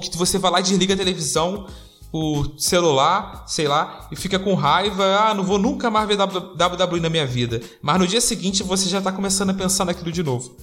que 0.00 0.16
você 0.16 0.38
vai 0.38 0.50
lá 0.50 0.60
e 0.60 0.62
desliga 0.62 0.94
a 0.94 0.96
televisão 0.96 1.66
o 2.12 2.58
celular, 2.58 3.44
sei 3.46 3.66
lá, 3.66 4.06
e 4.12 4.16
fica 4.16 4.38
com 4.38 4.54
raiva, 4.54 5.04
ah, 5.18 5.34
não 5.34 5.42
vou 5.42 5.58
nunca 5.58 5.90
mais 5.90 6.06
ver 6.06 6.18
WWE 6.20 7.00
na 7.00 7.08
minha 7.08 7.26
vida. 7.26 7.60
Mas 7.80 7.98
no 7.98 8.06
dia 8.06 8.20
seguinte 8.20 8.62
você 8.62 8.88
já 8.88 9.00
tá 9.00 9.10
começando 9.10 9.50
a 9.50 9.54
pensar 9.54 9.86
naquilo 9.86 10.12
de 10.12 10.22
novo. 10.22 10.54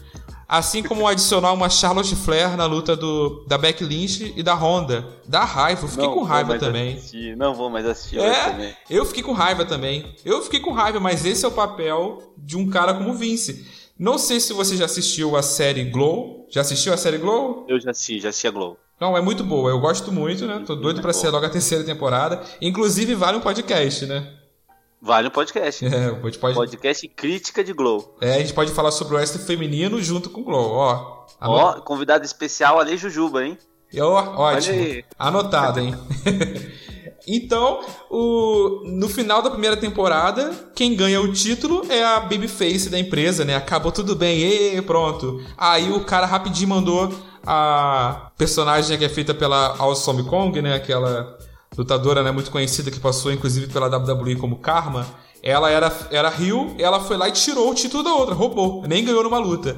Assim 0.47 0.81
como 0.81 1.07
adicionar 1.07 1.53
uma 1.53 1.69
Charlotte 1.69 2.15
Flair 2.15 2.57
na 2.57 2.65
luta 2.65 2.95
do, 2.95 3.45
da 3.47 3.55
Beck 3.55 3.83
Lynch 3.83 4.33
e 4.35 4.41
da 4.41 4.55
Honda. 4.55 5.07
Dá 5.27 5.43
raiva, 5.43 5.83
eu 5.83 5.87
fiquei 5.87 6.07
não 6.07 6.13
com 6.13 6.23
raiva 6.23 6.57
também. 6.57 6.95
Assistir, 6.95 7.37
não 7.37 7.53
vou 7.53 7.69
mais 7.69 7.85
assistir 7.85 8.19
é, 8.19 8.49
também. 8.49 8.75
Eu 8.89 9.05
fiquei 9.05 9.21
com 9.21 9.31
raiva 9.31 9.63
também. 9.63 10.15
Eu 10.25 10.41
fiquei 10.41 10.59
com 10.59 10.71
raiva, 10.71 10.99
mas 10.99 11.23
esse 11.23 11.45
é 11.45 11.47
o 11.47 11.51
papel 11.51 12.33
de 12.35 12.57
um 12.57 12.67
cara 12.67 12.95
como 12.95 13.13
Vince. 13.13 13.63
Não 13.97 14.17
sei 14.17 14.39
se 14.39 14.53
você 14.53 14.75
já 14.75 14.85
assistiu 14.85 15.35
a 15.35 15.43
série 15.43 15.83
Glow. 15.83 16.47
Já 16.49 16.61
assistiu 16.61 16.93
a 16.93 16.97
série 16.97 17.19
Glow? 17.19 17.65
Eu 17.67 17.79
já 17.79 17.91
assisti, 17.91 18.19
já 18.19 18.29
assisti 18.29 18.47
a 18.47 18.51
Glow. 18.51 18.77
Não, 18.99 19.15
é 19.15 19.21
muito 19.21 19.43
boa. 19.43 19.69
Eu 19.69 19.79
gosto 19.79 20.11
muito, 20.11 20.45
né? 20.45 20.61
Tô 20.65 20.75
doido 20.75 21.01
para 21.01 21.13
ser 21.13 21.29
logo 21.29 21.45
a 21.45 21.49
terceira 21.49 21.83
temporada. 21.83 22.41
Inclusive, 22.61 23.15
vale 23.15 23.37
um 23.37 23.41
podcast, 23.41 24.05
né? 24.05 24.33
Vale 25.01 25.29
um 25.29 25.31
podcast. 25.31 25.85
É, 25.85 26.11
pode... 26.11 26.37
Podcast 26.37 27.07
crítica 27.07 27.63
de 27.63 27.71
Glow. 27.71 28.17
É, 28.19 28.35
a 28.35 28.39
gente 28.39 28.53
pode 28.53 28.71
falar 28.71 28.91
sobre 28.91 29.13
o 29.13 29.17
wrestling 29.17 29.45
feminino 29.45 30.01
junto 30.01 30.29
com 30.29 30.41
o 30.41 30.43
Glow, 30.43 30.73
ó. 30.73 31.25
Ó, 31.41 31.73
convidado 31.81 32.25
especial 32.25 32.79
Ali 32.79 32.97
Jujuba, 32.97 33.45
hein? 33.45 33.57
Ó, 33.97 34.41
ótimo. 34.41 35.03
Anotado, 35.17 35.79
hein? 35.79 35.95
Então, 37.31 37.81
o, 38.09 38.81
no 38.85 39.07
final 39.07 39.43
da 39.43 39.51
primeira 39.51 39.77
temporada, 39.77 40.51
quem 40.73 40.95
ganha 40.95 41.21
o 41.21 41.31
título 41.31 41.85
é 41.87 42.03
a 42.03 42.21
babyface 42.21 42.89
da 42.89 42.97
empresa, 42.97 43.45
né? 43.45 43.55
Acabou 43.55 43.91
tudo 43.91 44.15
bem, 44.15 44.75
e 44.75 44.81
pronto. 44.81 45.39
Aí 45.55 45.91
o 45.91 46.03
cara 46.03 46.25
rapidinho 46.25 46.69
mandou 46.69 47.13
a 47.45 48.28
personagem 48.39 48.97
que 48.97 49.03
é 49.03 49.09
feita 49.09 49.33
pela 49.33 49.75
Awesome 49.77 50.23
Kong, 50.23 50.61
né? 50.61 50.73
Aquela 50.73 51.37
lutadora 51.77 52.23
né, 52.23 52.31
muito 52.31 52.49
conhecida 52.49 52.89
que 52.89 52.99
passou 52.99 53.33
inclusive 53.33 53.67
pela 53.67 53.87
WWE 53.87 54.37
como 54.37 54.59
Karma. 54.59 55.05
Ela 55.43 55.69
era, 55.69 55.95
era 56.09 56.29
Rio, 56.29 56.73
ela 56.79 57.01
foi 57.01 57.17
lá 57.17 57.27
e 57.27 57.33
tirou 57.33 57.69
o 57.69 57.75
título 57.75 58.01
da 58.01 58.13
outra, 58.13 58.33
roubou, 58.33 58.83
nem 58.87 59.03
ganhou 59.03 59.23
numa 59.23 59.37
luta. 59.37 59.77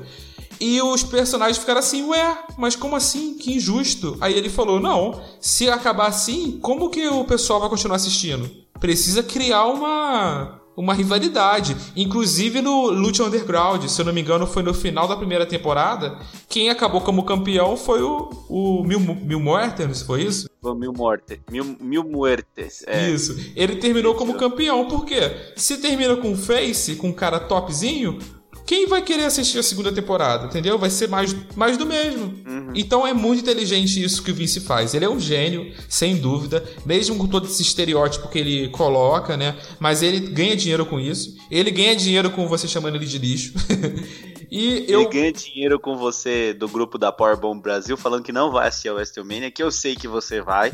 E 0.59 0.79
os 0.79 1.03
personagens 1.03 1.57
ficaram 1.57 1.79
assim, 1.79 2.05
ué, 2.05 2.37
mas 2.55 2.75
como 2.75 2.95
assim? 2.95 3.35
Que 3.35 3.53
injusto. 3.55 4.15
Aí 4.21 4.37
ele 4.37 4.49
falou: 4.49 4.79
não, 4.79 5.19
se 5.39 5.67
acabar 5.67 6.07
assim, 6.07 6.59
como 6.61 6.91
que 6.91 7.07
o 7.07 7.25
pessoal 7.25 7.59
vai 7.59 7.69
continuar 7.69 7.95
assistindo? 7.95 8.49
Precisa 8.79 9.23
criar 9.23 9.65
uma 9.65 10.60
uma 10.75 10.93
rivalidade. 10.93 11.75
Inclusive 11.95 12.61
no 12.61 12.89
Lucha 12.89 13.23
Underground, 13.23 13.85
se 13.85 14.01
eu 14.01 14.05
não 14.05 14.13
me 14.13 14.21
engano, 14.21 14.47
foi 14.47 14.63
no 14.63 14.73
final 14.73 15.07
da 15.07 15.15
primeira 15.15 15.45
temporada. 15.45 16.17
Quem 16.47 16.69
acabou 16.69 17.01
como 17.01 17.23
campeão 17.23 17.75
foi 17.77 18.01
o, 18.01 18.29
o 18.49 18.83
Mil, 18.83 18.99
Mil 18.99 19.39
Muertes, 19.39 20.01
foi 20.01 20.23
isso? 20.23 20.49
O 20.61 20.73
Mil 20.73 20.93
Mortes. 20.93 21.39
Mil, 21.49 21.75
Mil 21.79 22.03
Muertes. 22.03 22.83
É. 22.85 23.09
Isso. 23.09 23.35
Ele 23.55 23.77
terminou 23.77 24.15
como 24.15 24.35
campeão, 24.35 24.87
por 24.87 25.05
quê? 25.05 25.53
Se 25.55 25.77
termina 25.77 26.15
com 26.15 26.35
Face, 26.35 26.95
com 26.95 27.09
um 27.09 27.13
cara 27.13 27.39
topzinho, 27.39 28.19
quem 28.65 28.87
vai 28.87 29.01
querer 29.01 29.25
assistir 29.25 29.59
a 29.59 29.63
segunda 29.63 29.91
temporada, 29.91 30.45
entendeu? 30.45 30.77
Vai 30.77 30.89
ser 30.89 31.07
mais, 31.09 31.35
mais 31.55 31.77
do 31.77 31.85
mesmo. 31.85 32.33
Uhum. 32.45 32.71
Então 32.75 33.05
é 33.05 33.13
muito 33.13 33.41
inteligente 33.41 34.01
isso 34.01 34.23
que 34.23 34.31
o 34.31 34.35
Vince 34.35 34.61
faz. 34.61 34.93
Ele 34.93 35.05
é 35.05 35.09
um 35.09 35.19
gênio, 35.19 35.73
sem 35.89 36.17
dúvida, 36.17 36.63
mesmo 36.85 37.17
com 37.17 37.27
todo 37.27 37.47
esse 37.47 37.61
estereótipo 37.61 38.29
que 38.29 38.39
ele 38.39 38.69
coloca, 38.69 39.35
né? 39.35 39.57
Mas 39.79 40.01
ele 40.01 40.19
ganha 40.19 40.55
dinheiro 40.55 40.85
com 40.85 40.99
isso. 40.99 41.35
Ele 41.49 41.71
ganha 41.71 41.95
dinheiro 41.95 42.29
com 42.29 42.47
você 42.47 42.67
chamando 42.67 42.95
ele 42.95 43.05
de 43.05 43.17
lixo. 43.17 43.53
E 44.51 44.85
eu... 44.91 45.03
Ele 45.03 45.09
ganha 45.09 45.31
dinheiro 45.31 45.79
com 45.79 45.95
você 45.95 46.53
do 46.53 46.67
grupo 46.67 46.97
da 46.97 47.09
Powerbomb 47.09 47.61
Brasil, 47.61 47.95
falando 47.95 48.23
que 48.23 48.33
não 48.33 48.51
vai 48.51 48.67
assistir 48.67 48.89
a 48.89 48.93
WrestleMania, 48.93 49.49
que 49.49 49.63
eu 49.63 49.71
sei 49.71 49.95
que 49.95 50.09
você 50.09 50.41
vai. 50.41 50.73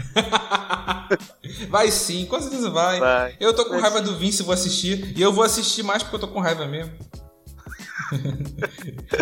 vai 1.70 1.92
sim, 1.92 2.26
com 2.26 2.42
certeza 2.42 2.72
vai. 2.72 3.00
vai. 3.00 3.38
Eu 3.40 3.54
tô 3.54 3.66
com 3.66 3.74
vai 3.74 3.82
raiva 3.82 4.00
sim. 4.00 4.06
do 4.06 4.18
Vince, 4.18 4.42
vou 4.42 4.54
assistir. 4.54 5.14
E 5.16 5.22
eu 5.22 5.32
vou 5.32 5.44
assistir 5.44 5.84
mais 5.84 6.02
porque 6.02 6.16
eu 6.16 6.20
tô 6.20 6.28
com 6.28 6.40
raiva 6.40 6.66
mesmo. 6.66 6.92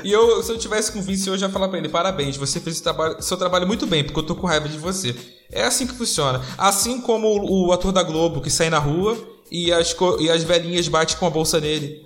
E 0.04 0.12
eu, 0.12 0.42
se 0.44 0.52
eu 0.52 0.58
tivesse 0.58 0.92
com 0.92 1.00
o 1.00 1.02
Vince 1.02 1.30
hoje, 1.30 1.44
eu 1.44 1.48
ia 1.48 1.54
falar 1.54 1.68
pra 1.68 1.78
ele: 1.78 1.90
parabéns, 1.90 2.38
você 2.38 2.60
fez 2.60 2.78
seu 2.78 2.84
trabalho, 2.84 3.22
seu 3.22 3.38
trabalho 3.38 3.68
muito 3.68 3.88
bem, 3.88 4.04
porque 4.04 4.20
eu 4.20 4.24
tô 4.24 4.36
com 4.36 4.48
raiva 4.48 4.68
de 4.68 4.78
você. 4.78 5.16
É 5.52 5.64
assim 5.64 5.88
que 5.88 5.94
funciona. 5.94 6.42
Assim 6.58 7.02
como 7.02 7.28
o, 7.28 7.68
o 7.68 7.72
ator 7.72 7.92
da 7.92 8.04
Globo 8.04 8.42
que 8.42 8.50
sai 8.50 8.70
na 8.70 8.80
rua 8.80 9.18
e 9.52 9.72
as, 9.72 9.96
e 10.20 10.30
as 10.30 10.44
velhinhas 10.44 10.88
batem 10.88 11.18
com 11.18 11.28
a 11.28 11.30
bolsa 11.30 11.60
nele. 11.60 12.06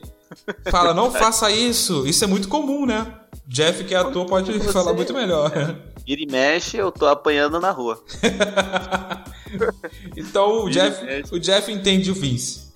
Fala, 0.70 0.94
não 0.94 1.12
faça 1.12 1.50
isso. 1.50 2.06
Isso 2.06 2.24
é 2.24 2.28
muito 2.28 2.48
comum, 2.48 2.86
né? 2.86 3.14
Jeff, 3.48 3.84
que 3.84 3.96
é 3.96 3.98
ator, 3.98 4.26
pode 4.26 4.52
Você... 4.52 4.72
falar 4.72 4.94
muito 4.94 5.14
melhor. 5.14 5.52
Vira 6.06 6.22
e 6.22 6.26
mexe, 6.26 6.78
eu 6.78 6.92
tô 6.92 7.08
apanhando 7.08 7.60
na 7.60 7.72
rua. 7.72 8.04
então 10.18 10.66
o 10.66 10.70
Jeff, 10.70 11.06
o 11.32 11.40
Jeff 11.40 11.72
entende 11.72 12.10
o 12.10 12.16
Vince. 12.16 12.69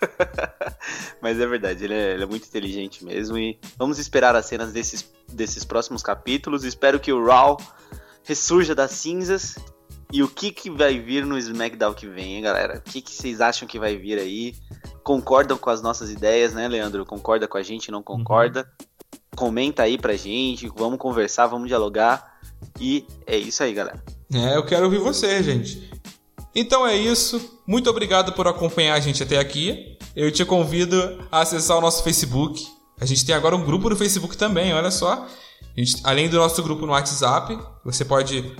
Mas 1.20 1.40
é 1.40 1.46
verdade, 1.46 1.84
ele 1.84 1.94
é, 1.94 2.14
ele 2.14 2.22
é, 2.22 2.26
muito 2.26 2.46
inteligente 2.46 3.04
mesmo. 3.04 3.36
E 3.38 3.58
vamos 3.76 3.98
esperar 3.98 4.34
as 4.36 4.46
cenas 4.46 4.72
desses, 4.72 5.08
desses 5.32 5.64
próximos 5.64 6.02
capítulos. 6.02 6.64
Espero 6.64 7.00
que 7.00 7.12
o 7.12 7.24
Raw 7.24 7.56
ressurja 8.24 8.74
das 8.74 8.92
cinzas. 8.92 9.56
E 10.10 10.22
o 10.22 10.28
que, 10.28 10.50
que 10.50 10.70
vai 10.70 10.98
vir 10.98 11.26
no 11.26 11.36
SmackDown 11.36 11.92
que 11.92 12.06
vem, 12.06 12.36
hein, 12.36 12.42
galera? 12.42 12.78
O 12.78 12.80
que, 12.80 13.02
que 13.02 13.12
vocês 13.12 13.42
acham 13.42 13.68
que 13.68 13.78
vai 13.78 13.96
vir 13.96 14.18
aí? 14.18 14.54
concordam 15.08 15.56
com 15.56 15.70
as 15.70 15.80
nossas 15.80 16.10
ideias, 16.10 16.52
né, 16.52 16.68
Leandro? 16.68 17.06
Concorda 17.06 17.48
com 17.48 17.56
a 17.56 17.62
gente, 17.62 17.90
não 17.90 18.02
concorda? 18.02 18.70
Uhum. 18.78 19.18
Comenta 19.34 19.84
aí 19.84 19.96
pra 19.96 20.14
gente, 20.14 20.70
vamos 20.76 20.98
conversar, 20.98 21.46
vamos 21.46 21.66
dialogar. 21.66 22.38
E 22.78 23.06
é 23.26 23.38
isso 23.38 23.62
aí, 23.62 23.72
galera. 23.72 24.04
É, 24.30 24.54
eu 24.54 24.66
quero 24.66 24.84
ouvir 24.84 24.98
você, 24.98 25.42
gente. 25.42 25.90
Então 26.54 26.86
é 26.86 26.96
isso. 26.96 27.58
Muito 27.66 27.88
obrigado 27.90 28.32
por 28.32 28.46
acompanhar 28.46 28.94
a 28.94 29.00
gente 29.00 29.22
até 29.22 29.38
aqui. 29.38 29.96
Eu 30.16 30.30
te 30.32 30.44
convido 30.44 31.24
a 31.30 31.40
acessar 31.40 31.78
o 31.78 31.80
nosso 31.80 32.02
Facebook. 32.02 32.66
A 33.00 33.06
gente 33.06 33.24
tem 33.24 33.34
agora 33.34 33.54
um 33.54 33.64
grupo 33.64 33.88
no 33.88 33.96
Facebook 33.96 34.36
também, 34.36 34.72
olha 34.74 34.90
só. 34.90 35.26
Gente, 35.76 36.00
além 36.02 36.28
do 36.28 36.36
nosso 36.36 36.62
grupo 36.62 36.84
no 36.84 36.92
WhatsApp, 36.92 37.56
você 37.84 38.04
pode 38.04 38.52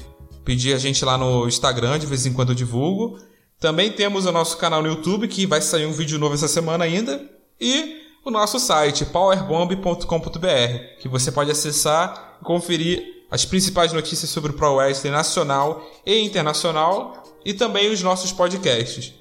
pedir 0.44 0.72
a 0.72 0.78
gente 0.78 1.04
lá 1.04 1.18
no 1.18 1.48
Instagram, 1.48 1.98
de 1.98 2.06
vez 2.06 2.24
em 2.24 2.32
quando 2.32 2.50
eu 2.50 2.54
divulgo. 2.54 3.18
Também 3.58 3.90
temos 3.90 4.24
o 4.24 4.32
nosso 4.32 4.56
canal 4.56 4.80
no 4.80 4.88
YouTube, 4.88 5.26
que 5.26 5.46
vai 5.46 5.60
sair 5.60 5.86
um 5.86 5.92
vídeo 5.92 6.18
novo 6.18 6.34
essa 6.34 6.46
semana 6.46 6.84
ainda. 6.84 7.28
E 7.60 8.02
o 8.24 8.30
nosso 8.30 8.60
site, 8.60 9.04
powerbomb.com.br, 9.06 11.00
que 11.00 11.08
você 11.08 11.32
pode 11.32 11.50
acessar 11.50 12.38
e 12.40 12.44
conferir 12.44 13.17
as 13.30 13.44
principais 13.44 13.92
notícias 13.92 14.30
sobre 14.30 14.52
o 14.52 14.54
Pro 14.54 14.76
Wrestling 14.76 15.10
nacional 15.10 15.82
e 16.04 16.20
internacional 16.20 17.22
e 17.44 17.52
também 17.52 17.90
os 17.90 18.02
nossos 18.02 18.32
podcasts. 18.32 19.14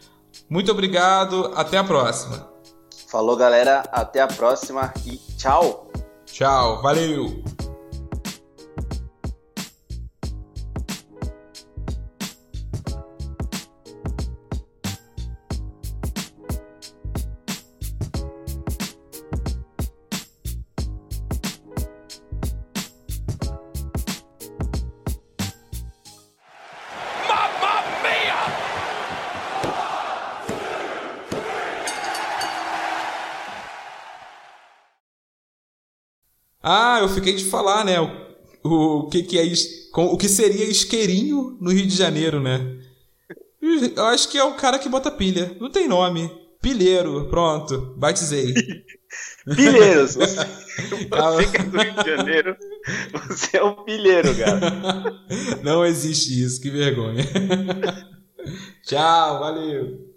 Muito 0.50 0.72
obrigado, 0.72 1.52
até 1.56 1.78
a 1.78 1.84
próxima. 1.84 2.50
Falou, 3.08 3.36
galera, 3.36 3.84
até 3.92 4.22
a 4.22 4.28
próxima 4.28 4.94
e 5.06 5.18
tchau. 5.38 5.90
Tchau, 6.26 6.82
valeu. 6.82 7.57
De 37.34 37.46
falar, 37.46 37.86
né? 37.86 38.00
O, 38.00 38.10
o 38.64 39.10
que, 39.10 39.24
que 39.24 39.38
é 39.38 39.44
is, 39.44 39.90
o 39.96 40.18
que 40.18 40.28
seria 40.28 40.66
isqueirinho 40.66 41.58
no 41.60 41.72
Rio 41.72 41.88
de 41.88 41.96
Janeiro, 41.96 42.40
né? 42.42 42.78
Eu 43.62 44.06
acho 44.06 44.30
que 44.30 44.38
é 44.38 44.44
o 44.44 44.56
cara 44.56 44.80
que 44.80 44.90
bota 44.90 45.12
pilha. 45.12 45.56
Não 45.60 45.70
tem 45.70 45.88
nome. 45.88 46.30
Pilheiro, 46.62 47.28
pronto, 47.30 47.94
batizei. 47.98 48.54
Pilheiros. 49.56 50.16
Você, 50.16 50.36
você 51.10 51.58
é 51.58 51.64
do 51.64 51.78
Rio 51.78 52.04
de 52.04 52.10
Janeiro, 52.10 52.58
você 53.28 53.58
é 53.58 53.64
um 53.64 53.84
pilheiro, 53.84 54.36
cara. 54.36 54.60
Não 55.64 55.86
existe 55.86 56.44
isso, 56.44 56.60
que 56.62 56.70
vergonha. 56.70 57.24
Tchau, 58.84 59.40
valeu. 59.40 60.17